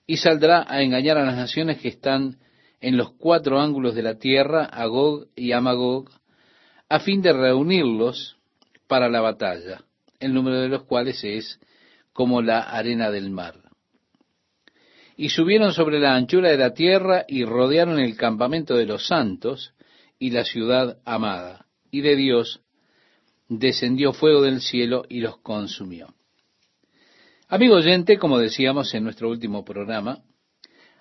y 0.06 0.18
saldrá 0.18 0.66
a 0.68 0.82
engañar 0.82 1.18
a 1.18 1.26
las 1.26 1.36
naciones 1.36 1.80
que 1.80 1.88
están 1.88 2.38
en 2.82 2.98
los 2.98 3.12
cuatro 3.12 3.60
ángulos 3.60 3.96
de 3.96 4.04
la 4.04 4.18
tierra, 4.18 4.66
a 4.66 4.86
Gog 4.88 5.28
y 5.36 5.52
a 5.52 5.62
Magog, 5.62 6.10
a 6.90 7.00
fin 7.00 7.22
de 7.22 7.34
reunirlos 7.34 8.38
para 8.88 9.10
la 9.10 9.22
batalla, 9.22 9.84
el 10.20 10.34
número 10.34 10.60
de 10.62 10.70
los 10.70 10.84
cuales 10.84 11.24
es 11.24 11.60
como 12.14 12.42
la 12.42 12.62
arena 12.62 13.12
del 13.12 13.30
mar. 13.30 13.56
Y 15.16 15.30
subieron 15.30 15.74
sobre 15.74 16.00
la 16.00 16.16
anchura 16.16 16.50
de 16.50 16.58
la 16.58 16.74
tierra 16.74 17.26
y 17.28 17.46
rodearon 17.46 18.00
el 18.00 18.16
campamento 18.16 18.76
de 18.76 18.86
los 18.86 19.06
santos 19.06 19.74
y 20.20 20.32
la 20.32 20.44
ciudad 20.44 21.00
amada. 21.06 21.66
Y 21.90 22.02
de 22.02 22.16
Dios 22.16 22.62
descendió 23.48 24.14
fuego 24.14 24.42
del 24.42 24.62
cielo 24.62 25.06
y 25.10 25.22
los 25.22 25.38
consumió. 25.40 26.14
Amigo 27.48 27.76
oyente, 27.76 28.20
como 28.20 28.38
decíamos 28.38 28.94
en 28.94 29.04
nuestro 29.04 29.30
último 29.30 29.66
programa, 29.66 30.22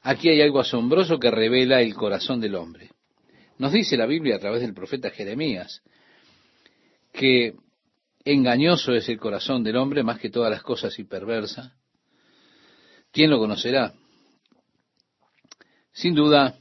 aquí 0.03 0.31
hay 0.31 0.41
algo 0.41 0.61
asombroso 0.61 1.19
que 1.19 1.31
revela 1.31 1.83
el 1.83 1.95
corazón 1.95 2.41
del 2.41 2.55
hombre. 2.55 2.91
Nos 3.59 3.73
dice 3.73 3.97
la 3.97 4.07
Biblia 4.07 4.37
a 4.37 4.39
través 4.39 4.63
del 4.63 4.73
profeta 4.73 5.11
Jeremías 5.11 5.83
que 7.13 7.55
engañoso 8.25 8.93
es 8.93 9.09
el 9.09 9.19
corazón 9.19 9.65
del 9.65 9.77
hombre 9.77 10.03
más 10.03 10.21
que 10.21 10.31
todas 10.31 10.51
las 10.51 10.63
cosas 10.63 10.99
y 10.99 11.05
perversa. 11.05 11.75
¿Quién 13.11 13.31
lo 13.31 13.39
conocerá? 13.39 13.93
Sin 15.93 16.15
duda, 16.15 16.57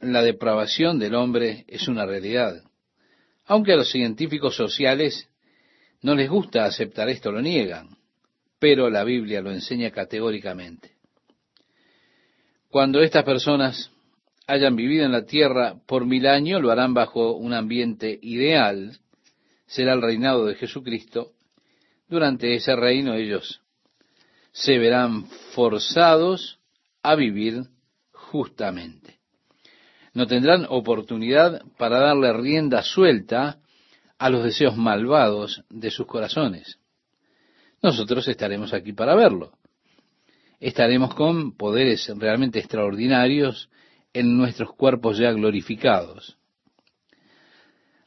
la 0.00 0.22
depravación 0.22 0.98
del 0.98 1.14
hombre 1.14 1.64
es 1.68 1.88
una 1.88 2.06
realidad. 2.06 2.62
Aunque 3.46 3.72
a 3.72 3.76
los 3.76 3.90
científicos 3.90 4.56
sociales 4.56 5.28
no 6.02 6.14
les 6.14 6.28
gusta 6.28 6.64
aceptar 6.64 7.08
esto, 7.08 7.32
lo 7.32 7.40
niegan, 7.40 7.96
pero 8.58 8.90
la 8.90 9.04
Biblia 9.04 9.40
lo 9.40 9.50
enseña 9.50 9.90
categóricamente. 9.90 10.92
Cuando 12.68 13.00
estas 13.00 13.24
personas 13.24 13.90
hayan 14.46 14.76
vivido 14.76 15.04
en 15.04 15.12
la 15.12 15.24
tierra 15.24 15.76
por 15.86 16.04
mil 16.04 16.26
años, 16.26 16.60
lo 16.60 16.70
harán 16.70 16.94
bajo 16.94 17.32
un 17.32 17.54
ambiente 17.54 18.18
ideal, 18.22 18.98
será 19.66 19.94
el 19.94 20.02
reinado 20.02 20.46
de 20.46 20.56
Jesucristo. 20.56 21.32
Durante 22.08 22.54
ese 22.54 22.76
reino 22.76 23.14
ellos 23.14 23.60
se 24.52 24.78
verán 24.78 25.26
forzados 25.54 26.58
a 27.02 27.14
vivir 27.14 27.64
justamente. 28.12 29.15
No 30.16 30.26
tendrán 30.26 30.66
oportunidad 30.68 31.62
para 31.78 32.00
darle 32.00 32.32
rienda 32.32 32.82
suelta 32.82 33.60
a 34.18 34.30
los 34.30 34.42
deseos 34.42 34.76
malvados 34.76 35.62
de 35.70 35.90
sus 35.90 36.06
corazones. 36.06 36.78
Nosotros 37.82 38.26
estaremos 38.26 38.72
aquí 38.72 38.92
para 38.92 39.14
verlo 39.14 39.52
estaremos 40.60 41.14
con 41.14 41.56
poderes 41.56 42.10
realmente 42.16 42.58
extraordinarios 42.58 43.70
en 44.12 44.36
nuestros 44.36 44.72
cuerpos 44.74 45.18
ya 45.18 45.32
glorificados. 45.32 46.38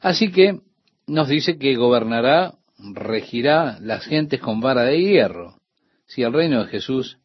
Así 0.00 0.32
que 0.32 0.60
nos 1.06 1.28
dice 1.28 1.58
que 1.58 1.76
gobernará, 1.76 2.54
regirá 2.78 3.78
las 3.80 4.04
gentes 4.04 4.40
con 4.40 4.60
vara 4.60 4.82
de 4.84 5.00
hierro. 5.00 5.60
Si 6.06 6.22
el 6.22 6.32
reino 6.32 6.64
de 6.64 6.70
Jesús 6.70 7.18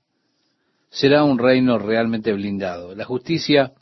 será 0.90 1.24
un 1.24 1.40
reino 1.40 1.80
realmente 1.80 2.34
blindado. 2.34 2.94
La 2.94 3.06
justicia 3.06 3.74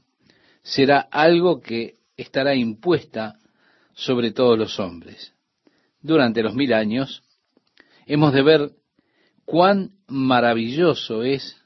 será 0.64 0.99
algo 1.11 1.61
que 1.61 1.97
estará 2.18 2.55
impuesta 2.55 3.38
sobre 3.93 4.32
todos 4.32 4.57
los 4.57 4.80
hombres. 4.80 5.34
Durante 6.01 6.41
los 6.41 6.55
mil 6.55 6.74
años 6.74 7.24
hemos 8.05 8.34
de 8.34 8.41
ver 8.41 8.72
cuán 9.45 9.91
maravilloso 10.07 11.24
es 11.24 11.57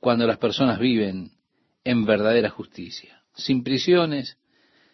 cuando 0.00 0.26
las 0.26 0.38
personas 0.38 0.78
viven 0.78 1.32
en 1.84 2.04
verdadera 2.04 2.50
justicia, 2.50 3.22
sin 3.34 3.62
prisiones, 3.62 4.38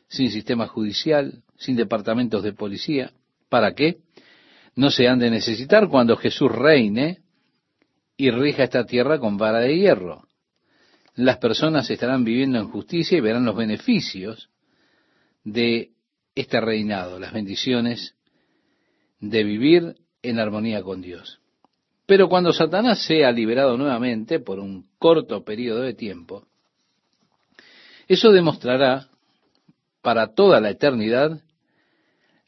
sin 0.09 0.31
sistema 0.31 0.67
judicial, 0.67 1.43
sin 1.57 1.77
departamentos 1.77 2.43
de 2.43 2.53
policía. 2.53 3.13
¿Para 3.49 3.75
qué? 3.75 3.99
No 4.77 4.91
se 4.91 5.09
han 5.09 5.19
de 5.19 5.31
necesitar 5.31 5.89
cuando 5.89 6.17
Jesús 6.17 6.51
reine 6.51 7.21
y 8.17 8.31
rija 8.31 8.65
esta 8.65 8.85
tierra 8.85 9.19
con 9.19 9.37
vara 9.37 9.59
de 9.59 9.77
hierro. 9.77 10.27
Las 11.15 11.39
personas 11.39 11.89
estarán 11.91 12.25
viviendo 12.25 12.59
en 12.59 12.69
justicia 12.69 13.17
y 13.17 13.21
verán 13.21 13.45
los 13.45 13.57
beneficios 13.57 14.51
de 15.45 15.93
este 16.35 16.61
reinado, 16.61 17.19
las 17.21 17.33
bendiciones 17.33 18.17
de 19.21 19.45
vivir 19.45 19.97
en 20.23 20.41
armonía 20.41 20.83
con 20.83 21.01
Dios. 21.01 21.41
Pero 22.07 22.29
cuando 22.29 22.53
Satanás 22.53 23.05
sea 23.05 23.31
liberado 23.31 23.79
nuevamente 23.79 24.41
por 24.41 24.59
un 24.59 24.89
corto 24.99 25.45
periodo 25.45 25.83
de 25.83 25.95
tiempo, 25.95 26.47
eso 28.09 28.33
demostrará 28.33 29.09
para 30.03 30.35
toda 30.35 30.61
la 30.61 30.71
eternidad 30.71 31.41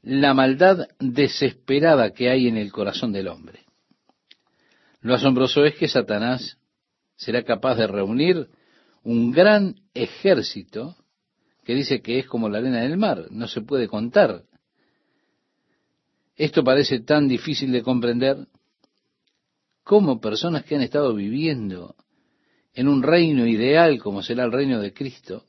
la 0.02 0.34
maldad 0.34 0.88
desesperada 1.00 2.12
que 2.12 2.30
hay 2.30 2.48
en 2.48 2.56
el 2.56 2.70
corazón 2.70 3.12
del 3.12 3.28
hombre. 3.28 3.60
Lo 5.00 5.14
asombroso 5.14 5.64
es 5.64 5.74
que 5.76 5.88
Satanás 5.88 6.58
será 7.16 7.42
capaz 7.42 7.76
de 7.76 7.86
reunir 7.86 8.48
un 9.02 9.32
gran 9.32 9.76
ejército 9.94 10.96
que 11.64 11.74
dice 11.74 12.00
que 12.00 12.20
es 12.20 12.26
como 12.26 12.48
la 12.48 12.58
arena 12.58 12.82
del 12.82 12.96
mar, 12.96 13.26
no 13.30 13.48
se 13.48 13.60
puede 13.60 13.88
contar. 13.88 14.44
Esto 16.36 16.62
parece 16.62 17.00
tan 17.00 17.26
difícil 17.26 17.72
de 17.72 17.82
comprender, 17.82 18.46
cómo 19.82 20.20
personas 20.20 20.64
que 20.64 20.74
han 20.74 20.82
estado 20.82 21.14
viviendo 21.14 21.94
en 22.74 22.88
un 22.88 23.02
reino 23.04 23.46
ideal 23.46 24.00
como 24.00 24.20
será 24.20 24.44
el 24.44 24.52
reino 24.52 24.80
de 24.80 24.92
Cristo, 24.92 25.46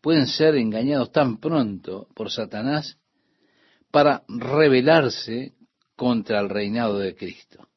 pueden 0.00 0.28
ser 0.28 0.54
engañados 0.54 1.10
tan 1.10 1.38
pronto 1.38 2.06
por 2.14 2.30
Satanás 2.30 2.98
para 3.90 4.22
rebelarse 4.28 5.54
contra 5.96 6.40
el 6.40 6.48
reinado 6.48 6.98
de 6.98 7.16
Cristo. 7.16 7.68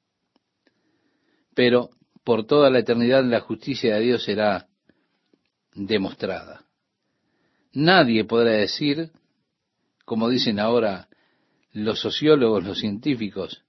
Pero 1.56 1.90
por 2.28 2.46
toda 2.46 2.70
la 2.70 2.80
eternidad 2.80 3.24
la 3.24 3.40
justicia 3.40 3.96
de 3.96 4.02
Dios 4.02 4.26
será 4.26 4.68
demostrada. 5.74 6.66
Nadie 7.72 8.26
podrá 8.26 8.52
decir, 8.52 9.12
como 10.04 10.28
dicen 10.28 10.60
ahora 10.60 11.08
los 11.72 12.02
sociólogos, 12.02 12.66
los 12.66 12.80
científicos, 12.80 13.64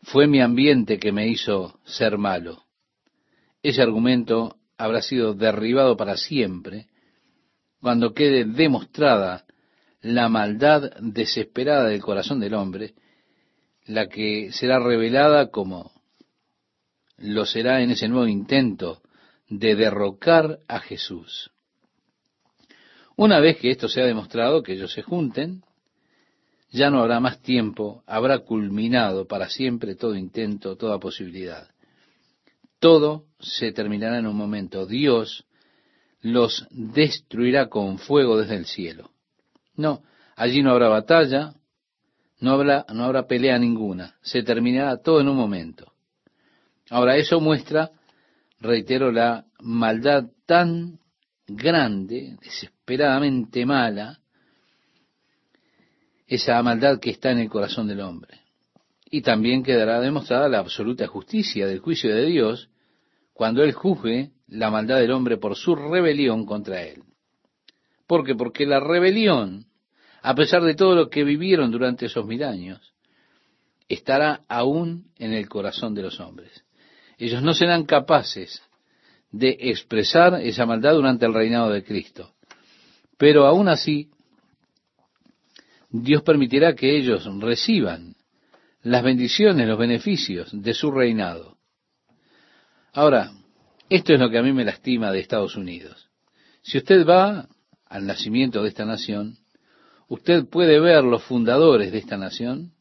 fue 0.00 0.26
mi 0.26 0.40
ambiente 0.40 0.98
que 0.98 1.12
me 1.12 1.28
hizo 1.28 1.78
ser 1.84 2.16
malo. 2.16 2.64
Ese 3.62 3.82
argumento 3.82 4.56
habrá 4.78 5.02
sido 5.02 5.34
derribado 5.34 5.94
para 5.94 6.16
siempre 6.16 6.86
cuando 7.82 8.14
quede 8.14 8.46
demostrada 8.46 9.44
la 10.00 10.30
maldad 10.30 10.90
desesperada 11.00 11.88
del 11.88 12.00
corazón 12.00 12.40
del 12.40 12.54
hombre, 12.54 12.94
la 13.84 14.08
que 14.08 14.52
será 14.52 14.78
revelada 14.78 15.50
como 15.50 15.91
lo 17.22 17.46
será 17.46 17.82
en 17.82 17.90
ese 17.90 18.08
nuevo 18.08 18.26
intento 18.26 19.00
de 19.48 19.74
derrocar 19.76 20.58
a 20.68 20.80
Jesús. 20.80 21.50
Una 23.16 23.40
vez 23.40 23.58
que 23.58 23.70
esto 23.70 23.88
se 23.88 24.02
ha 24.02 24.06
demostrado, 24.06 24.62
que 24.62 24.72
ellos 24.72 24.92
se 24.92 25.02
junten, 25.02 25.62
ya 26.70 26.90
no 26.90 27.00
habrá 27.00 27.20
más 27.20 27.40
tiempo, 27.40 28.02
habrá 28.06 28.40
culminado 28.40 29.26
para 29.26 29.48
siempre 29.48 29.94
todo 29.94 30.16
intento, 30.16 30.76
toda 30.76 30.98
posibilidad. 30.98 31.68
Todo 32.78 33.26
se 33.38 33.72
terminará 33.72 34.18
en 34.18 34.26
un 34.26 34.36
momento. 34.36 34.86
Dios 34.86 35.44
los 36.22 36.66
destruirá 36.70 37.68
con 37.68 37.98
fuego 37.98 38.38
desde 38.38 38.56
el 38.56 38.66
cielo. 38.66 39.10
No, 39.76 40.02
allí 40.34 40.62
no 40.62 40.70
habrá 40.70 40.88
batalla, 40.88 41.54
no 42.40 42.52
habrá, 42.52 42.86
no 42.92 43.04
habrá 43.04 43.26
pelea 43.26 43.58
ninguna, 43.58 44.16
se 44.22 44.42
terminará 44.42 44.96
todo 44.96 45.20
en 45.20 45.28
un 45.28 45.36
momento. 45.36 45.91
Ahora, 46.92 47.16
eso 47.16 47.40
muestra, 47.40 47.90
reitero, 48.60 49.10
la 49.10 49.46
maldad 49.60 50.24
tan 50.44 50.98
grande, 51.46 52.36
desesperadamente 52.42 53.64
mala, 53.64 54.20
esa 56.26 56.62
maldad 56.62 57.00
que 57.00 57.08
está 57.08 57.30
en 57.30 57.38
el 57.38 57.48
corazón 57.48 57.88
del 57.88 58.00
hombre. 58.00 58.40
Y 59.10 59.22
también 59.22 59.62
quedará 59.62 60.00
demostrada 60.00 60.50
la 60.50 60.58
absoluta 60.58 61.06
justicia 61.06 61.66
del 61.66 61.78
juicio 61.78 62.14
de 62.14 62.26
Dios 62.26 62.68
cuando 63.32 63.62
Él 63.62 63.72
juzgue 63.72 64.32
la 64.48 64.70
maldad 64.70 64.98
del 64.98 65.12
hombre 65.12 65.38
por 65.38 65.56
su 65.56 65.74
rebelión 65.74 66.44
contra 66.44 66.82
Él. 66.82 67.04
¿Por 68.06 68.22
qué? 68.22 68.34
Porque 68.34 68.66
la 68.66 68.80
rebelión, 68.80 69.64
a 70.20 70.34
pesar 70.34 70.60
de 70.62 70.74
todo 70.74 70.94
lo 70.94 71.08
que 71.08 71.24
vivieron 71.24 71.70
durante 71.70 72.04
esos 72.04 72.26
mil 72.26 72.44
años, 72.44 72.92
estará 73.88 74.42
aún 74.46 75.10
en 75.16 75.32
el 75.32 75.48
corazón 75.48 75.94
de 75.94 76.02
los 76.02 76.20
hombres. 76.20 76.66
Ellos 77.22 77.40
no 77.40 77.54
serán 77.54 77.84
capaces 77.84 78.60
de 79.30 79.56
expresar 79.60 80.40
esa 80.42 80.66
maldad 80.66 80.94
durante 80.94 81.24
el 81.24 81.32
reinado 81.32 81.70
de 81.70 81.84
Cristo. 81.84 82.34
Pero 83.16 83.46
aún 83.46 83.68
así, 83.68 84.10
Dios 85.88 86.24
permitirá 86.24 86.74
que 86.74 86.96
ellos 86.96 87.24
reciban 87.38 88.16
las 88.82 89.04
bendiciones, 89.04 89.68
los 89.68 89.78
beneficios 89.78 90.50
de 90.52 90.74
su 90.74 90.90
reinado. 90.90 91.58
Ahora, 92.92 93.30
esto 93.88 94.14
es 94.14 94.18
lo 94.18 94.28
que 94.28 94.38
a 94.38 94.42
mí 94.42 94.52
me 94.52 94.64
lastima 94.64 95.12
de 95.12 95.20
Estados 95.20 95.54
Unidos. 95.54 96.10
Si 96.62 96.78
usted 96.78 97.06
va 97.06 97.48
al 97.86 98.04
nacimiento 98.04 98.64
de 98.64 98.68
esta 98.68 98.84
nación, 98.84 99.38
usted 100.08 100.46
puede 100.46 100.80
ver 100.80 101.04
los 101.04 101.22
fundadores 101.22 101.92
de 101.92 101.98
esta 101.98 102.16
nación, 102.16 102.72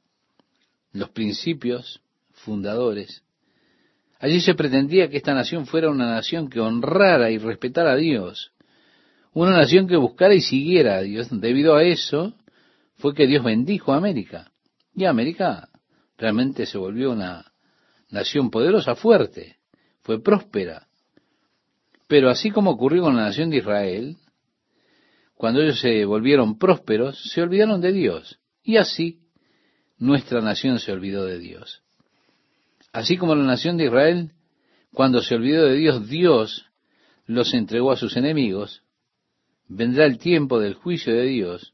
los 0.94 1.12
principios 1.12 2.02
fundadores, 2.32 3.24
Allí 4.22 4.40
se 4.40 4.54
pretendía 4.54 5.10
que 5.10 5.18
esta 5.18 5.34
nación 5.34 5.66
fuera 5.66 5.90
una 5.90 6.06
nación 6.06 6.48
que 6.48 6.60
honrara 6.60 7.32
y 7.32 7.40
respetara 7.40 7.94
a 7.94 7.96
Dios, 7.96 8.52
una 9.34 9.58
nación 9.58 9.88
que 9.88 9.98
buscara 9.98 10.36
y 10.36 10.42
siguiera 10.42 10.98
a 10.98 11.02
Dios. 11.02 11.28
Debido 11.32 11.76
a 11.76 11.84
eso 11.84 12.36
fue 12.98 13.16
que 13.16 13.26
Dios 13.26 13.44
bendijo 13.44 13.94
a 13.94 13.98
América. 13.98 14.52
Y 14.94 15.06
América 15.06 15.70
realmente 16.20 16.68
se 16.68 16.78
volvió 16.78 17.12
una 17.12 17.52
nación 18.12 18.52
poderosa, 18.52 18.94
fuerte, 18.94 19.56
fue 20.04 20.22
próspera. 20.22 20.86
Pero 22.08 22.30
así 22.30 22.52
como 22.52 22.70
ocurrió 22.70 23.02
con 23.02 23.16
la 23.16 23.24
nación 23.24 23.50
de 23.50 23.58
Israel, 23.58 24.18
cuando 25.34 25.62
ellos 25.62 25.80
se 25.80 26.06
volvieron 26.06 26.60
prósperos, 26.60 27.20
se 27.32 27.42
olvidaron 27.42 27.82
de 27.82 27.92
Dios. 27.92 28.40
Y 28.62 28.78
así 28.78 29.22
nuestra 29.98 30.42
nación 30.42 30.78
se 30.78 30.92
olvidó 30.92 31.26
de 31.26 31.40
Dios. 31.40 31.82
Así 32.92 33.18
como 33.18 33.36
la 33.36 33.44
nación 33.44 33.78
de 33.78 33.86
Israel, 33.86 34.32
cuando 34.94 35.22
se 35.22 35.36
olvidó 35.36 35.66
de 35.66 35.76
Dios, 35.76 36.10
Dios 36.10 36.66
los 37.26 37.54
entregó 37.54 37.92
a 37.92 37.98
sus 37.98 38.18
enemigos. 38.18 38.84
Vendrá 39.68 40.06
el 40.06 40.18
tiempo 40.18 40.60
del 40.60 40.74
juicio 40.74 41.14
de 41.14 41.28
Dios, 41.28 41.74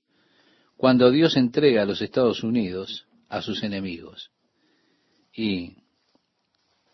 cuando 0.76 1.10
Dios 1.10 1.36
entrega 1.36 1.82
a 1.82 1.86
los 1.86 2.02
Estados 2.02 2.44
Unidos 2.44 3.08
a 3.30 3.42
sus 3.42 3.64
enemigos. 3.64 4.32
Y 5.34 5.78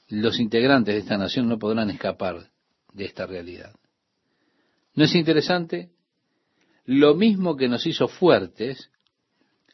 los 0.10 0.40
integrantes 0.40 0.96
de 0.96 1.02
esta 1.02 1.18
nación 1.18 1.50
no 1.50 1.60
podrán 1.60 1.90
escapar 1.90 2.50
de 2.94 3.06
esta 3.06 3.26
realidad. 3.26 3.74
¿No 4.96 5.06
es 5.06 5.16
interesante? 5.16 5.92
Lo 6.86 7.16
mismo 7.16 7.56
que 7.56 7.68
nos 7.68 7.86
hizo 7.86 8.08
fuertes, 8.08 8.90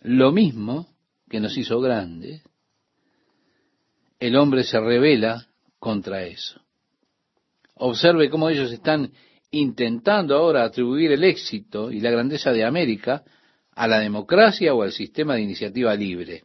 lo 0.02 0.32
mismo 0.32 0.88
que 1.30 1.40
nos 1.40 1.58
hizo 1.58 1.80
grandes, 1.82 2.42
el 4.20 4.36
hombre 4.36 4.64
se 4.64 4.80
revela 4.80 5.48
contra 5.80 6.24
eso. 6.24 6.62
Observe 7.76 8.30
cómo 8.30 8.50
ellos 8.50 8.72
están 8.72 9.12
intentando 9.52 10.36
ahora 10.36 10.64
atribuir 10.64 11.12
el 11.12 11.24
éxito 11.24 11.92
y 11.92 12.02
la 12.02 12.12
grandeza 12.12 12.52
de 12.52 12.66
América 12.66 13.24
a 13.72 13.88
la 13.88 14.00
democracia 14.00 14.74
o 14.74 14.84
al 14.84 14.92
sistema 14.92 15.36
de 15.36 15.42
iniciativa 15.42 15.96
libre. 15.96 16.44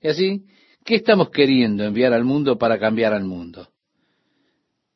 Y 0.00 0.08
así, 0.08 0.44
¿qué 0.84 0.96
estamos 0.96 1.30
queriendo 1.30 1.84
enviar 1.84 2.12
al 2.12 2.24
mundo 2.24 2.56
para 2.56 2.78
cambiar 2.78 3.12
al 3.12 3.24
mundo? 3.24 3.68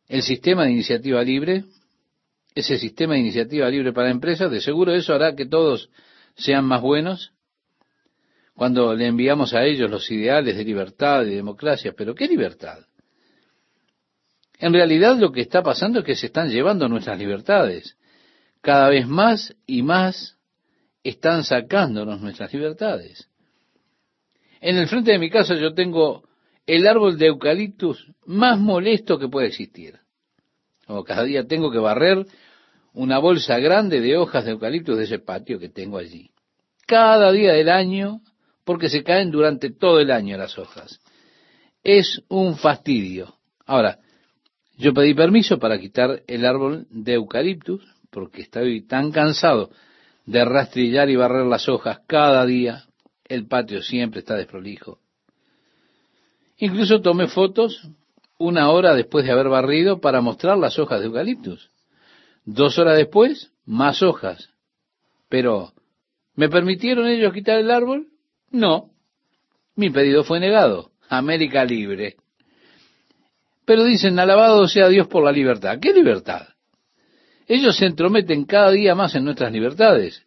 El 0.07 0.23
sistema 0.23 0.65
de 0.65 0.71
iniciativa 0.71 1.23
libre, 1.23 1.65
ese 2.55 2.79
sistema 2.79 3.15
de 3.15 3.21
iniciativa 3.21 3.69
libre 3.69 3.93
para 3.93 4.11
empresas, 4.11 4.51
de 4.51 4.61
seguro 4.61 4.95
eso 4.95 5.13
hará 5.13 5.35
que 5.35 5.47
todos 5.47 5.91
sean 6.37 6.65
más 6.65 6.81
buenos, 6.81 7.33
cuando 8.57 8.95
le 8.95 9.07
enviamos 9.07 9.53
a 9.55 9.65
ellos 9.65 9.91
los 9.91 10.11
ideales 10.11 10.57
de 10.57 10.65
libertad 10.65 11.25
y 11.25 11.35
democracia. 11.35 11.93
Pero 11.97 12.15
¿qué 12.15 12.27
libertad? 12.27 12.79
En 14.59 14.73
realidad 14.73 15.17
lo 15.19 15.33
que 15.33 15.41
está 15.41 15.63
pasando 15.63 16.01
es 16.01 16.05
que 16.05 16.15
se 16.15 16.27
están 16.27 16.49
llevando 16.49 16.89
nuestras 16.89 17.19
libertades. 17.19 17.97
Cada 18.61 18.89
vez 18.89 19.07
más 19.07 19.55
y 19.67 19.83
más 19.83 20.39
están 21.03 21.45
sacándonos 21.45 22.21
nuestras 22.21 22.53
libertades. 22.55 23.29
En 24.61 24.77
el 24.77 24.89
frente 24.89 25.13
de 25.13 25.19
mi 25.19 25.29
casa 25.29 25.55
yo 25.57 25.75
tengo 25.75 26.23
el 26.67 26.87
árbol 26.87 27.19
de 27.19 27.27
eucaliptus 27.27 28.11
más 28.25 28.59
molesto 28.59 29.19
que 29.19 29.29
puede 29.29 29.49
existir. 29.49 29.99
O 30.87 31.05
cada 31.05 31.25
día 31.25 31.47
tengo 31.47 31.71
que 31.71 31.79
barrer 31.79 32.25
una 32.95 33.19
bolsa 33.19 33.59
grande 33.59 34.01
de 34.01 34.17
hojas 34.17 34.45
de 34.45 34.53
eucaliptus 34.53 34.97
de 34.97 35.05
ese 35.05 35.19
patio 35.19 35.59
que 35.59 35.69
tengo 35.69 35.99
allí. 35.99 36.31
Cada 36.87 37.33
día 37.33 37.53
del 37.53 37.69
año 37.69 38.21
porque 38.65 38.89
se 38.89 39.03
caen 39.03 39.31
durante 39.31 39.71
todo 39.71 40.01
el 40.01 40.11
año 40.11 40.37
las 40.37 40.59
hojas. 40.59 41.01
Es 41.83 42.23
un 42.29 42.57
fastidio. 42.57 43.37
Ahora, 43.67 43.99
yo 44.77 44.93
pedí 44.93 45.15
permiso 45.15 45.59
para 45.59 45.79
quitar 45.79 46.23
el 46.27 46.45
árbol 46.45 46.87
de 46.91 47.15
eucaliptus, 47.15 47.83
porque 48.11 48.43
estoy 48.43 48.83
tan 48.87 49.13
cansado 49.13 49.71
de 50.27 50.45
rastrillar 50.45 51.11
y 51.11 51.17
barrer 51.17 51.47
las 51.47 51.69
hojas 51.69 52.01
cada 52.07 52.45
día. 52.47 52.85
El 53.27 53.47
patio 53.47 53.83
siempre 53.83 54.21
está 54.21 54.35
desprolijo. 54.35 54.99
Incluso 56.59 57.01
tomé 57.01 57.27
fotos 57.27 57.89
una 58.39 58.71
hora 58.71 58.95
después 58.95 59.25
de 59.25 59.33
haber 59.33 59.49
barrido 59.49 60.01
para 60.01 60.21
mostrar 60.21 60.59
las 60.59 60.79
hojas 60.79 61.01
de 61.01 61.07
eucaliptus. 61.07 61.71
Dos 62.45 62.79
horas 62.79 62.97
después, 62.97 63.53
más 63.65 64.03
hojas. 64.03 64.51
Pero, 65.29 65.73
¿me 66.35 66.49
permitieron 66.49 67.07
ellos 67.07 67.33
quitar 67.33 67.59
el 67.59 67.71
árbol? 67.71 68.09
No, 68.51 68.91
mi 69.77 69.91
pedido 69.91 70.25
fue 70.25 70.41
negado. 70.41 70.93
América 71.09 71.65
libre. 71.65 72.17
Pero 73.65 73.85
dicen, 73.85 74.19
alabado 74.19 74.67
sea 74.69 74.89
Dios 74.89 75.07
por 75.07 75.25
la 75.25 75.33
libertad. 75.33 75.79
¿Qué 75.81 75.93
libertad? 75.93 76.49
Ellos 77.47 77.77
se 77.77 77.87
entrometen 77.87 78.45
cada 78.45 78.71
día 78.71 78.95
más 78.95 79.15
en 79.15 79.25
nuestras 79.25 79.53
libertades. 79.53 80.25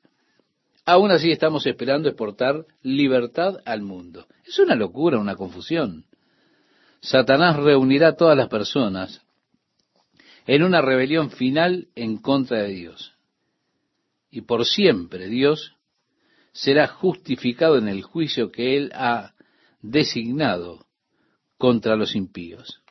Aún 0.86 1.12
así 1.12 1.32
estamos 1.32 1.66
esperando 1.66 2.08
exportar 2.08 2.66
libertad 2.82 3.58
al 3.66 3.82
mundo. 3.82 4.28
Es 4.46 4.58
una 4.60 4.76
locura, 4.76 5.20
una 5.20 5.36
confusión. 5.36 6.06
Satanás 7.02 7.58
reunirá 7.58 8.10
a 8.10 8.16
todas 8.16 8.38
las 8.38 8.48
personas 8.48 9.22
en 10.46 10.64
una 10.64 10.82
rebelión 10.82 11.30
final 11.30 11.90
en 11.96 12.18
contra 12.18 12.60
de 12.60 12.70
Dios. 12.70 13.14
Y 14.32 14.42
por 14.42 14.66
siempre 14.66 15.28
Dios 15.28 15.77
será 16.58 16.88
justificado 16.88 17.78
en 17.78 17.88
el 17.88 18.02
juicio 18.02 18.52
que 18.52 18.78
él 18.78 18.92
ha 18.96 19.34
designado 19.80 20.88
contra 21.60 21.96
los 21.96 22.16
impíos. 22.16 22.82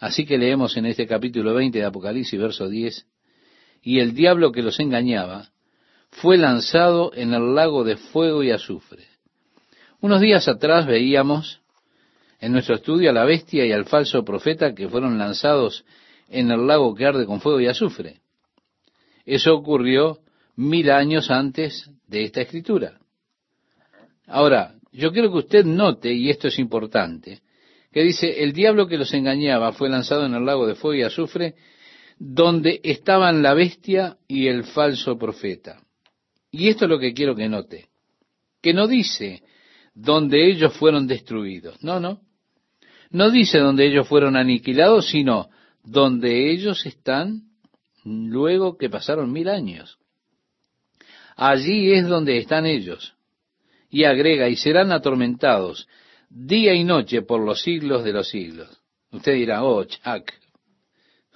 Así 0.00 0.26
que 0.26 0.38
leemos 0.38 0.76
en 0.76 0.86
este 0.86 1.06
capítulo 1.06 1.54
20 1.54 1.78
de 1.78 1.84
Apocalipsis, 1.84 2.40
verso 2.40 2.68
10, 2.68 3.06
y 3.82 4.00
el 4.00 4.14
diablo 4.14 4.50
que 4.50 4.62
los 4.62 4.80
engañaba 4.80 5.50
fue 6.10 6.36
lanzado 6.36 7.12
en 7.14 7.32
el 7.32 7.54
lago 7.54 7.84
de 7.84 7.96
fuego 7.96 8.42
y 8.42 8.50
azufre. 8.50 9.06
Unos 10.00 10.20
días 10.20 10.48
atrás 10.48 10.84
veíamos 10.84 11.60
en 12.40 12.50
nuestro 12.50 12.74
estudio 12.74 13.10
a 13.10 13.12
la 13.12 13.24
bestia 13.24 13.64
y 13.66 13.70
al 13.70 13.84
falso 13.84 14.24
profeta 14.24 14.74
que 14.74 14.88
fueron 14.88 15.16
lanzados 15.16 15.84
en 16.28 16.50
el 16.50 16.66
lago 16.66 16.92
que 16.96 17.06
arde 17.06 17.24
con 17.24 17.40
fuego 17.40 17.60
y 17.60 17.68
azufre. 17.68 18.20
Eso 19.24 19.54
ocurrió 19.54 20.18
mil 20.56 20.90
años 20.90 21.30
antes 21.30 21.90
de 22.06 22.24
esta 22.24 22.42
escritura. 22.42 22.98
Ahora, 24.26 24.74
yo 24.92 25.12
quiero 25.12 25.30
que 25.32 25.38
usted 25.38 25.64
note, 25.64 26.12
y 26.12 26.30
esto 26.30 26.48
es 26.48 26.58
importante, 26.58 27.40
que 27.90 28.02
dice, 28.02 28.42
el 28.42 28.52
diablo 28.52 28.86
que 28.86 28.98
los 28.98 29.12
engañaba 29.14 29.72
fue 29.72 29.88
lanzado 29.88 30.26
en 30.26 30.34
el 30.34 30.44
lago 30.44 30.66
de 30.66 30.74
fuego 30.74 30.94
y 30.94 31.02
azufre, 31.02 31.54
donde 32.18 32.80
estaban 32.82 33.42
la 33.42 33.54
bestia 33.54 34.16
y 34.28 34.46
el 34.46 34.64
falso 34.64 35.18
profeta. 35.18 35.82
Y 36.50 36.68
esto 36.68 36.84
es 36.84 36.90
lo 36.90 36.98
que 36.98 37.14
quiero 37.14 37.34
que 37.34 37.48
note, 37.48 37.88
que 38.60 38.72
no 38.72 38.86
dice 38.86 39.42
donde 39.94 40.50
ellos 40.50 40.74
fueron 40.74 41.06
destruidos, 41.06 41.82
no, 41.82 42.00
no, 42.00 42.20
no 43.10 43.30
dice 43.30 43.58
donde 43.58 43.86
ellos 43.86 44.08
fueron 44.08 44.36
aniquilados, 44.36 45.08
sino 45.08 45.50
donde 45.84 46.50
ellos 46.50 46.86
están 46.86 47.42
luego 48.04 48.78
que 48.78 48.88
pasaron 48.88 49.32
mil 49.32 49.48
años. 49.48 49.98
Allí 51.36 51.92
es 51.92 52.06
donde 52.06 52.38
están 52.38 52.66
ellos. 52.66 53.14
Y 53.90 54.04
agrega, 54.04 54.48
y 54.48 54.56
serán 54.56 54.92
atormentados 54.92 55.86
día 56.34 56.74
y 56.74 56.84
noche 56.84 57.22
por 57.22 57.44
los 57.44 57.62
siglos 57.62 58.04
de 58.04 58.12
los 58.12 58.28
siglos. 58.28 58.68
Usted 59.10 59.34
dirá, 59.34 59.64
oh, 59.64 59.84
Chuck, 59.84 60.32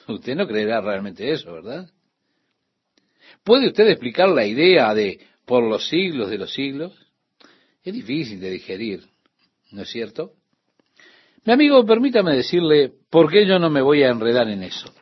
usted 0.08 0.34
no 0.34 0.46
creerá 0.46 0.80
realmente 0.80 1.30
eso, 1.30 1.52
¿verdad? 1.52 1.90
¿Puede 3.44 3.68
usted 3.68 3.88
explicar 3.88 4.28
la 4.28 4.46
idea 4.46 4.94
de 4.94 5.20
por 5.44 5.62
los 5.62 5.88
siglos 5.88 6.30
de 6.30 6.38
los 6.38 6.52
siglos? 6.52 6.92
Es 7.82 7.92
difícil 7.92 8.40
de 8.40 8.50
digerir, 8.50 9.04
¿no 9.70 9.82
es 9.82 9.90
cierto? 9.90 10.32
Mi 11.44 11.52
amigo, 11.52 11.84
permítame 11.84 12.34
decirle 12.34 12.92
por 13.10 13.30
qué 13.30 13.46
yo 13.46 13.58
no 13.58 13.70
me 13.70 13.82
voy 13.82 14.02
a 14.02 14.08
enredar 14.08 14.48
en 14.48 14.62
eso. 14.62 14.92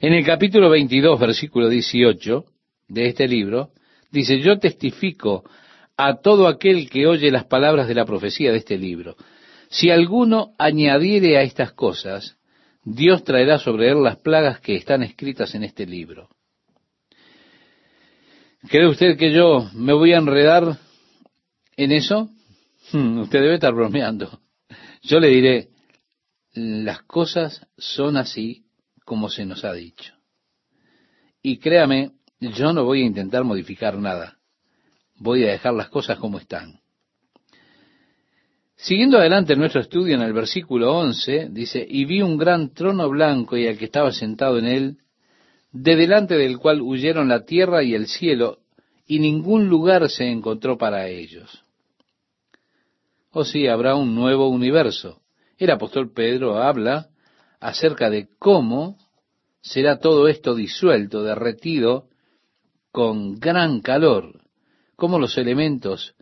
En 0.00 0.14
el 0.14 0.24
capítulo 0.24 0.68
22, 0.68 1.20
versículo 1.20 1.68
18 1.68 2.44
de 2.92 3.08
este 3.08 3.26
libro, 3.26 3.70
dice, 4.10 4.40
yo 4.40 4.58
testifico 4.58 5.44
a 5.96 6.20
todo 6.20 6.46
aquel 6.46 6.90
que 6.90 7.06
oye 7.06 7.30
las 7.30 7.44
palabras 7.44 7.88
de 7.88 7.94
la 7.94 8.04
profecía 8.04 8.52
de 8.52 8.58
este 8.58 8.76
libro. 8.76 9.16
Si 9.68 9.90
alguno 9.90 10.52
añadiere 10.58 11.38
a 11.38 11.42
estas 11.42 11.72
cosas, 11.72 12.36
Dios 12.84 13.24
traerá 13.24 13.58
sobre 13.58 13.90
él 13.90 14.02
las 14.02 14.18
plagas 14.18 14.60
que 14.60 14.74
están 14.74 15.02
escritas 15.02 15.54
en 15.54 15.64
este 15.64 15.86
libro. 15.86 16.28
¿Cree 18.68 18.88
usted 18.88 19.16
que 19.16 19.32
yo 19.32 19.68
me 19.74 19.92
voy 19.92 20.12
a 20.12 20.18
enredar 20.18 20.76
en 21.76 21.92
eso? 21.92 22.28
Hmm, 22.92 23.20
usted 23.20 23.40
debe 23.40 23.54
estar 23.54 23.72
bromeando. 23.72 24.40
Yo 25.02 25.18
le 25.18 25.28
diré, 25.28 25.68
las 26.52 27.02
cosas 27.02 27.66
son 27.78 28.16
así 28.16 28.66
como 29.04 29.30
se 29.30 29.46
nos 29.46 29.64
ha 29.64 29.72
dicho. 29.72 30.14
Y 31.42 31.58
créame, 31.58 32.12
yo 32.50 32.72
no 32.72 32.84
voy 32.84 33.02
a 33.02 33.06
intentar 33.06 33.44
modificar 33.44 33.98
nada. 33.98 34.38
Voy 35.16 35.44
a 35.44 35.52
dejar 35.52 35.74
las 35.74 35.88
cosas 35.88 36.18
como 36.18 36.38
están. 36.38 36.80
Siguiendo 38.76 39.18
adelante 39.18 39.54
nuestro 39.54 39.80
estudio 39.80 40.16
en 40.16 40.22
el 40.22 40.32
versículo 40.32 40.92
11, 40.98 41.50
dice, 41.50 41.86
y 41.88 42.04
vi 42.04 42.20
un 42.20 42.36
gran 42.36 42.74
trono 42.74 43.08
blanco 43.08 43.56
y 43.56 43.68
al 43.68 43.78
que 43.78 43.84
estaba 43.84 44.10
sentado 44.10 44.58
en 44.58 44.66
él, 44.66 44.98
de 45.70 45.94
delante 45.94 46.36
del 46.36 46.58
cual 46.58 46.82
huyeron 46.82 47.28
la 47.28 47.44
tierra 47.44 47.84
y 47.84 47.94
el 47.94 48.08
cielo, 48.08 48.58
y 49.06 49.20
ningún 49.20 49.68
lugar 49.68 50.08
se 50.10 50.26
encontró 50.28 50.78
para 50.78 51.06
ellos. 51.06 51.62
O 53.30 53.44
sí, 53.44 53.68
habrá 53.68 53.94
un 53.94 54.14
nuevo 54.14 54.48
universo. 54.48 55.22
El 55.58 55.70
apóstol 55.70 56.12
Pedro 56.12 56.58
habla 56.58 57.08
acerca 57.60 58.10
de 58.10 58.28
cómo 58.38 58.96
será 59.60 60.00
todo 60.00 60.26
esto 60.26 60.56
disuelto, 60.56 61.22
derretido 61.22 62.08
con 62.92 63.40
gran 63.40 63.80
calor, 63.80 64.42
cómo 64.96 65.18
los 65.18 65.38
elementos 65.38 66.14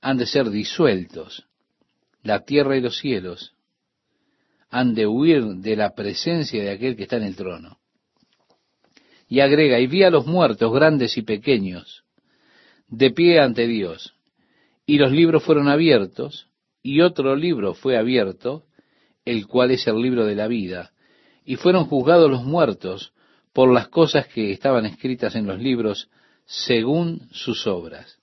han 0.00 0.16
de 0.16 0.26
ser 0.26 0.50
disueltos, 0.50 1.46
la 2.22 2.44
tierra 2.44 2.76
y 2.76 2.80
los 2.80 2.96
cielos 2.98 3.54
han 4.70 4.94
de 4.94 5.06
huir 5.06 5.44
de 5.56 5.76
la 5.76 5.94
presencia 5.94 6.62
de 6.62 6.70
aquel 6.70 6.96
que 6.96 7.02
está 7.02 7.16
en 7.16 7.24
el 7.24 7.36
trono. 7.36 7.78
Y 9.28 9.40
agrega, 9.40 9.78
y 9.80 9.86
vi 9.86 10.02
a 10.02 10.10
los 10.10 10.26
muertos, 10.26 10.72
grandes 10.72 11.18
y 11.18 11.22
pequeños, 11.22 12.04
de 12.88 13.10
pie 13.10 13.40
ante 13.40 13.66
Dios, 13.66 14.14
y 14.86 14.96
los 14.96 15.12
libros 15.12 15.42
fueron 15.42 15.68
abiertos, 15.68 16.48
y 16.82 17.00
otro 17.02 17.36
libro 17.36 17.74
fue 17.74 17.98
abierto, 17.98 18.64
el 19.24 19.46
cual 19.46 19.72
es 19.72 19.86
el 19.86 20.00
libro 20.00 20.24
de 20.24 20.36
la 20.36 20.46
vida, 20.46 20.92
y 21.44 21.56
fueron 21.56 21.84
juzgados 21.84 22.30
los 22.30 22.44
muertos 22.44 23.12
por 23.52 23.72
las 23.72 23.88
cosas 23.88 24.26
que 24.28 24.52
estaban 24.52 24.86
escritas 24.86 25.34
en 25.34 25.46
los 25.46 25.58
libros 25.58 26.08
según 26.46 27.28
sus 27.32 27.66
obras. 27.66 28.18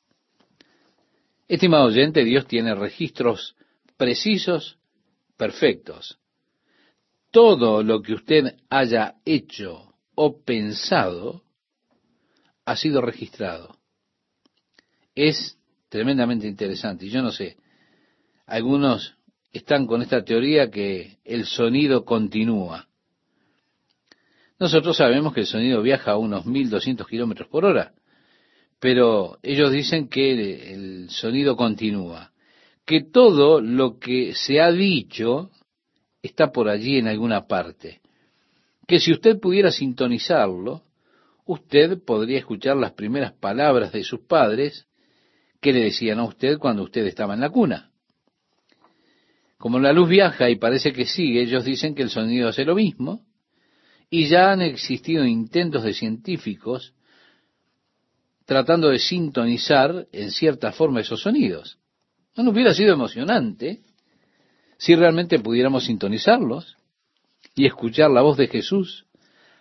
Estimado 1.48 1.86
oyente, 1.86 2.24
Dios 2.24 2.46
tiene 2.46 2.76
registros 2.76 3.56
precisos, 3.98 4.78
perfectos. 5.38 6.20
Todo 7.32 7.84
lo 7.84 8.02
que 8.02 8.14
usted 8.14 8.56
haya 8.70 9.16
hecho 9.26 9.94
o 10.16 10.42
pensado 10.44 11.44
ha 12.66 12.76
sido 12.76 13.02
registrado. 13.02 13.78
Es 15.16 15.58
tremendamente 15.90 16.48
interesante. 16.48 17.06
Y 17.06 17.10
yo 17.10 17.22
no 17.22 17.32
sé, 17.32 17.58
algunos 18.46 19.16
están 19.52 19.88
con 19.88 20.02
esta 20.02 20.24
teoría 20.24 20.70
que 20.70 21.18
el 21.24 21.46
sonido 21.46 22.06
continúa. 22.06 22.89
Nosotros 24.60 24.98
sabemos 24.98 25.34
que 25.34 25.42
el 25.42 25.46
sonido 25.46 25.82
viaja 25.82 26.12
a 26.12 26.18
unos 26.18 26.46
1200 26.46 27.08
kilómetros 27.08 27.48
por 27.48 27.64
hora, 27.64 27.94
pero 28.80 29.40
ellos 29.42 29.72
dicen 29.72 30.10
que 30.10 30.74
el 30.74 31.10
sonido 31.10 31.56
continúa, 31.56 32.32
que 32.86 33.02
todo 33.02 33.62
lo 33.62 34.00
que 34.00 34.34
se 34.36 34.60
ha 34.60 34.72
dicho 34.72 35.50
está 36.22 36.52
por 36.52 36.68
allí 36.68 36.98
en 36.98 37.08
alguna 37.08 37.48
parte, 37.48 38.02
que 38.86 39.00
si 39.00 39.14
usted 39.14 39.40
pudiera 39.40 39.72
sintonizarlo, 39.72 40.84
usted 41.46 42.04
podría 42.04 42.40
escuchar 42.40 42.76
las 42.76 42.92
primeras 42.92 43.32
palabras 43.32 43.94
de 43.94 44.04
sus 44.04 44.20
padres 44.22 44.88
que 45.62 45.72
le 45.72 45.86
decían 45.86 46.20
a 46.20 46.26
usted 46.26 46.58
cuando 46.58 46.84
usted 46.84 47.06
estaba 47.06 47.34
en 47.34 47.42
la 47.42 47.50
cuna. 47.50 47.92
Como 49.58 49.80
la 49.80 49.94
luz 49.94 50.10
viaja 50.10 50.50
y 50.50 50.58
parece 50.58 50.92
que 50.92 51.06
sigue, 51.06 51.44
ellos 51.44 51.64
dicen 51.64 51.96
que 51.96 52.04
el 52.04 52.10
sonido 52.10 52.50
hace 52.50 52.66
lo 52.66 52.76
mismo, 52.76 53.26
y 54.10 54.28
ya 54.28 54.52
han 54.52 54.62
existido 54.62 55.26
intentos 55.26 55.84
de 55.84 55.94
científicos 55.94 56.94
tratando 58.46 58.90
de 58.90 58.98
sintonizar 58.98 60.08
en 60.12 60.32
cierta 60.32 60.72
forma 60.72 61.02
esos 61.02 61.22
sonidos. 61.22 61.78
¿No 62.36 62.50
hubiera 62.50 62.74
sido 62.74 62.94
emocionante 62.94 63.82
si 64.78 64.96
realmente 64.96 65.40
pudiéramos 65.40 65.86
sintonizarlos 65.86 66.78
y 67.54 67.68
escuchar 67.68 68.10
la 68.10 68.22
voz 68.22 68.38
de 68.38 68.48
Jesús 68.48 69.06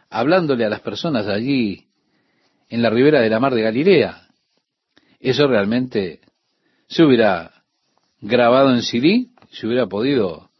hablándole 0.08 0.64
a 0.64 0.70
las 0.70 0.80
personas 0.80 1.26
allí 1.26 1.88
en 2.70 2.80
la 2.80 2.88
ribera 2.88 3.20
de 3.20 3.28
la 3.28 3.40
mar 3.40 3.54
de 3.54 3.62
Galilea? 3.62 4.28
Eso 5.20 5.46
realmente 5.48 6.20
se 6.86 7.04
hubiera 7.04 7.64
grabado 8.20 8.72
en 8.72 8.82
CD, 8.82 9.26
se 9.50 9.66
hubiera 9.66 9.86
podido 9.86 10.50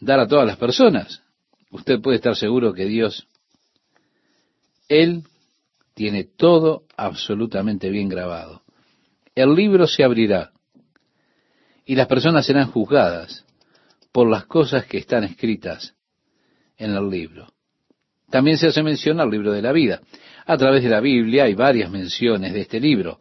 dar 0.00 0.18
a 0.18 0.26
todas 0.26 0.46
las 0.46 0.56
personas. 0.56 1.22
Usted 1.70 2.00
puede 2.00 2.16
estar 2.16 2.36
seguro 2.36 2.72
que 2.72 2.86
Dios, 2.86 3.26
Él 4.88 5.24
tiene 5.94 6.24
todo 6.24 6.84
absolutamente 6.96 7.90
bien 7.90 8.08
grabado. 8.08 8.62
El 9.34 9.54
libro 9.54 9.86
se 9.86 10.04
abrirá 10.04 10.52
y 11.84 11.94
las 11.94 12.06
personas 12.06 12.46
serán 12.46 12.70
juzgadas 12.70 13.44
por 14.12 14.28
las 14.28 14.46
cosas 14.46 14.86
que 14.86 14.98
están 14.98 15.24
escritas 15.24 15.94
en 16.76 16.94
el 16.94 17.08
libro. 17.10 17.52
También 18.30 18.58
se 18.58 18.68
hace 18.68 18.82
mención 18.82 19.20
al 19.20 19.30
libro 19.30 19.52
de 19.52 19.62
la 19.62 19.72
vida. 19.72 20.00
A 20.46 20.56
través 20.56 20.82
de 20.82 20.90
la 20.90 21.00
Biblia 21.00 21.44
hay 21.44 21.54
varias 21.54 21.90
menciones 21.90 22.52
de 22.52 22.60
este 22.60 22.80
libro. 22.80 23.18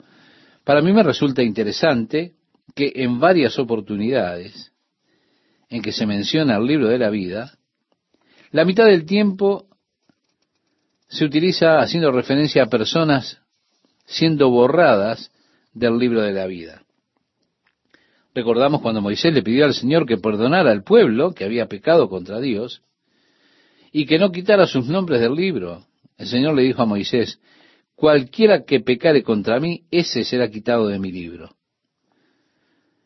Para 0.63 0.81
mí 0.81 0.91
me 0.91 1.03
resulta 1.03 1.41
interesante 1.41 2.33
que 2.75 2.91
en 2.95 3.19
varias 3.19 3.57
oportunidades 3.57 4.73
en 5.69 5.81
que 5.81 5.91
se 5.91 6.05
menciona 6.05 6.57
el 6.57 6.65
libro 6.65 6.87
de 6.87 6.97
la 6.97 7.09
vida, 7.09 7.57
la 8.51 8.65
mitad 8.65 8.85
del 8.85 9.05
tiempo 9.05 9.67
se 11.07 11.25
utiliza 11.25 11.79
haciendo 11.79 12.11
referencia 12.11 12.63
a 12.63 12.69
personas 12.69 13.41
siendo 14.05 14.49
borradas 14.49 15.31
del 15.73 15.97
libro 15.97 16.21
de 16.21 16.33
la 16.33 16.47
vida. 16.47 16.83
Recordamos 18.33 18.81
cuando 18.81 19.01
Moisés 19.01 19.33
le 19.33 19.41
pidió 19.41 19.65
al 19.65 19.73
Señor 19.73 20.05
que 20.05 20.17
perdonara 20.17 20.71
al 20.71 20.83
pueblo 20.83 21.33
que 21.33 21.43
había 21.43 21.67
pecado 21.67 22.07
contra 22.07 22.39
Dios 22.39 22.81
y 23.91 24.05
que 24.05 24.19
no 24.19 24.31
quitara 24.31 24.67
sus 24.67 24.87
nombres 24.87 25.19
del 25.19 25.33
libro. 25.33 25.85
El 26.17 26.27
Señor 26.27 26.55
le 26.55 26.63
dijo 26.63 26.81
a 26.81 26.85
Moisés, 26.85 27.39
cualquiera 27.95 28.63
que 28.63 28.79
pecare 28.79 29.23
contra 29.23 29.59
mí, 29.59 29.85
ese 29.91 30.23
será 30.23 30.49
quitado 30.49 30.87
de 30.87 30.99
mi 30.99 31.11
libro. 31.11 31.55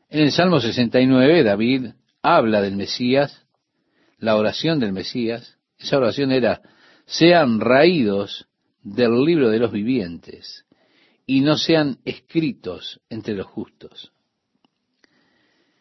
En 0.10 0.20
el 0.20 0.32
Salmo 0.32 0.60
69, 0.60 1.44
David 1.44 1.92
habla 2.22 2.62
del 2.62 2.76
Mesías, 2.76 3.41
la 4.22 4.38
oración 4.38 4.80
del 4.80 4.94
Mesías. 4.94 5.58
Esa 5.78 5.98
oración 5.98 6.32
era, 6.32 6.62
sean 7.06 7.60
raídos 7.60 8.48
del 8.84 9.24
libro 9.26 9.50
de 9.50 9.60
los 9.60 9.72
vivientes 9.72 10.66
y 11.26 11.42
no 11.42 11.58
sean 11.58 11.98
escritos 12.06 13.02
entre 13.10 13.36
los 13.36 13.48
justos. 13.48 14.14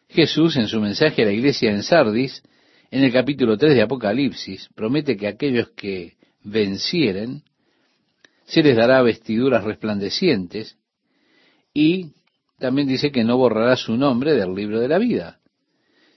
Jesús, 0.09 0.57
en 0.57 0.67
su 0.67 0.81
mensaje 0.81 1.21
a 1.21 1.25
la 1.25 1.31
iglesia 1.31 1.71
en 1.71 1.83
Sardis, 1.83 2.43
en 2.89 3.03
el 3.03 3.13
capítulo 3.13 3.57
3 3.57 3.75
de 3.75 3.81
Apocalipsis, 3.81 4.69
promete 4.75 5.15
que 5.15 5.27
aquellos 5.27 5.69
que 5.69 6.17
vencieren, 6.43 7.43
se 8.43 8.61
les 8.61 8.75
dará 8.75 9.01
vestiduras 9.01 9.63
resplandecientes 9.63 10.77
y 11.73 12.11
también 12.59 12.87
dice 12.87 13.11
que 13.11 13.23
no 13.23 13.37
borrará 13.37 13.77
su 13.77 13.95
nombre 13.95 14.33
del 14.33 14.53
libro 14.53 14.79
de 14.79 14.87
la 14.89 14.97
vida, 14.97 15.40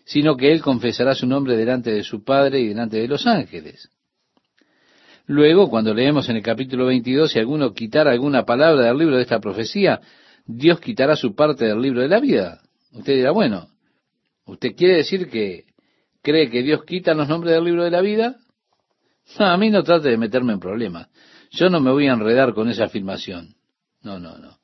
sino 0.04 0.36
que 0.36 0.52
él 0.52 0.60
confesará 0.60 1.14
su 1.14 1.26
nombre 1.26 1.56
delante 1.56 1.90
de 1.92 2.02
su 2.02 2.22
Padre 2.24 2.60
y 2.60 2.68
delante 2.68 2.98
de 2.98 3.08
los 3.08 3.26
ángeles. 3.26 3.90
Luego, 5.26 5.70
cuando 5.70 5.94
leemos 5.94 6.28
en 6.28 6.36
el 6.36 6.42
capítulo 6.42 6.86
22, 6.86 7.32
si 7.32 7.38
alguno 7.38 7.72
quitara 7.72 8.10
alguna 8.10 8.44
palabra 8.44 8.84
del 8.84 8.98
libro 8.98 9.16
de 9.16 9.22
esta 9.22 9.40
profecía, 9.40 10.00
Dios 10.46 10.80
quitará 10.80 11.16
su 11.16 11.34
parte 11.34 11.64
del 11.64 11.80
libro 11.80 12.02
de 12.02 12.08
la 12.08 12.20
vida. 12.20 12.60
Usted 12.92 13.14
dirá, 13.14 13.30
bueno, 13.30 13.68
¿usted 14.44 14.74
quiere 14.76 14.96
decir 14.96 15.30
que 15.30 15.64
cree 16.22 16.50
que 16.50 16.62
Dios 16.62 16.84
quita 16.84 17.14
los 17.14 17.28
nombres 17.28 17.54
del 17.54 17.64
libro 17.64 17.84
de 17.84 17.90
la 17.90 18.02
vida? 18.02 18.36
No, 19.38 19.46
a 19.46 19.56
mí 19.56 19.70
no 19.70 19.82
trate 19.82 20.10
de 20.10 20.18
meterme 20.18 20.52
en 20.52 20.60
problemas. 20.60 21.08
Yo 21.50 21.70
no 21.70 21.80
me 21.80 21.90
voy 21.90 22.08
a 22.08 22.12
enredar 22.12 22.52
con 22.52 22.68
esa 22.68 22.84
afirmación. 22.84 23.54
No, 24.02 24.18
no, 24.18 24.36
no. 24.36 24.58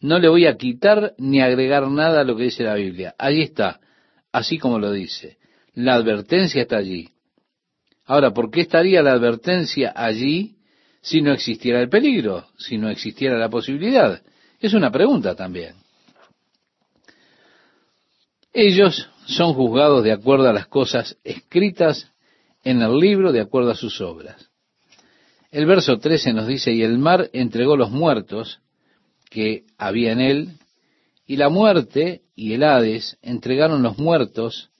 No 0.00 0.18
le 0.18 0.28
voy 0.28 0.46
a 0.46 0.56
quitar 0.56 1.14
ni 1.18 1.42
agregar 1.42 1.88
nada 1.90 2.20
a 2.20 2.24
lo 2.24 2.36
que 2.36 2.44
dice 2.44 2.64
la 2.64 2.74
Biblia. 2.74 3.14
Allí 3.18 3.42
está, 3.42 3.80
así 4.36 4.58
como 4.58 4.78
lo 4.78 4.92
dice. 4.92 5.38
La 5.72 5.94
advertencia 5.94 6.62
está 6.62 6.76
allí. 6.76 7.08
Ahora, 8.04 8.32
¿por 8.32 8.50
qué 8.50 8.60
estaría 8.60 9.02
la 9.02 9.12
advertencia 9.12 9.94
allí 9.96 10.56
si 11.00 11.22
no 11.22 11.32
existiera 11.32 11.80
el 11.80 11.88
peligro, 11.88 12.46
si 12.58 12.76
no 12.76 12.90
existiera 12.90 13.38
la 13.38 13.48
posibilidad? 13.48 14.22
Es 14.60 14.74
una 14.74 14.90
pregunta 14.90 15.34
también. 15.34 15.76
Ellos 18.52 19.08
son 19.24 19.54
juzgados 19.54 20.04
de 20.04 20.12
acuerdo 20.12 20.50
a 20.50 20.52
las 20.52 20.66
cosas 20.66 21.16
escritas 21.24 22.12
en 22.62 22.82
el 22.82 22.98
libro, 22.98 23.32
de 23.32 23.40
acuerdo 23.40 23.70
a 23.70 23.74
sus 23.74 24.02
obras. 24.02 24.50
El 25.50 25.64
verso 25.64 25.98
13 25.98 26.34
nos 26.34 26.46
dice, 26.46 26.72
y 26.72 26.82
el 26.82 26.98
mar 26.98 27.30
entregó 27.32 27.74
los 27.74 27.90
muertos 27.90 28.60
que 29.30 29.64
había 29.78 30.12
en 30.12 30.20
él, 30.20 30.48
y 31.26 31.36
la 31.36 31.48
muerte 31.48 32.22
y 32.34 32.52
el 32.52 32.62
Hades 32.62 33.18
entregaron 33.20 33.82
los 33.82 33.98
muertos 33.98 34.70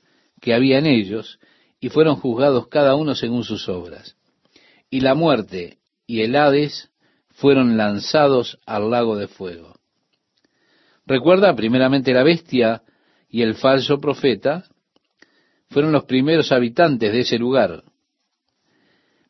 que 0.41 0.55
había 0.55 0.79
en 0.79 0.87
ellos, 0.87 1.41
y 1.81 1.89
fueron 1.89 2.17
juzgados 2.17 2.69
cada 2.69 2.95
uno 2.95 3.15
según 3.15 3.45
sus 3.45 3.69
obras. 3.69 4.17
Y 4.91 5.01
la 5.01 5.15
muerte 5.15 5.79
y 6.07 6.23
el 6.23 6.37
Hades 6.37 6.91
fueron 7.31 7.77
lanzados 7.77 8.59
al 8.65 8.91
lago 8.91 9.17
de 9.17 9.29
fuego. 9.29 9.75
Recuerda, 11.05 11.55
primeramente 11.55 12.13
la 12.13 12.23
bestia 12.23 12.83
y 13.29 13.43
el 13.43 13.55
falso 13.55 14.01
profeta 14.01 14.65
fueron 15.69 15.93
los 15.93 16.05
primeros 16.05 16.53
habitantes 16.53 17.13
de 17.13 17.21
ese 17.21 17.39
lugar. 17.39 17.85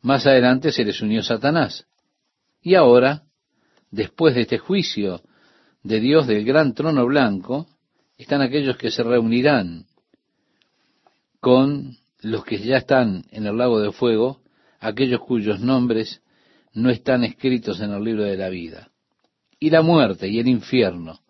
Más 0.02 0.26
adelante 0.26 0.70
se 0.70 0.84
les 0.84 1.00
unió 1.00 1.22
Satanás. 1.22 1.86
Y 2.62 2.74
ahora, 2.74 3.24
después 3.90 4.34
de 4.34 4.42
este 4.42 4.58
juicio 4.58 5.22
de 5.87 6.01
Dios 6.01 6.26
del 6.26 6.45
gran 6.45 6.74
trono 6.74 7.07
blanco, 7.07 7.68
están 8.18 8.43
aquellos 8.43 8.76
que 8.76 8.91
se 8.91 9.05
reunirán 9.05 9.87
con 11.39 11.97
los 12.22 12.45
que 12.45 12.59
ya 12.59 12.78
están 12.78 13.24
en 13.30 13.47
el 13.47 13.57
lago 13.57 13.78
de 13.78 13.93
fuego, 13.93 14.41
aquellos 14.80 15.20
cuyos 15.20 15.61
nombres 15.61 16.22
no 16.72 16.91
están 16.91 17.22
escritos 17.22 17.80
en 17.80 17.93
el 17.93 18.03
libro 18.03 18.24
de 18.24 18.37
la 18.37 18.49
vida. 18.49 18.91
Y 19.61 19.70
la 19.70 19.82
muerte 19.82 20.26
y 20.28 20.41
el 20.41 20.49
infierno 20.49 21.20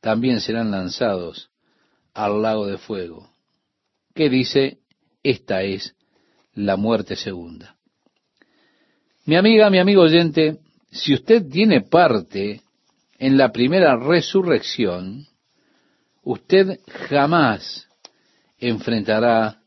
también 0.00 0.40
serán 0.40 0.72
lanzados 0.72 1.50
al 2.12 2.42
lago 2.42 2.66
de 2.66 2.78
fuego. 2.78 3.30
¿Qué 4.14 4.28
dice? 4.28 4.78
Esta 5.22 5.62
es 5.62 5.94
la 6.54 6.76
muerte 6.76 7.14
segunda. 7.14 7.76
Mi 9.26 9.36
amiga, 9.36 9.70
mi 9.70 9.78
amigo 9.78 10.02
oyente, 10.02 10.58
si 10.90 11.14
usted 11.14 11.48
tiene 11.48 11.82
parte 11.82 12.61
en 13.22 13.36
la 13.36 13.52
primera 13.52 13.94
resurrección, 13.96 15.28
usted 16.24 16.80
jamás 17.08 17.86
enfrentará 18.58 19.62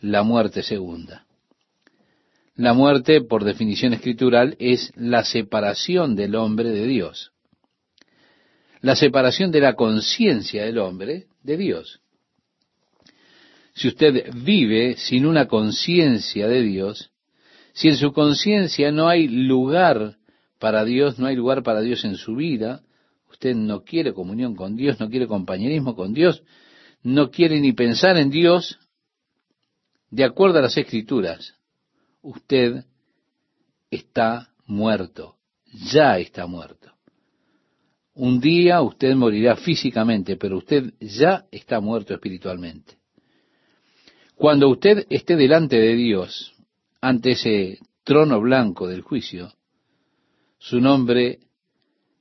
la 0.00 0.24
muerte 0.24 0.64
segunda. 0.64 1.24
La 2.56 2.72
muerte, 2.72 3.20
por 3.20 3.44
definición 3.44 3.92
escritural, 3.92 4.56
es 4.58 4.92
la 4.96 5.22
separación 5.22 6.16
del 6.16 6.34
hombre 6.34 6.70
de 6.70 6.84
Dios. 6.84 7.30
La 8.80 8.96
separación 8.96 9.52
de 9.52 9.60
la 9.60 9.74
conciencia 9.74 10.64
del 10.64 10.78
hombre 10.78 11.26
de 11.44 11.56
Dios. 11.56 12.00
Si 13.72 13.86
usted 13.86 14.32
vive 14.34 14.96
sin 14.96 15.26
una 15.26 15.46
conciencia 15.46 16.48
de 16.48 16.60
Dios, 16.60 17.12
si 17.72 17.86
en 17.86 17.96
su 17.98 18.12
conciencia 18.12 18.90
no 18.90 19.08
hay 19.08 19.28
lugar 19.28 20.16
para 20.58 20.84
Dios, 20.84 21.20
no 21.20 21.28
hay 21.28 21.36
lugar 21.36 21.62
para 21.62 21.82
Dios 21.82 22.04
en 22.04 22.16
su 22.16 22.34
vida, 22.34 22.82
usted 23.36 23.54
no 23.54 23.84
quiere 23.84 24.14
comunión 24.14 24.56
con 24.56 24.76
Dios, 24.76 24.98
no 24.98 25.10
quiere 25.10 25.26
compañerismo 25.26 25.94
con 25.94 26.14
Dios, 26.14 26.42
no 27.02 27.30
quiere 27.30 27.60
ni 27.60 27.72
pensar 27.72 28.16
en 28.16 28.30
Dios, 28.30 28.78
de 30.10 30.24
acuerdo 30.24 30.58
a 30.58 30.62
las 30.62 30.76
escrituras, 30.78 31.54
usted 32.22 32.84
está 33.90 34.54
muerto, 34.64 35.36
ya 35.92 36.18
está 36.18 36.46
muerto. 36.46 36.92
Un 38.14 38.40
día 38.40 38.80
usted 38.80 39.14
morirá 39.14 39.56
físicamente, 39.56 40.36
pero 40.36 40.56
usted 40.56 40.94
ya 40.98 41.44
está 41.50 41.80
muerto 41.80 42.14
espiritualmente. 42.14 42.96
Cuando 44.34 44.70
usted 44.70 45.06
esté 45.10 45.36
delante 45.36 45.76
de 45.76 45.94
Dios, 45.94 46.54
ante 47.02 47.32
ese 47.32 47.80
trono 48.02 48.40
blanco 48.40 48.88
del 48.88 49.02
juicio, 49.02 49.52
su 50.58 50.80
nombre 50.80 51.45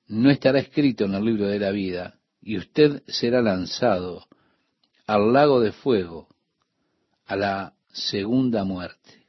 no 0.07 0.29
estará 0.29 0.59
escrito 0.59 1.05
en 1.05 1.15
el 1.15 1.25
libro 1.25 1.47
de 1.47 1.59
la 1.59 1.71
vida 1.71 2.19
y 2.41 2.57
usted 2.57 3.03
será 3.07 3.41
lanzado 3.41 4.25
al 5.07 5.33
lago 5.33 5.59
de 5.59 5.71
fuego, 5.71 6.27
a 7.25 7.35
la 7.35 7.73
segunda 7.91 8.63
muerte. 8.63 9.23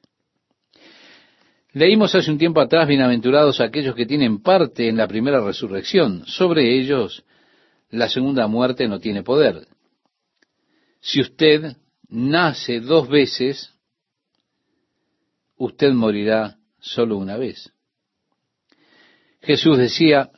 Leímos 1.72 2.14
hace 2.14 2.30
un 2.30 2.38
tiempo 2.38 2.60
atrás, 2.60 2.88
bienaventurados 2.88 3.60
aquellos 3.60 3.94
que 3.94 4.06
tienen 4.06 4.42
parte 4.42 4.88
en 4.88 4.96
la 4.96 5.06
primera 5.06 5.44
resurrección. 5.44 6.24
Sobre 6.26 6.78
ellos, 6.78 7.24
la 7.90 8.08
segunda 8.08 8.46
muerte 8.46 8.88
no 8.88 8.98
tiene 8.98 9.22
poder. 9.22 9.66
Si 11.00 11.20
usted 11.20 11.76
nace 12.08 12.80
dos 12.80 13.08
veces, 13.08 13.74
usted 15.56 15.92
morirá 15.92 16.56
solo 16.80 17.18
una 17.18 17.36
vez. 17.36 17.72
Jesús 19.42 19.76
decía, 19.76 20.30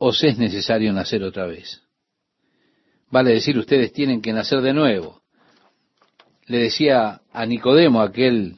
os 0.00 0.24
es 0.24 0.36
necesario 0.36 0.92
nacer 0.92 1.22
otra 1.22 1.46
vez. 1.46 1.80
Vale 3.10 3.30
decir, 3.30 3.56
ustedes 3.56 3.92
tienen 3.92 4.20
que 4.20 4.32
nacer 4.32 4.60
de 4.60 4.72
nuevo 4.72 5.20
le 6.50 6.58
decía 6.58 7.20
a 7.32 7.46
Nicodemo, 7.46 8.02
aquel 8.02 8.56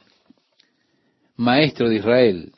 maestro 1.35 1.89
de 1.89 1.97
Israel, 1.97 2.51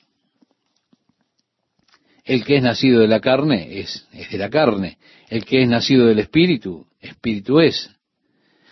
el 2.24 2.46
que 2.46 2.56
es 2.56 2.64
nacido 2.64 3.02
de 3.02 3.10
la 3.10 3.20
carne 3.20 3.82
es, 3.82 4.08
de 4.32 4.38
la 4.38 4.50
carne, 4.50 4.98
el 5.28 5.44
que 5.44 5.62
es 5.62 5.68
nacido 5.68 6.06
del 6.06 6.20
espíritu, 6.20 6.88
espíritu 7.02 7.60
es. 7.60 7.92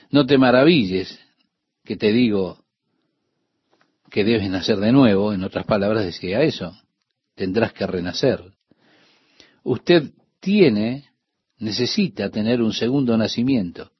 No 0.10 0.26
te 0.26 0.38
maravilles 0.38 1.20
que 1.84 1.98
te 1.98 2.14
digo 2.14 2.64
que 4.10 4.24
debes 4.24 4.50
nacer 4.50 4.78
de 4.78 4.94
nuevo, 4.94 5.34
en 5.34 5.44
otras 5.44 5.66
palabras 5.66 6.06
decía 6.06 6.44
eso, 6.44 6.74
tendrás 7.36 7.74
que 7.74 7.86
renacer. 7.86 8.53
Usted 9.64 10.12
tiene, 10.40 11.06
necesita 11.58 12.30
tener 12.30 12.62
un 12.62 12.74
segundo 12.74 13.18
nacimiento. 13.18 13.92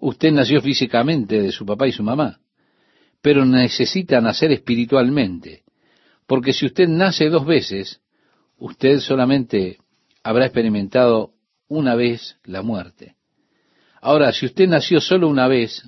Usted 0.00 0.32
nació 0.32 0.62
físicamente 0.62 1.42
de 1.42 1.52
su 1.52 1.66
papá 1.66 1.86
y 1.86 1.92
su 1.92 2.02
mamá, 2.02 2.40
pero 3.20 3.44
necesita 3.44 4.20
nacer 4.20 4.52
espiritualmente, 4.52 5.64
porque 6.26 6.52
si 6.52 6.66
usted 6.66 6.88
nace 6.88 7.28
dos 7.28 7.44
veces, 7.44 8.00
usted 8.56 9.00
solamente 9.00 9.78
habrá 10.22 10.46
experimentado 10.46 11.32
una 11.68 11.94
vez 11.94 12.36
la 12.44 12.62
muerte. 12.62 13.16
Ahora, 14.00 14.32
si 14.32 14.46
usted 14.46 14.68
nació 14.68 15.00
solo 15.00 15.28
una 15.28 15.48
vez 15.48 15.82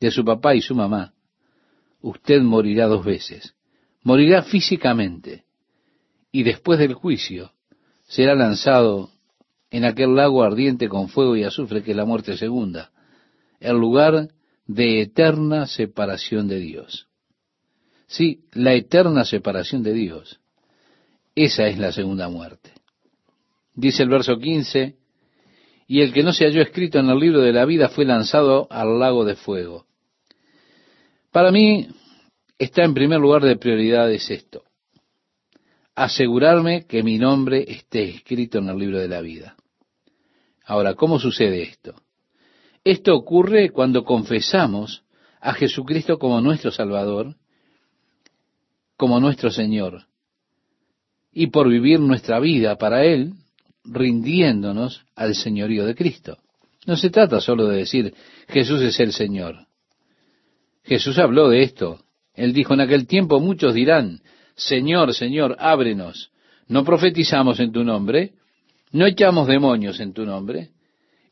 de 0.00 0.10
su 0.10 0.24
papá 0.24 0.54
y 0.54 0.60
su 0.60 0.74
mamá, 0.74 1.14
usted 2.00 2.42
morirá 2.42 2.86
dos 2.86 3.04
veces. 3.04 3.54
Morirá 4.02 4.42
físicamente 4.42 5.44
y 6.32 6.42
después 6.42 6.78
del 6.80 6.94
juicio 6.94 7.52
será 8.12 8.34
lanzado 8.34 9.08
en 9.70 9.86
aquel 9.86 10.14
lago 10.14 10.42
ardiente 10.42 10.86
con 10.90 11.08
fuego 11.08 11.34
y 11.34 11.44
azufre 11.44 11.82
que 11.82 11.92
es 11.92 11.96
la 11.96 12.04
muerte 12.04 12.36
segunda 12.36 12.90
el 13.58 13.76
lugar 13.76 14.28
de 14.66 15.00
eterna 15.00 15.66
separación 15.66 16.46
de 16.46 16.58
Dios. 16.58 17.08
Sí, 18.06 18.44
la 18.52 18.74
eterna 18.74 19.24
separación 19.24 19.82
de 19.82 19.94
Dios. 19.94 20.40
Esa 21.34 21.68
es 21.68 21.78
la 21.78 21.92
segunda 21.92 22.28
muerte. 22.28 22.72
Dice 23.74 24.02
el 24.02 24.10
verso 24.10 24.36
15, 24.36 24.96
y 25.86 26.00
el 26.02 26.12
que 26.12 26.22
no 26.22 26.32
se 26.32 26.44
halló 26.44 26.60
escrito 26.60 26.98
en 26.98 27.08
el 27.08 27.18
libro 27.18 27.40
de 27.40 27.52
la 27.52 27.64
vida 27.64 27.88
fue 27.88 28.04
lanzado 28.04 28.66
al 28.70 28.98
lago 28.98 29.24
de 29.24 29.36
fuego. 29.36 29.86
Para 31.30 31.50
mí 31.50 31.88
está 32.58 32.84
en 32.84 32.92
primer 32.92 33.20
lugar 33.20 33.42
de 33.42 33.56
prioridades 33.56 34.28
esto, 34.30 34.64
asegurarme 35.94 36.86
que 36.86 37.02
mi 37.02 37.18
nombre 37.18 37.64
esté 37.68 38.08
escrito 38.08 38.58
en 38.58 38.68
el 38.68 38.78
libro 38.78 38.98
de 38.98 39.08
la 39.08 39.20
vida. 39.20 39.56
Ahora, 40.64 40.94
¿cómo 40.94 41.18
sucede 41.18 41.62
esto? 41.62 41.94
Esto 42.84 43.14
ocurre 43.14 43.70
cuando 43.70 44.04
confesamos 44.04 45.04
a 45.40 45.52
Jesucristo 45.54 46.18
como 46.18 46.40
nuestro 46.40 46.70
Salvador, 46.70 47.36
como 48.96 49.20
nuestro 49.20 49.50
Señor, 49.50 50.06
y 51.32 51.48
por 51.48 51.68
vivir 51.68 52.00
nuestra 52.00 52.38
vida 52.40 52.76
para 52.76 53.04
Él, 53.04 53.32
rindiéndonos 53.84 55.04
al 55.16 55.34
señorío 55.34 55.84
de 55.84 55.94
Cristo. 55.94 56.38
No 56.86 56.96
se 56.96 57.10
trata 57.10 57.40
solo 57.40 57.68
de 57.68 57.78
decir 57.78 58.14
Jesús 58.48 58.82
es 58.82 58.98
el 59.00 59.12
Señor. 59.12 59.66
Jesús 60.84 61.18
habló 61.18 61.48
de 61.48 61.62
esto. 61.62 62.00
Él 62.34 62.52
dijo 62.52 62.74
en 62.74 62.80
aquel 62.80 63.06
tiempo 63.06 63.40
muchos 63.40 63.74
dirán, 63.74 64.20
Señor, 64.56 65.14
Señor, 65.14 65.56
ábrenos. 65.58 66.30
¿No 66.68 66.84
profetizamos 66.84 67.60
en 67.60 67.72
tu 67.72 67.84
nombre? 67.84 68.32
¿No 68.92 69.06
echamos 69.06 69.46
demonios 69.46 70.00
en 70.00 70.12
tu 70.12 70.24
nombre? 70.24 70.70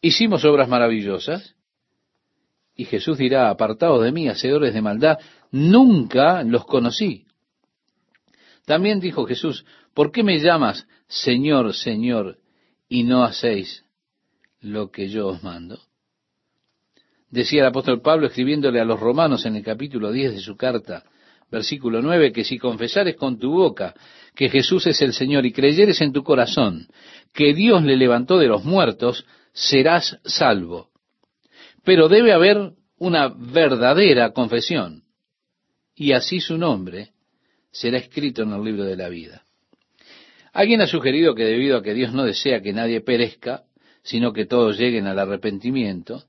¿Hicimos 0.01 0.45
obras 0.45 0.69
maravillosas? 0.69 1.55
Y 2.75 2.87
Jesús 2.87 3.19
dirá, 3.19 3.51
apartados 3.51 4.03
de 4.03 4.13
mí, 4.13 4.29
hacedores 4.29 4.73
de 4.73 4.81
maldad, 4.81 5.19
nunca 5.51 6.43
los 6.43 6.65
conocí. 6.65 7.27
También 8.65 9.01
dijo 9.01 9.27
Jesús, 9.27 9.65
¿por 9.95 10.13
qué 10.13 10.23
me 10.23 10.39
llamas 10.39 10.87
Señor, 11.07 11.75
Señor, 11.75 12.39
y 12.89 13.03
no 13.05 13.25
hacéis 13.25 13.85
lo 14.61 14.91
que 14.91 15.09
yo 15.09 15.29
os 15.29 15.43
mando? 15.43 15.81
Decía 17.31 17.61
el 17.61 17.69
apóstol 17.69 18.01
Pablo 18.01 18.27
escribiéndole 18.27 18.81
a 18.81 18.85
los 18.85 18.99
romanos 18.99 19.45
en 19.45 19.57
el 19.57 19.63
capítulo 19.63 20.11
10 20.11 20.33
de 20.33 20.41
su 20.41 20.57
carta, 20.57 21.05
versículo 21.51 22.01
9, 22.03 22.33
que 22.33 22.45
si 22.45 22.59
confesares 22.59 23.17
con 23.17 23.39
tu 23.39 23.53
boca 23.53 23.95
que 24.35 24.49
Jesús 24.49 24.87
es 24.87 25.03
el 25.03 25.13
Señor 25.13 25.45
y 25.47 25.53
creyeres 25.53 26.01
en 26.01 26.13
tu 26.13 26.23
corazón 26.23 26.87
que 27.33 27.55
Dios 27.55 27.83
le 27.83 27.97
levantó 27.97 28.39
de 28.39 28.47
los 28.47 28.65
muertos, 28.65 29.25
serás 29.53 30.19
salvo. 30.25 30.91
Pero 31.85 32.09
debe 32.09 32.33
haber 32.33 32.73
una 32.99 33.29
verdadera 33.29 34.33
confesión, 34.33 35.05
y 35.95 36.13
así 36.13 36.41
su 36.41 36.59
nombre 36.59 37.11
será 37.71 37.99
escrito 37.99 38.43
en 38.43 38.53
el 38.53 38.65
libro 38.65 38.85
de 38.85 38.97
la 38.97 39.09
vida. 39.09 39.45
Alguien 40.53 40.81
ha 40.81 40.87
sugerido 40.87 41.35
que 41.35 41.45
debido 41.45 41.79
a 41.79 41.83
que 41.83 41.95
Dios 41.95 42.13
no 42.13 42.25
desea 42.25 42.61
que 42.61 42.73
nadie 42.73 43.01
perezca, 43.01 43.65
sino 44.03 44.33
que 44.33 44.47
todos 44.47 44.79
lleguen 44.79 45.07
al 45.07 45.19
arrepentimiento, 45.19 46.25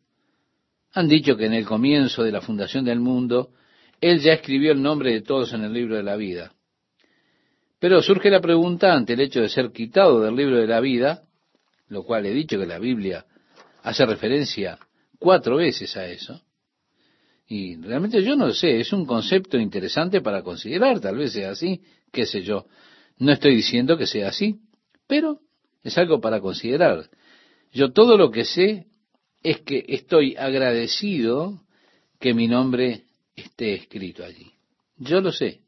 han 0.93 1.07
dicho 1.07 1.37
que 1.37 1.45
en 1.45 1.53
el 1.53 1.65
comienzo 1.65 2.23
de 2.23 2.31
la 2.31 2.41
fundación 2.41 2.85
del 2.85 2.99
mundo, 2.99 3.51
Él 4.01 4.19
ya 4.19 4.33
escribió 4.33 4.71
el 4.71 4.81
nombre 4.81 5.13
de 5.13 5.21
todos 5.21 5.53
en 5.53 5.63
el 5.63 5.73
libro 5.73 5.95
de 5.95 6.03
la 6.03 6.15
vida. 6.15 6.53
Pero 7.79 8.01
surge 8.01 8.29
la 8.29 8.41
pregunta 8.41 8.93
ante 8.93 9.13
el 9.13 9.21
hecho 9.21 9.41
de 9.41 9.49
ser 9.49 9.71
quitado 9.71 10.21
del 10.21 10.35
libro 10.35 10.57
de 10.57 10.67
la 10.67 10.79
vida, 10.79 11.23
lo 11.87 12.03
cual 12.03 12.25
he 12.25 12.33
dicho 12.33 12.59
que 12.59 12.65
la 12.65 12.79
Biblia 12.79 13.25
hace 13.83 14.05
referencia 14.05 14.79
cuatro 15.19 15.57
veces 15.57 15.95
a 15.97 16.07
eso. 16.07 16.41
Y 17.47 17.75
realmente 17.77 18.23
yo 18.23 18.35
no 18.35 18.51
sé, 18.53 18.79
es 18.79 18.93
un 18.93 19.05
concepto 19.05 19.57
interesante 19.57 20.21
para 20.21 20.41
considerar, 20.41 20.99
tal 20.99 21.17
vez 21.17 21.33
sea 21.33 21.51
así, 21.51 21.81
qué 22.11 22.25
sé 22.25 22.41
yo. 22.41 22.65
No 23.17 23.31
estoy 23.31 23.55
diciendo 23.55 23.97
que 23.97 24.07
sea 24.07 24.29
así, 24.29 24.61
pero 25.05 25.39
es 25.83 25.97
algo 25.97 26.21
para 26.21 26.39
considerar. 26.39 27.09
Yo 27.71 27.91
todo 27.91 28.17
lo 28.17 28.31
que 28.31 28.45
sé 28.45 28.87
es 29.43 29.61
que 29.61 29.85
estoy 29.89 30.35
agradecido 30.37 31.61
que 32.19 32.33
mi 32.33 32.47
nombre 32.47 33.03
esté 33.41 33.73
escrito 33.73 34.23
allí. 34.23 34.51
Yo 34.97 35.21
lo 35.21 35.31
sé, 35.31 35.61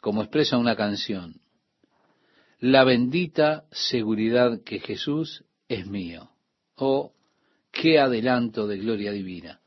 como 0.00 0.22
expresa 0.22 0.58
una 0.58 0.76
canción. 0.76 1.40
La 2.60 2.84
bendita 2.84 3.64
seguridad 3.70 4.62
que 4.62 4.80
Jesús 4.80 5.44
es 5.68 5.86
mío. 5.86 6.30
Oh, 6.76 7.12
qué 7.72 7.98
adelanto 7.98 8.66
de 8.66 8.78
gloria 8.78 9.12
divina. 9.12 9.60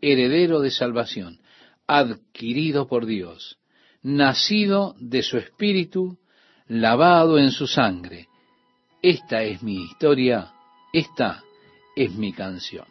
Heredero 0.00 0.60
de 0.60 0.70
salvación, 0.70 1.40
adquirido 1.86 2.88
por 2.88 3.06
Dios, 3.06 3.58
nacido 4.02 4.94
de 4.98 5.22
su 5.22 5.38
espíritu, 5.38 6.18
lavado 6.68 7.38
en 7.38 7.50
su 7.50 7.66
sangre. 7.66 8.28
Esta 9.02 9.42
es 9.42 9.62
mi 9.62 9.84
historia, 9.84 10.52
esta 10.92 11.42
es 11.94 12.14
mi 12.14 12.32
canción. 12.32 12.86